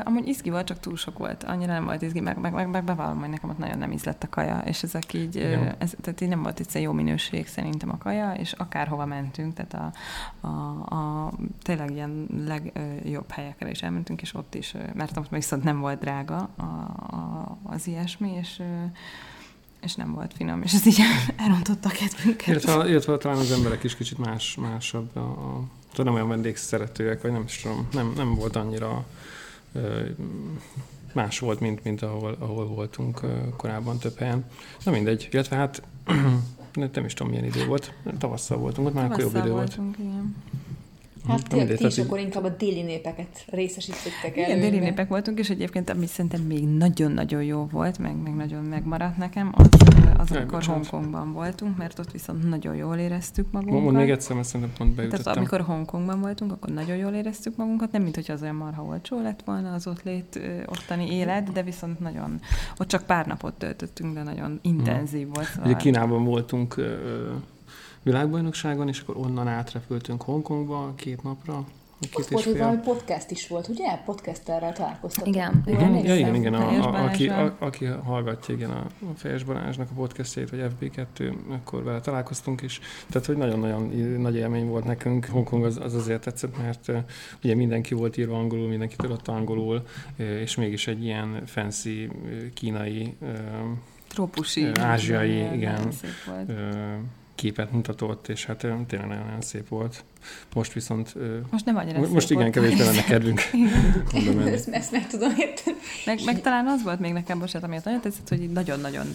Amúgy 0.04 0.28
izgi 0.28 0.50
volt, 0.50 0.66
csak 0.66 0.80
túl 0.80 0.96
sok 0.96 1.18
volt. 1.18 1.44
Annyira 1.44 1.74
nem 1.74 1.86
volt 1.86 2.02
izgi, 2.02 2.20
meg, 2.20 2.38
meg, 2.38 2.54
meg, 2.54 2.70
meg 2.70 2.84
bevallom, 2.84 3.20
hogy 3.20 3.30
nekem 3.30 3.50
ott 3.50 3.58
nagyon 3.58 3.78
nem 3.78 3.92
ízlett 3.92 4.24
a 4.24 4.30
kaja, 4.30 4.62
és 4.66 4.84
ezek 4.84 5.14
így, 5.14 5.38
ez, 5.78 5.94
tehát 6.02 6.22
így 6.22 6.30
nem 6.30 6.42
volt 6.42 6.60
egy 6.60 6.82
jó 6.82 6.92
minőség 6.92 7.48
szerintem 7.48 7.90
a 7.90 7.98
kaja, 7.98 8.34
és 8.34 8.52
akárhova 8.52 9.06
mentünk, 9.06 9.54
tehát 9.54 9.74
a, 9.74 10.48
a, 10.48 10.96
a 10.96 11.32
tényleg 11.62 11.92
ilyen 11.92 12.28
legjobb 12.46 13.32
helyekre 13.32 13.70
is 13.70 13.82
elmentünk, 13.82 14.22
és 14.22 14.34
ott 14.34 14.56
is, 14.56 14.76
mert 14.94 15.18
ott 15.18 15.30
viszont 15.30 15.64
nem 15.64 15.80
volt 15.80 16.00
drága 16.00 16.50
a, 16.56 16.64
a, 17.16 17.58
az 17.64 17.88
ilyesmi, 17.88 18.32
és 18.40 18.62
és 19.82 19.96
nem 19.96 20.14
volt 20.14 20.34
finom, 20.34 20.62
és 20.62 20.74
ez 20.74 20.86
így 20.86 21.00
elrontotta 21.44 21.90
a 21.90 21.92
kedvünket. 21.92 22.48
Illetve, 22.48 22.90
illetve 22.90 23.18
talán 23.18 23.38
az 23.38 23.52
emberek 23.52 23.84
is 23.84 23.96
kicsit 23.96 24.18
más, 24.18 24.56
másabb, 24.56 25.16
a, 25.16 25.20
a, 25.20 25.64
tudom, 25.94 26.14
olyan 26.14 26.28
vendégszeretőek, 26.28 27.22
vagy 27.22 27.32
nem 27.32 27.44
is 27.44 27.58
tudom, 27.58 27.88
nem, 27.92 28.14
nem 28.16 28.36
volt 28.36 28.56
annyira 28.56 29.06
más 31.14 31.40
volt, 31.40 31.60
mint, 31.60 31.84
mint 31.84 32.02
ahol, 32.02 32.36
ahol 32.40 32.68
voltunk 32.68 33.20
korábban 33.58 33.98
több 33.98 34.18
helyen. 34.18 34.46
Na 34.84 34.92
mindegy, 34.92 35.28
illetve 35.32 35.56
hát 35.56 35.82
nem 36.94 37.06
is 37.06 37.14
tudom 37.14 37.32
milyen 37.32 37.46
idő 37.46 37.66
volt, 37.66 37.94
tavasszal 38.18 38.58
voltunk, 38.58 38.88
ott 38.88 38.94
már 38.94 39.06
akkor 39.06 39.20
jobb 39.20 39.36
idő 39.36 39.52
voltunk, 39.52 39.98
volt. 39.98 40.10
Igen. 40.10 40.36
Hát 41.32 41.78
ti 41.78 41.86
is 41.86 41.98
akkor 41.98 42.20
inkább 42.20 42.44
a 42.44 42.50
déli 42.50 42.82
népeket 42.82 43.46
részesítettek 43.50 44.38
el. 44.38 44.50
Igen, 44.50 44.60
déli 44.60 44.80
népek 44.80 45.08
voltunk, 45.08 45.40
és 45.40 45.50
egyébként 45.50 45.90
ami 45.90 46.06
szerintem 46.06 46.42
még 46.42 46.68
nagyon-nagyon 46.68 47.44
jó 47.44 47.68
volt, 47.72 47.98
meg, 47.98 48.16
meg 48.24 48.36
nagyon 48.36 48.64
megmaradt 48.64 49.18
nekem, 49.18 49.52
az, 49.56 49.68
az 50.18 50.32
amikor 50.32 50.64
Hongkongban 50.64 51.34
voltunk, 51.34 51.78
mert 51.78 52.00
ott 52.00 52.12
viszont 52.12 52.50
nagyon 52.50 52.76
jól 52.76 52.96
éreztük 52.96 53.52
magunkat. 53.52 53.82
Mondd 53.82 53.96
még 53.96 54.10
egyszer, 54.10 54.36
mert 54.36 54.48
szerintem 54.48 54.76
pont 54.78 54.96
beütöttem. 54.96 55.24
Tehát 55.24 55.38
amikor 55.38 55.62
Hongkongban 55.62 56.20
voltunk, 56.20 56.52
akkor 56.52 56.70
nagyon 56.70 56.96
jól 56.96 57.14
éreztük 57.14 57.56
magunkat, 57.56 57.92
nem 57.92 58.02
mint 58.02 58.16
hogy 58.16 58.32
az 58.32 58.42
olyan 58.42 58.56
marha 58.56 58.84
olcsó 58.84 59.22
lett 59.22 59.42
volna 59.46 59.74
az 59.74 59.88
ott 59.88 60.04
lét, 60.04 60.40
ottani 60.66 61.16
élet, 61.16 61.52
de 61.52 61.64
viszont 61.64 62.00
nagyon, 62.00 62.40
ott 62.78 62.88
csak 62.88 63.04
pár 63.04 63.26
napot 63.26 63.54
töltöttünk, 63.54 64.14
de 64.14 64.24
nagyon 64.24 64.60
intenzív 64.62 65.28
volt. 65.34 65.48
Szóval... 65.48 65.70
Ugye 65.70 65.76
Kínában 65.76 66.24
voltunk 66.24 66.76
világbajnokságon, 68.04 68.88
és 68.88 69.00
akkor 69.00 69.18
onnan 69.18 69.48
átrepültünk 69.48 70.22
Hongkongba 70.22 70.94
két 70.96 71.24
napra, 71.24 71.66
Két 72.02 72.14
Volt, 72.14 72.28
és 72.30 72.34
hogy 72.34 72.54
fél. 72.54 72.62
valami 72.62 72.82
podcast 72.84 73.32
is 73.32 73.48
volt, 73.48 73.68
ugye? 73.68 73.98
Podcastterrel 74.06 74.74
találkoztatok. 74.74 75.28
Igen, 75.28 75.64
igen. 75.66 75.94
Ja, 75.96 76.16
igen, 76.16 76.36
igen, 76.36 76.54
a, 76.54 76.68
a, 76.68 77.04
aki, 77.04 77.30
a, 77.30 77.56
aki 77.60 77.86
hallgatja 77.86 78.56
igen, 78.56 78.70
a, 78.70 78.80
a 78.80 79.16
Fejes 79.16 79.44
Balázsnak 79.44 79.90
a 79.90 79.94
podcastjait, 79.94 80.50
vagy 80.50 80.66
FB2, 80.80 81.34
akkor 81.50 81.84
vele 81.84 82.00
találkoztunk 82.00 82.62
is. 82.62 82.80
Tehát, 83.10 83.28
hogy 83.28 83.38
nagyon-nagyon 83.38 83.82
nagy 84.20 84.36
élmény 84.36 84.68
volt 84.68 84.84
nekünk. 84.84 85.26
Hongkong 85.26 85.64
az, 85.64 85.78
az 85.78 85.94
azért 85.94 86.24
tetszett, 86.24 86.58
mert 86.58 86.88
uh, 86.88 86.98
ugye 87.44 87.56
mindenki 87.56 87.94
volt 87.94 88.18
írva 88.18 88.38
angolul, 88.38 88.68
mindenki 88.68 88.96
tudott 88.96 89.28
angolul, 89.28 89.84
uh, 90.20 90.26
és 90.26 90.56
mégis 90.56 90.88
egy 90.88 91.04
ilyen 91.04 91.46
fancy 91.46 92.06
uh, 92.06 92.54
kínai 92.54 93.18
Trópusi. 94.08 94.72
Ázsiai, 94.80 95.54
igen. 95.54 95.92
Szép 95.92 96.24
volt. 96.28 96.52
Képet 97.42 97.72
mutatott, 97.72 98.28
és 98.28 98.46
hát 98.46 98.58
tényleg 98.58 99.08
nagyon-nagyon 99.08 99.42
szép 99.42 99.68
volt. 99.68 100.04
Most 100.54 100.74
viszont 100.74 101.14
Most 101.52 101.66
nem 101.66 101.78
annyira 101.78 102.00
most 102.00 102.28
szép 102.28 102.38
igen, 102.40 102.42
volt. 102.42 102.52
kevésbé 102.52 102.84
lenne 102.84 103.04
kedvünk 103.04 103.42
menni. 104.36 104.52
Ezt, 104.52 104.68
ezt 104.68 104.92
meg 104.92 105.08
tudom 105.08 105.34
érteni. 105.38 105.78
Meg, 106.06 106.20
meg 106.26 106.42
talán 106.42 106.68
az 106.68 106.84
volt 106.84 107.00
még 107.00 107.14
nekem, 107.14 107.40
bocsánat, 107.40 107.68
amiatt 107.68 107.84
nagyon 107.84 108.02
tetszett, 108.02 108.30
hogy 108.30 108.50
nagyon-nagyon 108.50 109.06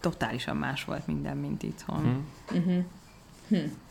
totálisan 0.00 0.56
más 0.56 0.84
volt 0.84 1.06
minden, 1.06 1.36
mint 1.36 1.62
itthon. 1.62 2.24
Hm. 2.48 2.56
Uh-huh. 2.56 2.84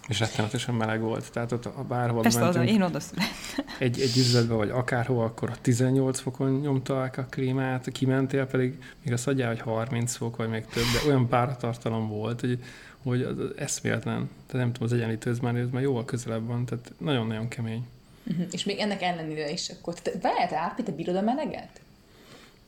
És 0.07 0.19
rettenetesen 0.19 0.75
meleg 0.75 1.01
volt. 1.01 1.31
Tehát 1.31 1.51
ott 1.51 1.65
a 1.65 1.83
bárhol 1.87 2.21
Persze, 2.21 2.37
oda, 2.37 2.45
mentünk, 2.45 2.69
én 2.69 2.81
oda 2.81 2.99
születtem. 2.99 3.65
egy, 3.79 3.99
egy 3.99 4.17
üzletbe, 4.17 4.53
vagy 4.53 4.69
akárhol, 4.69 5.23
akkor 5.23 5.49
a 5.49 5.55
18 5.61 6.19
fokon 6.19 6.59
nyomták 6.59 7.17
a 7.17 7.25
klímát, 7.29 7.91
kimentél 7.91 8.45
pedig 8.45 8.79
még 9.03 9.13
azt 9.13 9.27
adjál, 9.27 9.47
hogy 9.47 9.61
30 9.61 10.15
fok, 10.15 10.35
vagy 10.35 10.49
még 10.49 10.65
több, 10.65 10.83
de 10.83 11.07
olyan 11.07 11.27
páratartalom 11.27 12.07
volt, 12.07 12.39
hogy, 12.39 12.59
hogy 13.03 13.21
az 13.21 13.37
az 13.37 13.49
eszméletlen. 13.57 14.29
Tehát 14.47 14.65
nem 14.65 14.71
tudom, 14.71 14.87
az 14.87 14.93
egyenlítőz 14.93 15.39
már, 15.39 15.55
ez 15.55 15.69
már 15.69 15.81
jóval 15.81 16.05
közelebb 16.05 16.47
van, 16.47 16.65
tehát 16.65 16.91
nagyon-nagyon 16.97 17.47
kemény. 17.47 17.87
Uh-huh. 18.27 18.45
És 18.51 18.63
még 18.63 18.79
ennek 18.79 19.01
ellenére 19.01 19.51
is 19.51 19.69
akkor. 19.69 19.93
Te, 19.93 20.11
várjál, 20.21 20.47
te 20.47 20.57
Árpi, 20.57 20.83
te 20.83 20.91
bírod 20.91 21.15
a 21.15 21.21
meleget? 21.21 21.79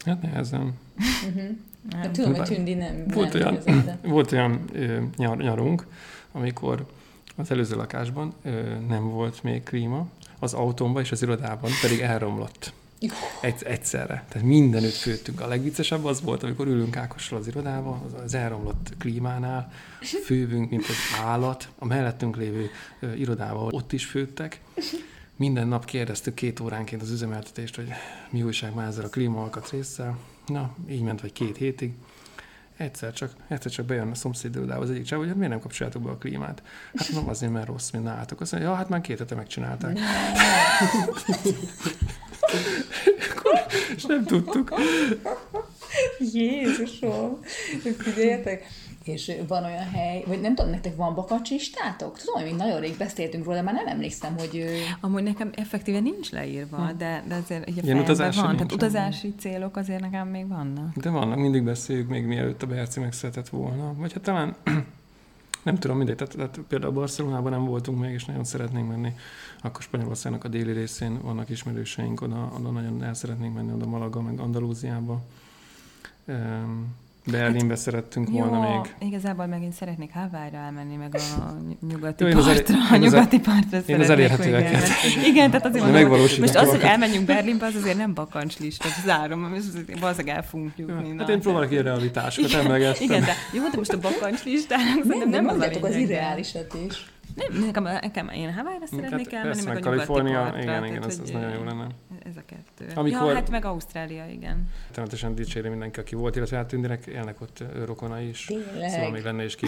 Hát 0.05 0.21
nehezen. 0.21 0.73
Uh-huh. 1.27 1.57
Nem. 1.89 2.11
Tudom, 2.11 2.35
hogy 2.35 2.47
Tündi 2.47 2.73
nem. 2.73 3.03
Volt 3.07 3.33
nem 3.33 3.59
olyan, 3.65 3.99
volt 4.01 4.31
olyan 4.31 4.61
ö, 4.73 5.01
nyar, 5.17 5.37
nyarunk, 5.37 5.87
amikor 6.31 6.85
az 7.37 7.51
előző 7.51 7.75
lakásban 7.75 8.33
ö, 8.43 8.79
nem 8.87 9.09
volt 9.09 9.43
még 9.43 9.63
klíma, 9.63 10.07
az 10.39 10.53
autómban 10.53 11.01
és 11.01 11.11
az 11.11 11.21
irodában 11.21 11.71
pedig 11.81 11.99
elromlott. 11.99 12.73
Egy, 13.41 13.63
egyszerre. 13.63 14.25
Tehát 14.29 14.47
mindenütt 14.47 14.93
főttünk. 14.93 15.41
A 15.41 15.47
legviccesebb 15.47 16.05
az 16.05 16.21
volt, 16.21 16.43
amikor 16.43 16.67
ülünk 16.67 16.97
Ákossal 16.97 17.37
az 17.37 17.47
irodába, 17.47 18.01
az, 18.05 18.13
az 18.23 18.33
elromlott 18.33 18.93
klímánál, 18.97 19.71
fővünk, 20.23 20.69
mint 20.69 20.83
az 20.83 21.19
állat, 21.23 21.69
a 21.79 21.85
mellettünk 21.85 22.35
lévő 22.37 22.69
ö, 22.99 23.13
irodában 23.13 23.73
ott 23.73 23.93
is 23.93 24.05
főttek. 24.05 24.61
Minden 25.35 25.67
nap 25.67 25.85
kérdeztük 25.85 26.33
két 26.33 26.59
óránként 26.59 27.01
az 27.01 27.11
üzemeltetést, 27.11 27.75
hogy 27.75 27.87
mi 28.29 28.43
újság 28.43 28.73
már 28.73 28.87
ezzel 28.87 29.05
a 29.05 29.09
klímaalkatrészsel. 29.09 30.17
Na, 30.47 30.75
így 30.89 31.01
ment 31.01 31.21
vagy 31.21 31.33
két 31.33 31.57
hétig. 31.57 31.93
Egyszer 32.77 33.13
csak, 33.13 33.31
egyszer 33.47 33.71
csak 33.71 33.85
bejön 33.85 34.11
a 34.11 34.15
szomszéd 34.15 34.55
irodába 34.55 34.81
az 34.81 34.89
egyik 34.89 35.03
csáv, 35.03 35.19
hogy 35.19 35.27
hát 35.27 35.37
miért 35.37 35.51
nem 35.51 35.59
kapcsoljátok 35.59 36.01
be 36.01 36.09
a 36.09 36.17
klímát? 36.17 36.61
Hát 36.95 37.09
nem 37.11 37.29
azért, 37.29 37.51
mert 37.51 37.67
rossz, 37.67 37.89
mint 37.89 38.03
nálatok. 38.03 38.41
Azt 38.41 38.51
mondja, 38.51 38.69
ja, 38.69 38.75
hát 38.75 38.89
már 38.89 39.01
két 39.01 39.17
hete 39.17 39.35
megcsinálták. 39.35 39.99
És 43.95 44.05
nem 44.05 44.23
tudtuk. 44.25 44.73
Jézusom! 46.33 47.39
Figyeljetek! 47.97 48.65
És 49.07 49.31
van 49.47 49.63
olyan 49.63 49.89
hely, 49.89 50.23
vagy 50.27 50.41
nem 50.41 50.55
tudom, 50.55 50.71
nektek 50.71 50.95
van 50.95 51.15
bakacsistátok? 51.15 52.17
Tudom, 52.19 52.35
hogy 52.35 52.43
még 52.43 52.55
nagyon 52.55 52.79
rég 52.79 52.97
beszéltünk 52.97 53.43
róla, 53.43 53.57
de 53.57 53.63
már 53.63 53.73
nem 53.73 53.87
emlékszem, 53.87 54.37
hogy... 54.37 54.65
Amúgy 55.01 55.23
nekem 55.23 55.49
effektíve 55.55 55.99
nincs 55.99 56.31
leírva, 56.31 56.91
de, 56.97 57.23
de 57.27 57.35
azért 57.35 57.69
ugye 57.69 57.81
Ilyen 57.83 57.99
utazási 57.99 58.39
van. 58.39 58.55
Tehát 58.55 58.71
utazási 58.71 59.35
célok 59.39 59.77
azért 59.77 59.99
nekem 59.99 60.27
még 60.27 60.47
vannak. 60.47 60.95
De 60.95 61.09
vannak, 61.09 61.37
mindig 61.37 61.63
beszéljük, 61.63 62.09
még 62.09 62.25
mielőtt 62.25 62.63
a 62.63 62.67
Berci 62.67 62.99
megszületett 62.99 63.49
volna. 63.49 63.93
Vagy 63.93 64.13
hát 64.13 64.23
talán, 64.23 64.55
nem 65.63 65.77
tudom, 65.77 65.97
mindegy, 65.97 66.15
tehát, 66.15 66.35
tehát 66.35 66.59
például 66.67 66.93
Barcelonában 66.93 67.51
nem 67.51 67.65
voltunk 67.65 67.99
még, 67.99 68.13
és 68.13 68.25
nagyon 68.25 68.43
szeretnénk 68.43 68.87
menni. 68.87 69.13
Akkor 69.61 69.81
Spanyolországnak 69.81 70.43
a 70.43 70.47
déli 70.47 70.71
részén 70.71 71.21
vannak 71.21 71.49
ismerőseink, 71.49 72.21
oda, 72.21 72.51
oda 72.59 72.69
nagyon 72.69 73.03
el 73.03 73.13
szeretnénk 73.13 73.55
menni, 73.55 73.71
oda 73.71 73.85
Malaga, 73.85 74.21
meg 74.21 74.39
Andalúziába. 74.39 75.21
Um, 76.25 76.95
Berlinbe 77.31 77.75
szerettünk 77.75 78.29
volna 78.29 78.59
még. 78.59 79.09
igazából 79.09 79.45
megint 79.45 79.73
szeretnék 79.73 80.11
Hawaii-ra 80.13 80.57
elmenni, 80.57 80.95
meg 80.95 81.15
a 81.15 81.53
nyugati 81.89 82.23
Jó, 82.25 82.37
az 82.37 82.45
partra. 82.45 82.75
a 82.91 82.95
nyugati 82.95 83.39
partra 83.39 83.79
én 83.85 83.99
az 83.99 84.09
elérhetőeket. 84.09 84.87
Igen, 85.27 85.49
tehát 85.51 85.65
azért 85.65 85.83
mondom, 85.91 86.09
most 86.19 86.55
az, 86.55 86.69
hogy 86.69 86.81
elmenjünk 86.81 87.25
Berlinbe, 87.25 87.65
az 87.65 87.75
azért 87.75 87.97
nem 87.97 88.13
bakancslista, 88.13 88.87
zárom, 89.05 89.53
és 89.53 89.63
azért 89.69 89.99
valószínűleg 89.99 90.35
el 90.35 90.43
fogunk 90.43 90.71
jutni. 90.77 91.07
Ja, 91.07 91.15
hát 91.17 91.29
én 91.29 91.39
próbálok 91.41 91.71
ilyen 91.71 91.83
realitásokat 91.83 92.53
emlegettem. 92.53 93.03
Igen, 93.03 93.21
de 93.21 93.33
jó, 93.53 93.61
de 93.71 93.77
most 93.77 93.93
a 93.93 93.99
bakancslistának 93.99 94.85
Nem, 94.95 95.03
szerintem 95.03 95.29
nem 95.29 95.45
nem 95.45 95.55
az 95.55 95.61
az 95.81 95.89
lényeg. 95.89 96.09
irreálisat 96.09 96.73
is. 96.89 97.05
Nem, 97.37 97.63
nekem, 97.65 97.83
nekem 97.83 98.29
én 98.29 98.53
Hawaii-ra 98.53 98.85
szeretnék 98.85 99.31
Hát 99.31 99.43
elmenni, 99.45 99.63
meg 99.65 99.73
meg 99.73 99.85
a 99.85 99.89
Kalifornia, 99.89 100.39
partra. 100.41 100.61
igen, 100.61 100.65
tehát, 100.67 100.85
igen, 100.89 101.03
hogy, 101.03 101.11
az 101.21 101.29
nagyon 101.31 101.49
jó 101.51 101.63
lenne. 101.63 101.87
Ez 102.25 102.35
a 102.37 102.41
kettő. 102.45 102.91
Amikor- 102.95 103.27
Ja, 103.27 103.33
hát 103.33 103.49
meg 103.49 103.65
Ausztrália, 103.65 104.25
igen. 104.27 104.69
Természetesen 104.91 105.35
dicséri 105.35 105.69
mindenki, 105.69 105.99
aki 105.99 106.15
volt, 106.15 106.35
illetve 106.35 106.57
hát 106.57 106.67
Tündinek 106.67 107.05
élnek 107.05 107.41
ott 107.41 107.63
rokonai 107.85 108.27
is. 108.27 108.45
Tényleg? 108.45 108.89
Szóval 108.89 109.11
még 109.11 109.23
lenne 109.23 109.43
is 109.43 109.55
ki. 109.55 109.65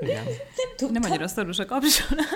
Igen. 0.00 0.24
Nem 0.92 1.02
annyira 1.02 1.28
szoros 1.28 1.58
a 1.58 1.64
kapcsolat. 1.66 2.26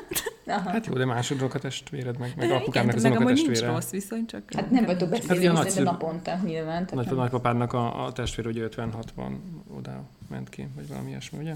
Aha. 0.47 0.70
Hát 0.70 0.87
jó, 0.87 0.93
de 0.95 1.05
másodok 1.05 1.55
a 1.55 1.59
testvéred, 1.59 2.18
meg, 2.18 2.33
meg 2.37 2.49
De 2.49 2.55
apukámnak 2.55 2.95
az 2.95 3.03
meg 3.03 3.12
amúgy 3.12 3.24
nincs 3.24 3.39
unokatestvére. 3.41 3.72
rossz 3.72 3.91
viszony, 3.91 4.26
csak... 4.26 4.43
Hát 4.55 4.70
nem 4.70 4.85
vagytok 4.85 5.09
Hát 5.11 5.18
beszélni, 5.26 5.47
hát 5.47 5.55
nagyszerű. 5.55 5.85
naponta 5.85 6.39
nyilván. 6.45 6.89
Nagy, 6.93 7.07
nem- 7.07 7.14
nagypapádnak 7.16 7.72
a, 7.72 8.05
a 8.05 8.12
testvér 8.12 8.47
ugye 8.47 8.68
56-ban 8.70 9.33
oda 9.76 10.03
ment 10.29 10.49
ki, 10.49 10.68
vagy 10.74 10.89
valami 10.89 11.09
ilyesmi, 11.09 11.39
ugye? 11.39 11.55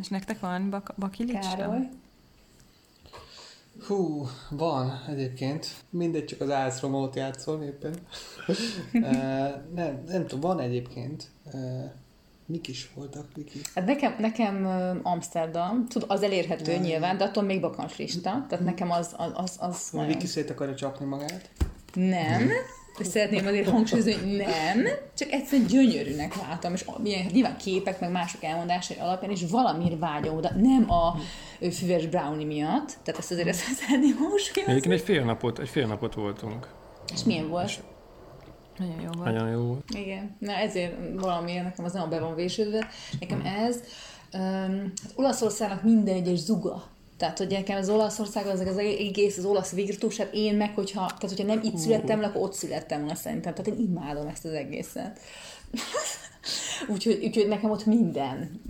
És 0.00 0.08
nektek 0.08 0.40
van 0.40 0.70
bak- 0.70 0.94
bakilics? 0.98 1.38
Károly? 1.38 1.88
Hú, 3.86 4.26
van 4.50 5.04
egyébként. 5.08 5.66
Mindegy, 5.90 6.24
csak 6.24 6.40
az 6.40 6.48
Ice 6.48 6.78
Romót 6.80 7.16
játszol 7.16 7.62
éppen. 7.62 7.94
uh, 8.92 9.02
nem, 9.74 10.02
nem 10.06 10.26
tudom, 10.26 10.40
van 10.40 10.60
egyébként. 10.60 11.30
Uh, 11.52 11.90
mik 12.46 12.68
is 12.68 12.90
voltak, 12.94 13.26
Viki? 13.34 13.60
Hát 13.74 13.86
nekem, 13.86 14.14
nekem 14.18 14.66
Amsterdam, 15.02 15.86
tud, 15.88 16.04
az 16.08 16.22
elérhető 16.22 16.72
Nem. 16.72 16.82
nyilván, 16.82 17.16
de 17.16 17.24
attól 17.24 17.42
még 17.42 17.60
bakancslista. 17.60 18.46
Tehát 18.48 18.64
nekem 18.64 18.90
az, 18.90 19.14
az, 19.16 19.30
az, 19.34 19.56
az 19.58 19.88
Van 19.92 20.00
nagyon... 20.00 20.16
Viki 20.16 20.26
szét 20.26 20.50
akarja 20.50 20.74
csapni 20.74 21.06
magát. 21.06 21.50
Nem. 21.94 22.48
És 22.98 23.06
szeretném 23.06 23.46
azért 23.46 23.68
hangsúlyozni, 23.68 24.12
hogy 24.12 24.36
nem, 24.36 24.86
csak 25.16 25.30
egyszerűen 25.30 25.68
gyönyörűnek 25.68 26.36
látom, 26.36 26.74
és 26.74 26.84
milyen, 27.02 27.26
nyilván 27.32 27.56
képek, 27.56 28.00
meg 28.00 28.10
mások 28.10 28.42
elmondásai 28.42 28.96
alapján, 29.00 29.30
és 29.30 29.44
valamiért 29.50 29.98
vágyom 29.98 30.36
oda, 30.36 30.50
nem 30.56 30.90
a 30.90 31.16
füves 31.70 32.06
brownie 32.06 32.46
miatt, 32.46 32.98
tehát 33.02 33.20
ezt 33.20 33.30
azért 33.30 33.48
ezt 33.48 33.60
szeretném 33.60 34.16
hangsúlyozni. 34.16 34.72
Egyébként 34.72 34.94
egy 34.94 35.00
fél 35.00 35.24
napot, 35.24 35.58
egy 35.58 35.68
fél 35.68 35.86
napot 35.86 36.14
voltunk. 36.14 36.68
És 37.12 37.24
milyen 37.24 37.48
volt? 37.48 37.82
Nagyon 38.78 39.00
jó 39.00 39.10
volt. 39.12 39.32
Nagyon 39.32 39.50
jó 39.50 39.60
volt. 39.60 39.84
Igen, 39.94 40.36
na 40.38 40.52
ezért 40.52 40.94
valamiért 41.20 41.64
nekem 41.64 41.84
az 41.84 41.92
nem 41.92 42.08
be 42.08 42.20
van 42.20 42.34
vésődve. 42.34 42.88
Nekem 43.20 43.40
ez, 43.40 43.76
um, 44.32 44.92
hát 45.02 45.12
Olaszországnak 45.14 45.82
minden 45.82 46.14
egyes 46.14 46.38
zuga. 46.38 46.82
Tehát, 47.20 47.38
hogy 47.38 47.50
nekem 47.50 47.76
az 47.76 47.88
Olaszország, 47.88 48.46
az, 48.46 48.60
az 48.60 48.78
egész, 48.78 49.38
az 49.38 49.44
olasz 49.44 49.72
virtus, 49.72 50.16
hát 50.16 50.30
én 50.32 50.54
meg, 50.54 50.74
hogyha, 50.74 51.06
tehát, 51.06 51.20
hogyha 51.20 51.44
nem 51.44 51.60
itt 51.62 51.76
születtem, 51.76 52.20
le, 52.20 52.26
akkor 52.26 52.42
ott 52.42 52.52
születtem 52.52 52.98
volna 52.98 53.14
szerintem. 53.14 53.54
Tehát 53.54 53.78
én 53.78 53.86
imádom 53.88 54.26
ezt 54.26 54.44
az 54.44 54.52
egészet. 54.52 55.20
úgyhogy, 56.92 57.20
úgyhogy 57.24 57.48
nekem 57.48 57.70
ott 57.70 57.86
minden. 57.86 58.60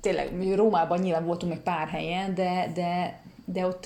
Tényleg, 0.00 0.36
mi 0.36 0.54
Rómában 0.54 0.98
nyilván 0.98 1.24
voltunk 1.24 1.52
meg 1.52 1.62
pár 1.62 1.88
helyen, 1.88 2.34
de, 2.34 2.72
de, 2.74 3.20
de 3.44 3.66
ott 3.66 3.84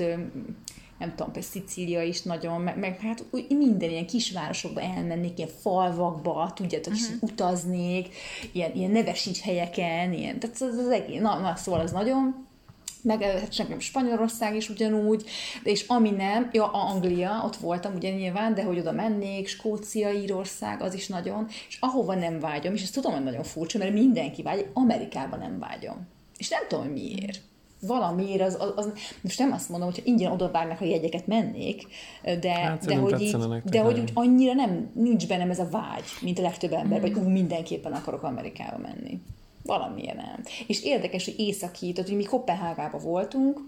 nem 0.98 1.10
tudom, 1.10 1.32
például 1.32 1.52
Szicília 1.52 2.02
is 2.02 2.22
nagyon, 2.22 2.60
meg, 2.60 2.78
meg 2.78 3.00
hát 3.00 3.24
úgy 3.30 3.46
minden 3.48 3.90
ilyen 3.90 4.06
kisvárosokba 4.06 4.80
elmennék, 4.80 5.38
ilyen 5.38 5.50
falvakba, 5.60 6.52
tudjátok, 6.54 6.92
uh-huh. 6.92 7.30
utaznék, 7.30 8.14
ilyen, 8.52 8.74
ilyen 8.74 8.90
nevesíts 8.90 9.40
helyeken, 9.40 10.12
ilyen, 10.12 10.38
tehát 10.38 10.56
az, 10.60 10.76
az 10.76 10.88
egész, 10.88 11.20
na, 11.20 11.38
na, 11.38 11.56
szóval 11.56 11.80
az 11.80 11.92
nagyon, 11.92 12.50
meg 13.02 13.22
hát 13.22 13.58
nekem 13.58 13.78
Spanyolország 13.78 14.56
is 14.56 14.68
ugyanúgy, 14.68 15.24
és 15.62 15.84
ami 15.86 16.10
nem, 16.10 16.48
ja, 16.52 16.66
Anglia, 16.66 17.42
ott 17.44 17.56
voltam 17.56 17.94
ugye 17.94 18.10
nyilván, 18.10 18.54
de 18.54 18.62
hogy 18.62 18.78
oda 18.78 18.92
mennék, 18.92 19.48
Skócia, 19.48 20.10
Írország, 20.10 20.82
az 20.82 20.94
is 20.94 21.08
nagyon, 21.08 21.46
és 21.68 21.76
ahova 21.80 22.14
nem 22.14 22.40
vágyom, 22.40 22.74
és 22.74 22.82
ezt 22.82 22.94
tudom, 22.94 23.12
hogy 23.12 23.24
nagyon 23.24 23.42
furcsa, 23.42 23.78
mert 23.78 23.92
mindenki 23.92 24.42
vágy, 24.42 24.66
Amerikában 24.72 25.38
nem 25.38 25.58
vágyom. 25.58 26.08
És 26.36 26.48
nem 26.48 26.62
tudom, 26.68 26.84
hogy 26.84 26.92
miért. 26.92 27.40
Valamiért 27.86 28.42
az, 28.42 28.56
az, 28.60 28.72
az 28.76 28.92
most 29.20 29.38
nem 29.38 29.52
azt 29.52 29.68
mondom, 29.68 29.88
hogyha 29.88 30.04
ingyen 30.04 30.32
oda 30.32 30.50
vágnak 30.50 30.80
a 30.80 30.84
jegyeket 30.84 31.26
mennék, 31.26 31.82
de, 32.40 32.52
Hát 32.52 32.84
de 32.84 32.96
hogy, 32.96 33.20
így, 33.20 33.36
de 33.64 33.80
hogy 33.80 33.98
úgy 33.98 34.10
annyira 34.14 34.52
nem, 34.52 34.90
nincs 34.94 35.26
bennem 35.26 35.50
ez 35.50 35.58
a 35.58 35.68
vágy, 35.70 36.04
mint 36.20 36.38
a 36.38 36.42
legtöbb 36.42 36.72
ember, 36.72 37.00
vagy 37.00 37.14
ú, 37.14 37.28
mindenképpen 37.28 37.92
akarok 37.92 38.22
Amerikába 38.22 38.78
menni. 38.78 39.20
Valamiért 39.62 40.16
nem. 40.16 40.42
És 40.66 40.82
érdekes, 40.82 41.24
hogy 41.24 41.34
északi, 41.38 41.92
tehát 41.92 42.08
hogy 42.08 42.18
mi 42.18 42.24
Kopenhágába 42.24 42.98
voltunk, 42.98 43.60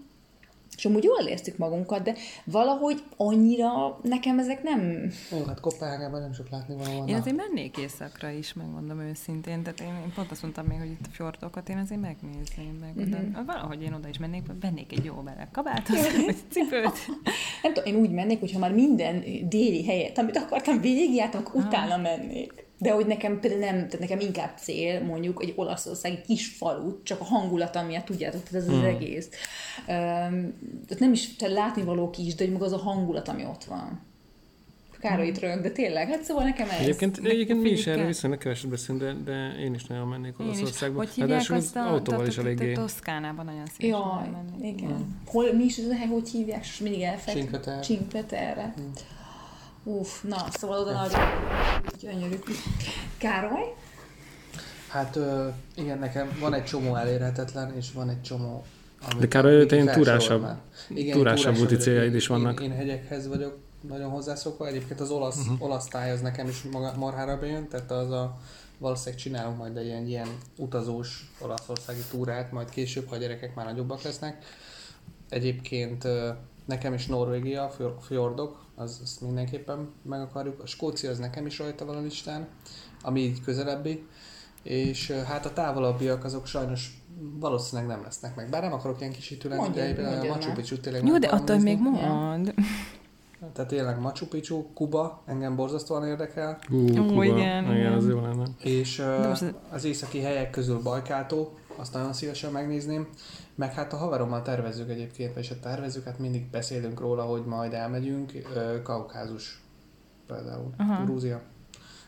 és 0.77 0.85
amúgy 0.85 1.03
jól 1.03 1.19
éreztük 1.19 1.57
magunkat, 1.57 2.01
de 2.03 2.15
valahogy 2.43 3.03
annyira 3.17 3.99
nekem 4.03 4.39
ezek 4.39 4.63
nem... 4.63 5.11
Jó, 5.31 5.43
hát 5.47 5.59
Kopenhágában 5.59 6.21
nem 6.21 6.33
sok 6.33 6.49
látni 6.49 6.75
van. 6.75 7.07
Én 7.07 7.15
azért 7.15 7.35
mennék 7.35 7.77
éjszakra 7.77 8.29
is, 8.29 8.53
megmondom 8.53 8.99
őszintén. 8.99 9.63
Tehát 9.63 9.79
én, 9.79 9.87
én 10.05 10.11
pont 10.15 10.31
azt 10.31 10.41
mondtam 10.41 10.65
még, 10.65 10.77
hogy 10.77 10.89
itt 10.89 11.05
a 11.05 11.09
fjordokat 11.11 11.69
én 11.69 11.77
azért 11.77 12.01
megnézném 12.01 12.77
meg. 12.81 12.95
Mhm. 12.95 13.07
Mm-hmm. 13.09 13.31
De 13.33 13.43
valahogy 13.45 13.81
én 13.81 13.93
oda 13.93 14.07
is 14.07 14.17
mennék, 14.17 14.43
vennék 14.61 14.91
egy 14.91 15.03
jó 15.05 15.21
meleg 15.21 15.51
kabátot, 15.51 16.11
vagy 16.25 16.37
cipőt. 16.49 16.97
Nem 17.63 17.73
tudom, 17.73 17.93
én 17.93 17.99
úgy 18.01 18.11
mennék, 18.11 18.39
hogyha 18.39 18.59
már 18.59 18.73
minden 18.73 19.23
déli 19.49 19.85
helyet, 19.85 20.17
amit 20.17 20.37
akartam 20.37 20.81
végigjártam, 20.81 21.41
akkor 21.45 21.61
Ah. 21.61 21.67
utána 21.67 21.97
mennék. 21.97 22.64
De 22.77 22.91
hogy 22.91 23.05
nekem 23.05 23.39
például 23.39 23.61
nem, 23.61 23.75
tehát 23.75 23.99
nekem 23.99 24.19
inkább 24.19 24.57
cél, 24.57 25.03
mondjuk 25.03 25.43
egy 25.43 25.53
olaszországi 25.55 26.21
kis 26.27 26.47
falut, 26.47 27.03
csak 27.05 27.19
a 27.21 27.23
hangulata 27.23 27.83
miatt, 27.83 28.05
tudjátok, 28.05 28.43
tehát 28.43 28.67
ez 28.67 28.73
Hmm. 28.73 28.79
az 28.79 28.85
egész. 28.85 29.29
Um, 29.79 30.53
tehát 30.87 30.99
nem 30.99 31.11
is 31.11 31.35
tehát 31.35 31.55
látnivaló 31.55 32.09
kis, 32.09 32.35
de 32.35 32.43
hogy 32.43 32.53
maga 32.53 32.65
az 32.65 32.73
a 32.73 32.77
hangulat, 32.77 33.27
ami 33.27 33.45
ott 33.45 33.63
van. 33.63 34.01
Károly 34.99 35.27
itt 35.27 35.39
rög, 35.39 35.61
de 35.61 35.69
tényleg, 35.69 36.07
hát 36.07 36.23
szóval 36.23 36.43
nekem 36.43 36.69
ez. 36.69 36.79
Egyébként, 36.79 37.19
egyébként 37.23 37.61
mi 37.61 37.69
is 37.69 37.87
erről 37.87 38.05
viszonylag 38.05 38.39
keveset 38.39 38.69
beszélünk, 38.69 39.03
de, 39.03 39.13
de 39.31 39.53
én 39.59 39.73
is 39.73 39.85
nagyon 39.85 40.07
mennék. 40.07 40.39
Olaszországba. 40.39 40.97
Hogy 40.97 41.09
hívják 41.09 41.29
Ráadásul 41.29 41.55
azt 41.55 41.75
az 41.75 41.85
a... 41.85 41.91
autóval 41.91 42.27
is 42.27 42.37
eléggé... 42.37 42.73
Toszkánában 42.73 43.45
nagyon 43.45 43.65
szívesen 43.77 43.99
Jaj, 44.61 44.71
igen. 44.71 45.21
Hol, 45.25 45.53
mi 45.53 45.63
is 45.63 45.77
ez 45.77 45.87
a 45.87 45.95
hely, 45.95 46.07
hogy 46.07 46.29
hívják, 46.29 46.63
és 46.63 46.79
mindig 46.79 47.01
elfek. 47.01 47.33
Cinque 47.33 47.59
Terre. 47.59 47.81
Cinque 47.81 48.23
Terre. 48.23 48.73
Uff, 49.87 50.21
na, 50.21 50.45
szóval 50.51 50.79
oda 50.79 50.91
nagyon 50.91 51.19
gyönyörű. 51.99 52.35
Károly? 53.17 53.73
Hát 54.87 55.15
ö, 55.15 55.47
igen, 55.75 55.99
nekem 55.99 56.37
van 56.39 56.53
egy 56.53 56.63
csomó 56.63 56.95
elérhetetlen, 56.95 57.75
és 57.75 57.91
van 57.91 58.09
egy 58.09 58.21
csomó... 58.21 58.63
amit- 59.01 59.19
De 59.19 59.27
Károly, 59.27 59.65
te 59.65 59.75
ilyen 59.75 59.91
túrásabb-. 59.91 60.45
Igen, 60.89 61.17
túrásabb 61.17 61.43
túrásabb 61.53 61.65
úti 61.65 61.75
céljaid 61.75 62.15
is 62.15 62.27
vannak. 62.27 62.61
Én, 62.61 62.71
én 62.71 62.77
hegyekhez 62.77 63.27
vagyok 63.27 63.57
nagyon 63.81 64.09
hozzászokva. 64.09 64.67
Egyébként 64.67 64.99
az 64.99 65.09
olasz, 65.09 65.37
uh-huh. 65.37 65.61
olasz 65.61 65.87
táj 65.87 66.11
az 66.11 66.21
nekem 66.21 66.47
is 66.47 66.61
maga, 66.71 66.93
marhára 66.97 67.37
bejön, 67.39 67.67
tehát 67.67 67.91
az 67.91 68.11
a 68.11 68.37
valószínűleg 68.77 69.19
csinálunk 69.19 69.57
majd 69.57 69.77
egy 69.77 69.85
ilyen, 69.85 70.05
ilyen 70.05 70.27
utazós 70.57 71.31
olaszországi 71.39 72.01
túrát, 72.09 72.51
majd 72.51 72.69
később, 72.69 73.07
ha 73.07 73.15
a 73.15 73.17
gyerekek 73.17 73.55
már 73.55 73.65
nagyobbak 73.65 74.01
lesznek. 74.01 74.45
Egyébként 75.29 76.03
ö, 76.03 76.29
nekem 76.65 76.93
is 76.93 77.07
Norvégia, 77.07 77.71
fjordok, 77.99 78.65
az, 78.75 78.99
azt 79.03 79.21
mindenképpen 79.21 79.89
meg 80.01 80.21
akarjuk. 80.21 80.61
A 80.61 80.65
Skócia 80.65 81.09
az 81.09 81.17
nekem 81.19 81.45
is 81.45 81.59
rajta 81.59 81.85
van 81.85 81.95
a 81.95 82.01
listán, 82.01 82.47
ami 83.01 83.19
így 83.19 83.41
közelebbi. 83.41 84.07
És 84.63 85.11
hát 85.11 85.45
a 85.45 85.53
távolabbiak 85.53 86.23
azok 86.23 86.45
sajnos 86.45 87.03
valószínűleg 87.39 87.89
nem 87.89 88.03
lesznek 88.03 88.35
meg. 88.35 88.49
Bár 88.49 88.61
nem 88.61 88.73
akarok 88.73 88.99
ilyen 88.99 89.11
kisítő 89.11 89.49
lenni, 89.49 89.69
de 89.69 90.19
a 90.21 90.25
Machu. 90.25 90.51
Picchu 90.53 90.79
tényleg 90.79 91.05
Jó, 91.05 91.11
meg 91.11 91.21
de 91.21 91.27
attól 91.27 91.55
nézni. 91.55 91.69
még 91.69 91.79
mond. 91.81 92.53
Tehát 93.53 93.69
tényleg 93.69 93.99
Machu 93.99 94.27
Picchu, 94.27 94.73
Kuba, 94.73 95.21
engem 95.25 95.55
borzasztóan 95.55 96.07
érdekel. 96.07 96.59
Ó, 96.73 96.85
Kuba. 96.85 97.23
igen, 97.23 97.63
igen, 97.63 97.75
igen. 97.75 97.93
az 97.93 98.07
jó 98.07 98.21
lenne. 98.21 98.45
És 98.59 98.99
uh, 98.99 99.53
az 99.71 99.83
északi 99.83 100.21
helyek 100.21 100.49
közül 100.49 100.81
Bajkáltó, 100.81 101.57
azt 101.75 101.93
nagyon 101.93 102.13
szívesen 102.13 102.51
megnézném. 102.51 103.07
Meg 103.55 103.73
hát 103.73 103.93
a 103.93 103.97
haverommal 103.97 104.41
tervezzük 104.41 104.89
egyébként, 104.89 105.33
vagyis 105.33 105.51
a 105.51 105.59
tervezzük, 105.59 106.03
hát 106.03 106.19
mindig 106.19 106.49
beszélünk 106.49 106.99
róla, 106.99 107.23
hogy 107.23 107.45
majd 107.45 107.73
elmegyünk. 107.73 108.31
Kaukázus 108.83 109.61
például, 110.27 110.73
Aha. 110.77 111.03
Grúzia. 111.03 111.41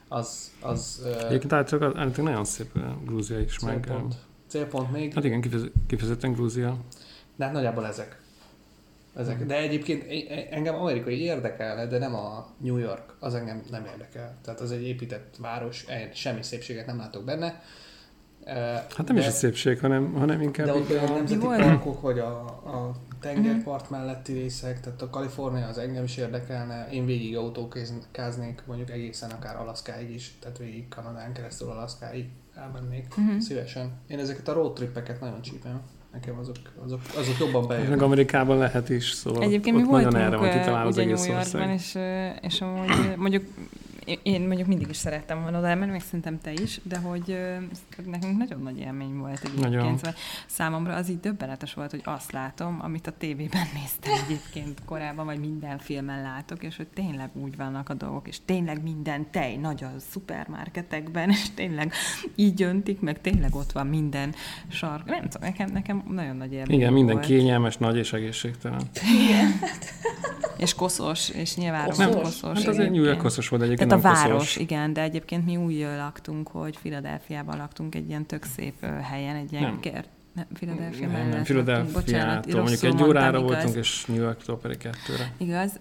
Az, 0.07 0.51
az 0.61 1.01
Egyébként 1.27 1.53
általában, 1.53 1.97
általában 1.97 2.23
nagyon 2.25 2.45
szép 2.45 2.79
Grúzia 3.05 3.39
is, 3.39 3.59
meg... 3.59 3.83
célpont. 3.83 4.15
Célpont 4.47 4.91
még, 4.91 5.13
Hát 5.13 5.23
igen, 5.23 5.41
kifeje- 5.41 5.71
kifejezetten 5.87 6.31
Grúzia. 6.31 6.77
de 7.35 7.43
hát 7.43 7.53
nagyjából 7.53 7.85
ezek. 7.85 8.21
ezek. 9.15 9.45
De 9.45 9.57
egyébként 9.57 10.05
engem 10.51 10.75
amerikai 10.75 11.21
érdekelne, 11.21 11.87
de 11.87 11.97
nem 11.97 12.15
a 12.15 12.47
New 12.57 12.77
York, 12.77 13.15
az 13.19 13.33
engem 13.33 13.61
nem 13.69 13.85
érdekel. 13.85 14.35
Tehát 14.41 14.59
az 14.59 14.71
egy 14.71 14.83
épített 14.83 15.35
város, 15.39 15.85
semmi 16.13 16.43
szépséget 16.43 16.85
nem 16.85 16.97
látok 16.97 17.23
benne. 17.23 17.61
Hát 18.95 19.07
nem 19.07 19.17
is 19.17 19.25
a 19.27 19.31
szépség, 19.31 19.79
hanem, 19.79 20.13
hanem 20.13 20.41
inkább... 20.41 20.65
De 20.65 20.73
ott 20.73 20.89
a- 20.91 21.13
nemzeti 21.13 21.39
parkok, 21.39 22.01
vagy 22.01 22.19
a, 22.19 22.39
a 22.65 22.91
tengerpart 23.19 23.89
melletti 23.89 24.33
részek, 24.33 24.79
tehát 24.79 25.01
a 25.01 25.09
Kalifornia 25.09 25.67
az 25.67 25.77
engem 25.77 26.03
is 26.03 26.17
érdekelne, 26.17 26.87
én 26.91 27.05
végig 27.05 27.37
autókáznék, 27.37 28.63
mondjuk 28.65 28.89
egészen 28.89 29.29
akár 29.31 29.55
Alaszkáig 29.55 30.09
is, 30.13 30.35
tehát 30.41 30.57
végig 30.57 30.87
Kanadán 30.87 31.33
keresztül 31.33 31.69
Alaszkáig 31.69 32.25
elmennék 32.55 33.15
Mhm. 33.15 33.37
szívesen. 33.37 33.91
Én 34.07 34.19
ezeket 34.19 34.47
a 34.47 34.53
road 34.53 34.73
trippeket 34.73 35.19
nagyon 35.21 35.41
csípem. 35.41 35.81
Nekem 36.13 36.37
azok, 36.39 36.55
azok, 36.85 37.01
azok 37.17 37.37
jobban 37.39 37.59
Meg 37.65 37.77
bejönnek. 37.77 38.01
Amerikában 38.01 38.57
lehet 38.57 38.89
is, 38.89 39.11
szóval 39.11 39.43
Egyébként 39.43 39.75
ott 39.75 39.81
mi 39.85 39.89
nagyon 39.91 40.15
erre 40.15 40.35
van 40.37 40.49
kitalálva 40.49 40.89
az 40.89 40.97
egész 40.97 41.27
ország. 41.27 41.69
és, 41.73 41.97
és 42.41 42.61
amúgy 42.61 43.13
mondjuk 43.15 43.43
én- 44.23 44.47
mondjuk 44.47 44.67
mindig 44.67 44.89
is 44.89 44.97
szerettem 44.97 45.41
volna 45.41 45.57
oda 45.57 45.67
elmenni, 45.67 45.91
meg 45.91 46.01
szerintem 46.01 46.39
te 46.41 46.51
is, 46.51 46.79
de 46.83 46.97
hogy 46.97 47.37
nekünk 48.05 48.37
nagyon 48.37 48.61
nagy 48.61 48.79
élmény 48.79 49.17
volt 49.17 49.39
egyébként. 49.43 49.63
Nagyon. 49.63 49.97
Szóval 49.97 50.13
számomra 50.45 50.95
az 50.95 51.09
így 51.09 51.19
döbbenetes 51.19 51.73
volt, 51.73 51.91
hogy 51.91 52.01
azt 52.03 52.31
látom, 52.31 52.79
amit 52.81 53.07
a 53.07 53.11
tévében 53.17 53.65
néztem 53.73 54.13
egyébként 54.25 54.81
korábban, 54.85 55.25
vagy 55.25 55.39
minden 55.39 55.77
filmen 55.77 56.21
látok, 56.21 56.63
és 56.63 56.75
hogy 56.77 56.87
tényleg 56.87 57.29
úgy 57.33 57.55
vannak 57.57 57.89
a 57.89 57.93
dolgok, 57.93 58.27
és 58.27 58.37
tényleg 58.45 58.83
minden 58.83 59.31
tej 59.31 59.55
nagy 59.55 59.83
a 59.83 59.91
szupermarketekben, 60.11 61.29
és 61.29 61.49
tényleg 61.53 61.93
így 62.35 62.61
öntik, 62.61 62.99
meg 62.99 63.21
tényleg 63.21 63.55
ott 63.55 63.71
van 63.71 63.87
minden 63.87 64.33
sark. 64.67 65.05
Nem 65.05 65.21
tudom, 65.29 65.49
nekem, 65.49 65.69
nekem 65.73 66.03
nagyon 66.09 66.35
nagy 66.35 66.53
élmény 66.53 66.77
Igen, 66.79 66.93
minden 66.93 67.15
volt. 67.15 67.27
kényelmes, 67.27 67.77
nagy 67.77 67.97
és 67.97 68.13
egészségtelen. 68.13 68.81
És 70.57 70.73
koszos, 70.73 71.29
és 71.29 71.55
nyilván 71.55 71.85
Koszos? 71.87 72.15
koszos. 72.15 72.57
Hát 72.57 72.67
azért. 72.67 72.91
New 72.91 73.03
York 73.03 73.17
koszos 73.17 73.49
volt, 73.49 73.61
egyébként 73.61 73.91
a 73.97 74.01
város, 74.01 74.55
igen, 74.55 74.93
de 74.93 75.01
egyébként 75.01 75.45
mi 75.45 75.57
úgy 75.57 75.79
laktunk, 75.97 76.47
hogy 76.47 76.77
Filadelfiában 76.77 77.57
laktunk 77.57 77.95
egy 77.95 78.09
ilyen 78.09 78.25
tök 78.25 78.43
szép 78.43 78.85
helyen, 79.01 79.35
egy 79.35 79.51
ilyen 79.51 79.63
Nem. 79.63 79.79
kert. 79.79 80.09
Nem, 80.33 80.45
Philadelphia 80.53 81.07
Nem, 81.07 81.11
mellett 81.11 81.33
nem, 81.33 81.43
Philadelphiától 81.43 82.61
mondjuk 82.61 82.83
egy 82.83 83.03
órára 83.03 83.37
igaz. 83.37 83.51
voltunk, 83.51 83.75
és 83.75 84.05
New 84.05 84.21
Yorktól 84.21 84.57
pedig 84.57 84.77
kettőre. 84.77 85.31
Igaz, 85.37 85.79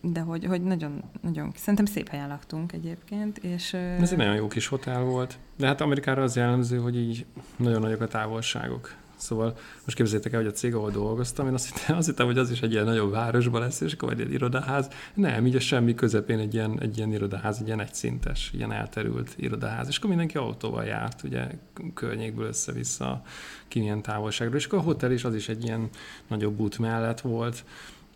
de 0.00 0.20
hogy, 0.20 0.44
hogy 0.44 0.62
nagyon, 0.62 1.02
nagyon, 1.20 1.52
szerintem 1.56 1.84
szép 1.84 2.08
helyen 2.08 2.28
laktunk 2.28 2.72
egyébként, 2.72 3.38
és... 3.38 3.72
Ez 3.72 4.12
egy 4.12 4.18
nagyon 4.18 4.34
jó 4.34 4.48
kis 4.48 4.66
hotel 4.66 5.02
volt. 5.02 5.38
De 5.56 5.66
hát 5.66 5.80
Amerikára 5.80 6.22
az 6.22 6.36
jellemző, 6.36 6.78
hogy 6.78 6.96
így 6.96 7.26
nagyon 7.56 7.80
nagyok 7.80 8.00
a 8.00 8.06
távolságok. 8.08 8.94
Szóval 9.16 9.56
most 9.84 9.96
képzeljétek 9.96 10.32
el, 10.32 10.40
hogy 10.40 10.48
a 10.48 10.52
cég, 10.52 10.74
ahol 10.74 10.90
dolgoztam, 10.90 11.46
én 11.46 11.54
azt 11.54 11.72
hittem, 11.72 11.96
azt 11.96 12.06
hittem, 12.06 12.26
hogy 12.26 12.38
az 12.38 12.50
is 12.50 12.60
egy 12.60 12.72
ilyen 12.72 12.84
nagyobb 12.84 13.10
városban 13.10 13.60
lesz, 13.60 13.80
és 13.80 13.92
akkor 13.92 14.12
egy 14.12 14.32
irodaház. 14.32 14.88
Nem, 15.14 15.46
így 15.46 15.56
a 15.56 15.60
semmi 15.60 15.94
közepén 15.94 16.38
egy 16.38 16.54
ilyen, 16.54 16.80
egy 16.80 16.96
ilyen 16.96 17.12
irodaház, 17.12 17.58
egy 17.60 17.66
ilyen 17.66 17.80
egyszintes, 17.80 18.50
ilyen 18.54 18.72
elterült 18.72 19.34
irodaház. 19.36 19.88
És 19.88 19.96
akkor 19.96 20.08
mindenki 20.08 20.36
autóval 20.36 20.84
járt, 20.84 21.22
ugye 21.22 21.48
környékből 21.94 22.46
össze-vissza, 22.46 23.22
ki 23.68 23.78
milyen 23.78 24.02
távolságról. 24.02 24.56
És 24.56 24.66
akkor 24.66 24.78
a 24.78 24.82
hotel 24.82 25.12
is, 25.12 25.24
az 25.24 25.34
is 25.34 25.48
egy 25.48 25.64
ilyen 25.64 25.88
nagyobb 26.26 26.60
út 26.60 26.78
mellett 26.78 27.20
volt. 27.20 27.64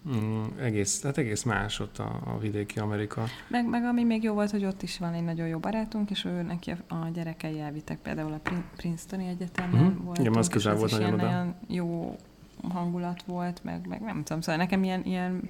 Mm, 0.08 0.42
egész, 0.60 1.02
hát 1.02 1.18
egész 1.18 1.42
más 1.42 1.80
ott 1.80 1.98
a, 1.98 2.20
a 2.24 2.38
vidéki 2.38 2.78
Amerika. 2.78 3.24
Meg, 3.48 3.68
meg 3.68 3.84
ami 3.84 4.04
még 4.04 4.22
jó 4.22 4.34
volt, 4.34 4.50
hogy 4.50 4.64
ott 4.64 4.82
is 4.82 4.98
van 4.98 5.12
egy 5.12 5.24
nagyon 5.24 5.46
jó 5.46 5.58
barátunk, 5.58 6.10
és 6.10 6.24
ő 6.24 6.42
neki 6.42 6.70
a, 6.70 6.94
a 6.94 7.08
gyerekei 7.14 7.60
elvittek 7.60 7.98
például 7.98 8.32
a 8.32 8.38
Prin- 8.42 8.64
Princetoni 8.76 9.26
Egyetemen 9.28 9.70
Mhm. 9.84 9.96
voltunk, 10.04 10.18
Igen, 10.18 10.34
az 10.38 10.46
és 10.46 10.52
közel 10.52 10.72
az 10.72 10.78
volt 10.78 10.90
nagyon 10.90 11.06
ilyen 11.06 11.20
oda. 11.20 11.30
nagyon 11.30 11.54
jó 11.68 12.16
hangulat 12.68 13.22
volt, 13.22 13.64
meg, 13.64 13.86
meg 13.88 14.00
nem 14.02 14.22
tudom, 14.22 14.40
szóval 14.40 14.56
nekem 14.60 14.82
ilyen, 14.84 15.02
ilyen 15.04 15.48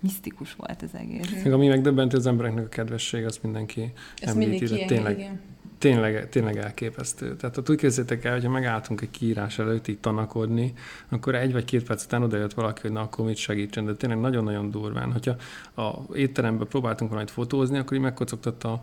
misztikus 0.00 0.54
volt 0.54 0.82
az 0.82 0.94
egész. 0.94 1.42
Meg 1.42 1.52
ami 1.52 1.68
megdöbbentő 1.68 2.16
az 2.16 2.26
embereknek 2.26 2.64
a 2.64 2.68
kedvesség, 2.68 3.24
azt 3.24 3.42
mindenki 3.42 3.92
Ez 4.16 4.28
említi, 4.28 4.50
mindig 4.50 4.78
de 4.78 4.84
tényleg, 4.94 5.18
igen. 5.18 5.40
Tényleg, 5.78 6.28
tényleg 6.28 6.56
elképesztő. 6.56 7.36
Tehát 7.36 7.56
ott 7.56 7.70
úgy 7.70 7.76
képzeljétek 7.76 8.24
el, 8.24 8.32
hogyha 8.32 8.50
megálltunk 8.50 9.00
egy 9.00 9.10
kiírás 9.10 9.58
előtt 9.58 9.88
így 9.88 9.98
tanakodni, 9.98 10.72
akkor 11.08 11.34
egy 11.34 11.52
vagy 11.52 11.64
két 11.64 11.84
perc 11.86 12.04
után 12.04 12.22
odajött 12.22 12.54
valaki, 12.54 12.80
hogy 12.80 12.92
na 12.92 13.00
akkor 13.00 13.24
mit 13.24 13.36
segítsen, 13.36 13.84
de 13.84 13.94
tényleg 13.94 14.20
nagyon-nagyon 14.20 14.70
durván. 14.70 15.12
Hogyha 15.12 15.36
a 15.82 16.14
étteremben 16.14 16.68
próbáltunk 16.68 17.10
valamit 17.10 17.32
fotózni, 17.32 17.78
akkor 17.78 17.96
így 17.96 18.02
megkocogtatta 18.02 18.72
a 18.72 18.82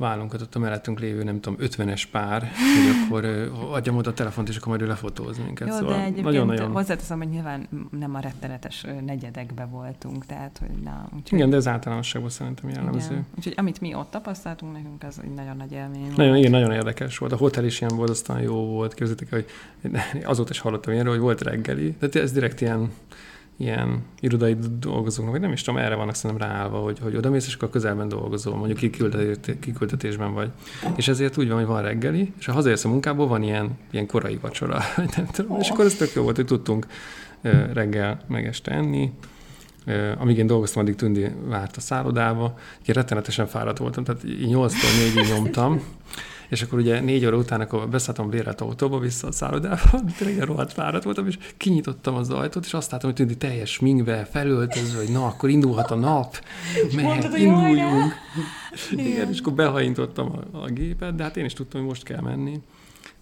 vállunkat 0.00 0.40
ott 0.40 0.54
a 0.54 0.58
mellettünk 0.58 1.00
lévő, 1.00 1.22
nem 1.22 1.40
tudom, 1.40 1.58
50-es 1.62 2.02
pár, 2.10 2.40
hogy 2.40 2.96
akkor 3.04 3.24
adjam 3.70 3.96
oda 3.96 4.10
a 4.10 4.12
telefont, 4.12 4.48
és 4.48 4.56
akkor 4.56 4.68
majd 4.68 4.82
ő 4.82 4.86
lefotóz 4.86 5.38
minket. 5.38 5.68
Jó, 5.68 5.74
szóval 5.74 5.92
de 5.92 6.00
egyébként 6.00 6.24
nagyon-nagyon... 6.24 6.70
hozzáteszem, 6.70 7.18
hogy 7.18 7.28
nyilván 7.28 7.68
nem 7.90 8.14
a 8.14 8.18
rettenetes 8.18 8.86
negyedekbe 9.06 9.64
voltunk, 9.64 10.26
tehát, 10.26 10.58
hogy 10.58 10.82
na, 10.84 11.08
úgyhogy, 11.16 11.38
Igen, 11.38 11.50
de 11.50 11.56
ez 11.56 11.68
általánosságban 11.68 12.30
szerintem 12.30 12.68
jellemző. 12.68 13.10
igen. 13.10 13.26
Úgyhogy 13.36 13.54
amit 13.56 13.80
mi 13.80 13.94
ott 13.94 14.10
tapasztaltunk, 14.10 14.72
nekünk 14.72 15.02
az 15.02 15.20
egy 15.24 15.34
nagyon 15.34 15.56
nagy 15.56 15.72
élmény 15.72 16.02
volt. 16.02 16.16
Nagyon, 16.16 16.36
igen, 16.36 16.50
nagyon 16.50 16.72
érdekes 16.72 17.18
volt. 17.18 17.32
A 17.32 17.36
hotel 17.36 17.64
is 17.64 17.80
ilyen 17.80 17.96
borzasztóan 17.96 18.40
jó 18.40 18.54
volt. 18.54 18.94
Képzeljétek 18.94 19.32
el, 19.32 19.44
hogy 20.12 20.22
azóta 20.24 20.50
is 20.50 20.58
hallottam 20.58 20.92
ilyenről, 20.92 21.12
hogy 21.12 21.22
volt 21.22 21.40
reggeli. 21.40 21.92
Tehát 21.92 22.14
ez 22.14 22.32
direkt 22.32 22.60
ilyen, 22.60 22.90
ilyen 23.60 24.02
irodai 24.20 24.56
dolgozóknak, 24.78 25.32
vagy 25.32 25.40
nem 25.40 25.52
is 25.52 25.62
tudom, 25.62 25.80
erre 25.80 25.94
vannak 25.94 26.14
szerintem 26.14 26.48
ráállva, 26.48 26.78
hogy, 26.78 26.98
hogy 26.98 27.16
oda 27.16 27.30
mész, 27.30 27.46
és 27.46 27.54
akkor 27.54 27.70
közelben 27.70 28.08
dolgozol, 28.08 28.56
mondjuk 28.56 28.78
kiküldetés- 28.78 29.58
kiküldetésben 29.60 30.32
vagy. 30.34 30.50
És 30.96 31.08
ezért 31.08 31.38
úgy 31.38 31.48
van, 31.48 31.56
hogy 31.56 31.66
van 31.66 31.82
reggeli, 31.82 32.32
és 32.38 32.46
ha 32.46 32.52
hazaérsz 32.52 32.84
a 32.84 32.88
munkából, 32.88 33.26
van 33.26 33.42
ilyen, 33.42 33.78
ilyen 33.90 34.06
korai 34.06 34.38
vacsora. 34.40 34.80
Nem 35.16 35.26
tudom, 35.32 35.58
és 35.60 35.68
akkor 35.68 35.84
ez 35.84 35.94
tök 35.94 36.12
jó 36.14 36.22
volt, 36.22 36.36
hogy 36.36 36.46
tudtunk 36.46 36.86
reggel 37.72 38.20
meg 38.26 38.46
este 38.46 38.70
enni. 38.70 39.12
Amíg 40.18 40.38
én 40.38 40.46
dolgoztam, 40.46 40.82
addig 40.82 40.94
Tündi 40.94 41.30
várt 41.44 41.76
a 41.76 41.80
szállodába. 41.80 42.58
Én 42.86 42.94
rettenetesen 42.94 43.46
fáradt 43.46 43.78
voltam, 43.78 44.04
tehát 44.04 44.22
8-tól 44.24 44.70
4-ig 45.14 45.28
nyomtam. 45.34 45.82
És 46.50 46.62
akkor 46.62 46.78
ugye 46.78 47.00
négy 47.00 47.26
óra 47.26 47.36
után, 47.36 47.60
akkor 47.60 47.88
beszálltam 47.88 48.26
a 48.26 48.28
bérelt 48.28 48.60
autóba 48.60 48.98
vissza 48.98 49.26
a 49.26 49.32
szállodába, 49.32 50.00
tényleg 50.18 50.46
rohadt 50.46 50.72
fáradt 50.72 51.04
voltam, 51.04 51.26
és 51.26 51.38
kinyitottam 51.56 52.14
az 52.14 52.30
ajtót, 52.30 52.64
és 52.64 52.74
azt 52.74 52.90
láttam, 52.90 53.08
hogy 53.08 53.18
tűnik 53.18 53.38
teljes 53.38 53.78
minkbe, 53.78 54.24
felöltözve, 54.24 54.98
hogy 54.98 55.12
na, 55.12 55.26
akkor 55.26 55.48
indulhat 55.48 55.90
a 55.90 55.94
nap, 55.94 56.44
mehet, 56.96 57.36
induljunk. 57.36 58.12
Igen, 58.92 59.28
és 59.28 59.40
akkor 59.40 59.52
behajintottam 59.52 60.32
a, 60.32 60.56
a 60.56 60.66
gépet, 60.66 61.14
de 61.14 61.22
hát 61.22 61.36
én 61.36 61.44
is 61.44 61.52
tudtam, 61.52 61.80
hogy 61.80 61.88
most 61.88 62.02
kell 62.02 62.20
menni. 62.20 62.60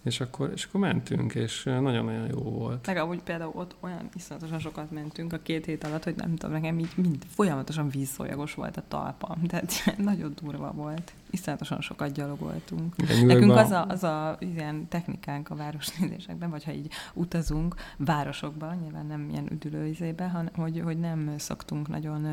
És 0.03 0.19
akkor, 0.19 0.51
és 0.55 0.63
akkor 0.63 0.79
mentünk, 0.79 1.35
és 1.35 1.63
nagyon-nagyon 1.63 2.27
jó 2.31 2.39
volt. 2.39 2.87
Meg 2.87 2.97
amúgy 2.97 3.21
például 3.21 3.51
ott 3.55 3.75
olyan 3.79 4.09
iszonyatosan 4.15 4.59
sokat 4.59 4.91
mentünk 4.91 5.33
a 5.33 5.39
két 5.43 5.65
hét 5.65 5.83
alatt, 5.83 6.03
hogy 6.03 6.15
nem 6.15 6.35
tudom, 6.35 6.55
nekem 6.55 6.79
így 6.79 6.91
mind 6.95 7.17
folyamatosan 7.35 7.89
vízszólyagos 7.89 8.53
volt 8.53 8.77
a 8.77 8.83
talpam. 8.87 9.41
Tehát 9.47 9.95
nagyon 9.97 10.33
durva 10.41 10.71
volt. 10.71 11.13
Iszonyatosan 11.31 11.81
sokat 11.81 12.11
gyalogoltunk. 12.11 12.95
Nekünk 13.25 13.51
az 13.51 13.71
a, 13.71 13.85
az 13.87 14.03
a 14.03 14.37
ilyen 14.39 14.87
technikánk 14.87 15.49
a 15.49 15.55
városnézésekben, 15.55 16.49
vagy 16.49 16.63
ha 16.63 16.71
így 16.71 16.91
utazunk 17.13 17.75
városokban, 17.97 18.77
nyilván 18.77 19.05
nem 19.05 19.29
ilyen 19.29 19.51
üdülőizébe, 19.51 20.27
hanem 20.27 20.53
hogy, 20.55 20.81
hogy 20.83 20.99
nem 20.99 21.33
szoktunk 21.37 21.87
nagyon 21.87 22.27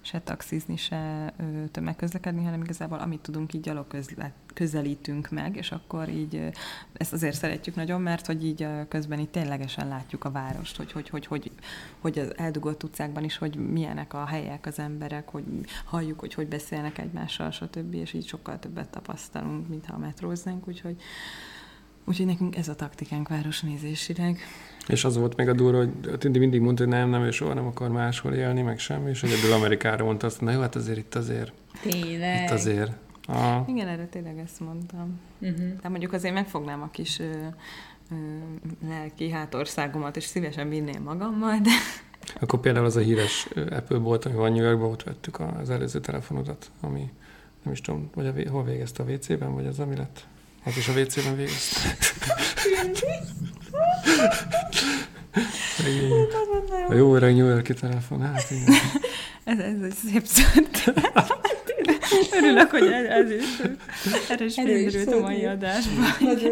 se 0.00 0.20
taxizni, 0.20 0.76
se 0.76 1.32
tömegközlekedni, 1.70 2.44
hanem 2.44 2.62
igazából 2.62 2.98
amit 2.98 3.20
tudunk, 3.20 3.54
így 3.54 3.60
gyalog 3.60 3.86
közelítünk 4.54 5.30
meg, 5.30 5.56
és 5.56 5.72
akkor 5.72 6.08
így 6.08 6.50
ezt 6.92 7.12
azért 7.12 7.36
szeretjük 7.36 7.74
nagyon, 7.74 8.00
mert 8.00 8.26
hogy 8.26 8.44
így 8.44 8.66
közben 8.88 9.18
így 9.18 9.28
ténylegesen 9.28 9.88
látjuk 9.88 10.24
a 10.24 10.30
várost, 10.30 10.76
hogy, 10.76 10.92
hogy, 10.92 11.08
hogy, 11.08 11.26
hogy, 11.26 11.50
hogy 11.98 12.18
az 12.18 12.36
eldugott 12.36 12.82
utcákban 12.82 13.24
is, 13.24 13.36
hogy 13.36 13.56
milyenek 13.56 14.14
a 14.14 14.26
helyek, 14.26 14.66
az 14.66 14.78
emberek, 14.78 15.28
hogy 15.28 15.44
halljuk, 15.84 16.20
hogy 16.20 16.34
hogy 16.34 16.48
beszélnek 16.48 16.98
egymással, 16.98 17.50
stb. 17.50 17.94
És 17.94 18.09
így 18.14 18.26
sokkal 18.26 18.58
többet 18.58 18.88
tapasztalunk, 18.88 19.68
mint 19.68 19.86
ha 19.86 19.98
metróznánk, 19.98 20.68
úgyhogy 20.68 20.96
Úgyhogy 22.04 22.26
nekünk 22.26 22.56
ez 22.56 22.68
a 22.68 22.74
taktikánk 22.74 23.28
városnézésileg. 23.28 24.38
És 24.86 25.04
az 25.04 25.16
volt 25.16 25.36
még 25.36 25.48
a 25.48 25.52
durva, 25.52 25.78
hogy 25.78 26.18
Tindi 26.18 26.38
mindig 26.38 26.60
mondta, 26.60 26.82
hogy 26.82 26.92
nem, 26.92 27.08
nem, 27.08 27.22
ő 27.22 27.30
soha 27.30 27.54
nem 27.54 27.66
akar 27.66 27.88
máshol 27.88 28.34
élni, 28.34 28.62
meg 28.62 28.78
semmi, 28.78 29.10
és 29.10 29.22
egyedül 29.22 29.52
Amerikára 29.52 30.04
mondta 30.04 30.26
azt, 30.26 30.40
na 30.40 30.50
jó, 30.50 30.60
hát 30.60 30.74
azért 30.74 30.98
itt 30.98 31.14
azért. 31.14 31.52
Tényleg. 31.82 32.42
Itt 32.42 32.50
azért. 32.50 32.92
Aha. 33.26 33.64
Igen, 33.68 33.88
erre 33.88 34.06
tényleg 34.06 34.38
ezt 34.38 34.60
mondtam. 34.60 35.20
Uh-huh. 35.38 35.56
Tehát 35.58 35.88
mondjuk 35.88 36.12
azért 36.12 36.34
megfognám 36.34 36.82
a 36.82 36.90
kis 36.90 37.18
ö, 37.18 37.32
ö, 38.10 38.14
lelki 38.88 39.30
hátországomat, 39.30 40.16
és 40.16 40.24
szívesen 40.24 40.68
vinném 40.68 41.02
magammal, 41.02 41.58
de... 41.58 41.70
Akkor 42.40 42.60
például 42.60 42.84
az 42.84 42.96
a 42.96 43.00
híres 43.00 43.48
Apple 43.70 43.98
volt, 43.98 44.24
ami 44.24 44.34
van 44.34 44.52
New 44.52 44.62
Yorkban, 44.62 44.90
ott 44.90 45.02
vettük 45.02 45.40
az 45.40 45.70
előző 45.70 46.00
telefonodat, 46.00 46.70
ami 46.80 47.10
nem 47.62 47.72
is 47.72 47.80
tudom, 47.80 48.10
vagy 48.14 48.26
a, 48.26 48.50
hol 48.50 48.64
végezte 48.64 49.02
a 49.02 49.06
WC-ben, 49.06 49.54
vagy 49.54 49.66
az, 49.66 49.78
ami 49.78 49.96
lett? 49.96 50.26
Az 50.64 50.76
is 50.76 50.88
a 50.88 50.92
WC-ben 50.92 51.36
végezte. 51.36 51.96
a 56.88 56.94
jó 56.94 57.14
öreg 57.14 57.36
New 57.36 57.46
Yorki 57.46 57.74
telefon, 57.74 58.20
hát 58.20 58.50
igen. 58.50 58.74
ez, 59.44 59.58
ez 59.58 59.82
egy 59.82 59.94
szép 59.94 60.26
szó. 60.26 60.42
Örülök, 62.32 62.70
hogy 62.70 62.86
ez, 62.86 63.30
is 63.30 63.44
erre 64.28 64.44
is 64.44 64.54
fényderült 64.54 65.12
a 65.12 65.20
mai 65.20 65.44
adásban. 65.44 66.04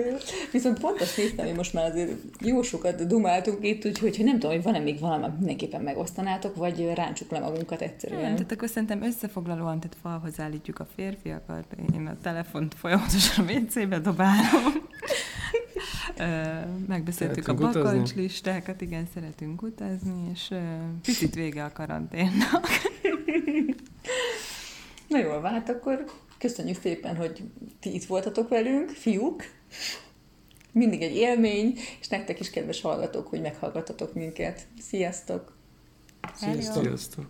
Viszont 0.53 0.81
pont 0.81 1.01
azt 1.01 1.17
néztem, 1.17 1.47
hogy 1.47 1.57
most 1.57 1.73
már 1.73 1.91
azért 1.91 2.11
jó 2.41 2.63
sokat 2.63 3.07
dumáltunk 3.07 3.67
itt, 3.67 3.85
úgyhogy 3.85 4.25
nem 4.25 4.39
tudom, 4.39 4.51
hogy 4.51 4.63
van-e 4.63 4.79
még 4.79 5.01
valami, 5.01 5.27
mindenképpen 5.39 5.81
megosztanátok, 5.81 6.57
vagy 6.57 6.91
ráncsuk 6.95 7.31
le 7.31 7.39
magunkat 7.39 7.81
egyszerűen. 7.81 8.23
Nem, 8.23 8.35
tehát 8.35 8.53
akkor 8.53 8.69
szerintem 8.69 9.03
összefoglalóan, 9.03 9.81
tehát 9.81 9.97
falhoz 10.03 10.41
állítjuk 10.41 10.79
a 10.79 10.87
férfiakat, 10.95 11.65
én 11.95 12.07
a 12.07 12.17
telefont 12.23 12.75
folyamatosan 12.75 13.47
a 13.47 13.53
WC-be 13.53 13.99
dobálom. 13.99 14.73
Megbeszéltük 16.89 17.45
szeretünk 17.45 17.49
a 17.49 17.73
bakancslistákat, 17.73 18.81
igen, 18.81 19.09
szeretünk 19.15 19.63
utazni, 19.63 20.31
és 20.33 20.55
picit 21.03 21.35
vége 21.35 21.65
a 21.65 21.73
karanténnak. 21.73 22.69
Na 25.09 25.19
jól 25.19 25.41
vált, 25.41 25.69
akkor 25.69 26.05
köszönjük 26.39 26.81
szépen, 26.81 27.17
hogy 27.17 27.43
ti 27.81 27.95
itt 27.95 28.05
voltatok 28.05 28.49
velünk, 28.49 28.91
fiúk. 28.91 29.43
Mindig 30.73 31.03
egy 31.03 31.17
élmény, 31.17 31.79
és 32.01 32.09
nektek 32.09 32.41
is 32.41 32.51
kedves 32.51 32.81
hallgatók, 32.81 33.29
hogy 33.29 33.41
meghallgatatok 33.41 34.15
minket. 34.15 34.67
Sziasztok! 34.81 35.57
Sziasztok! 36.35 36.83
Sziasztok. 36.83 37.27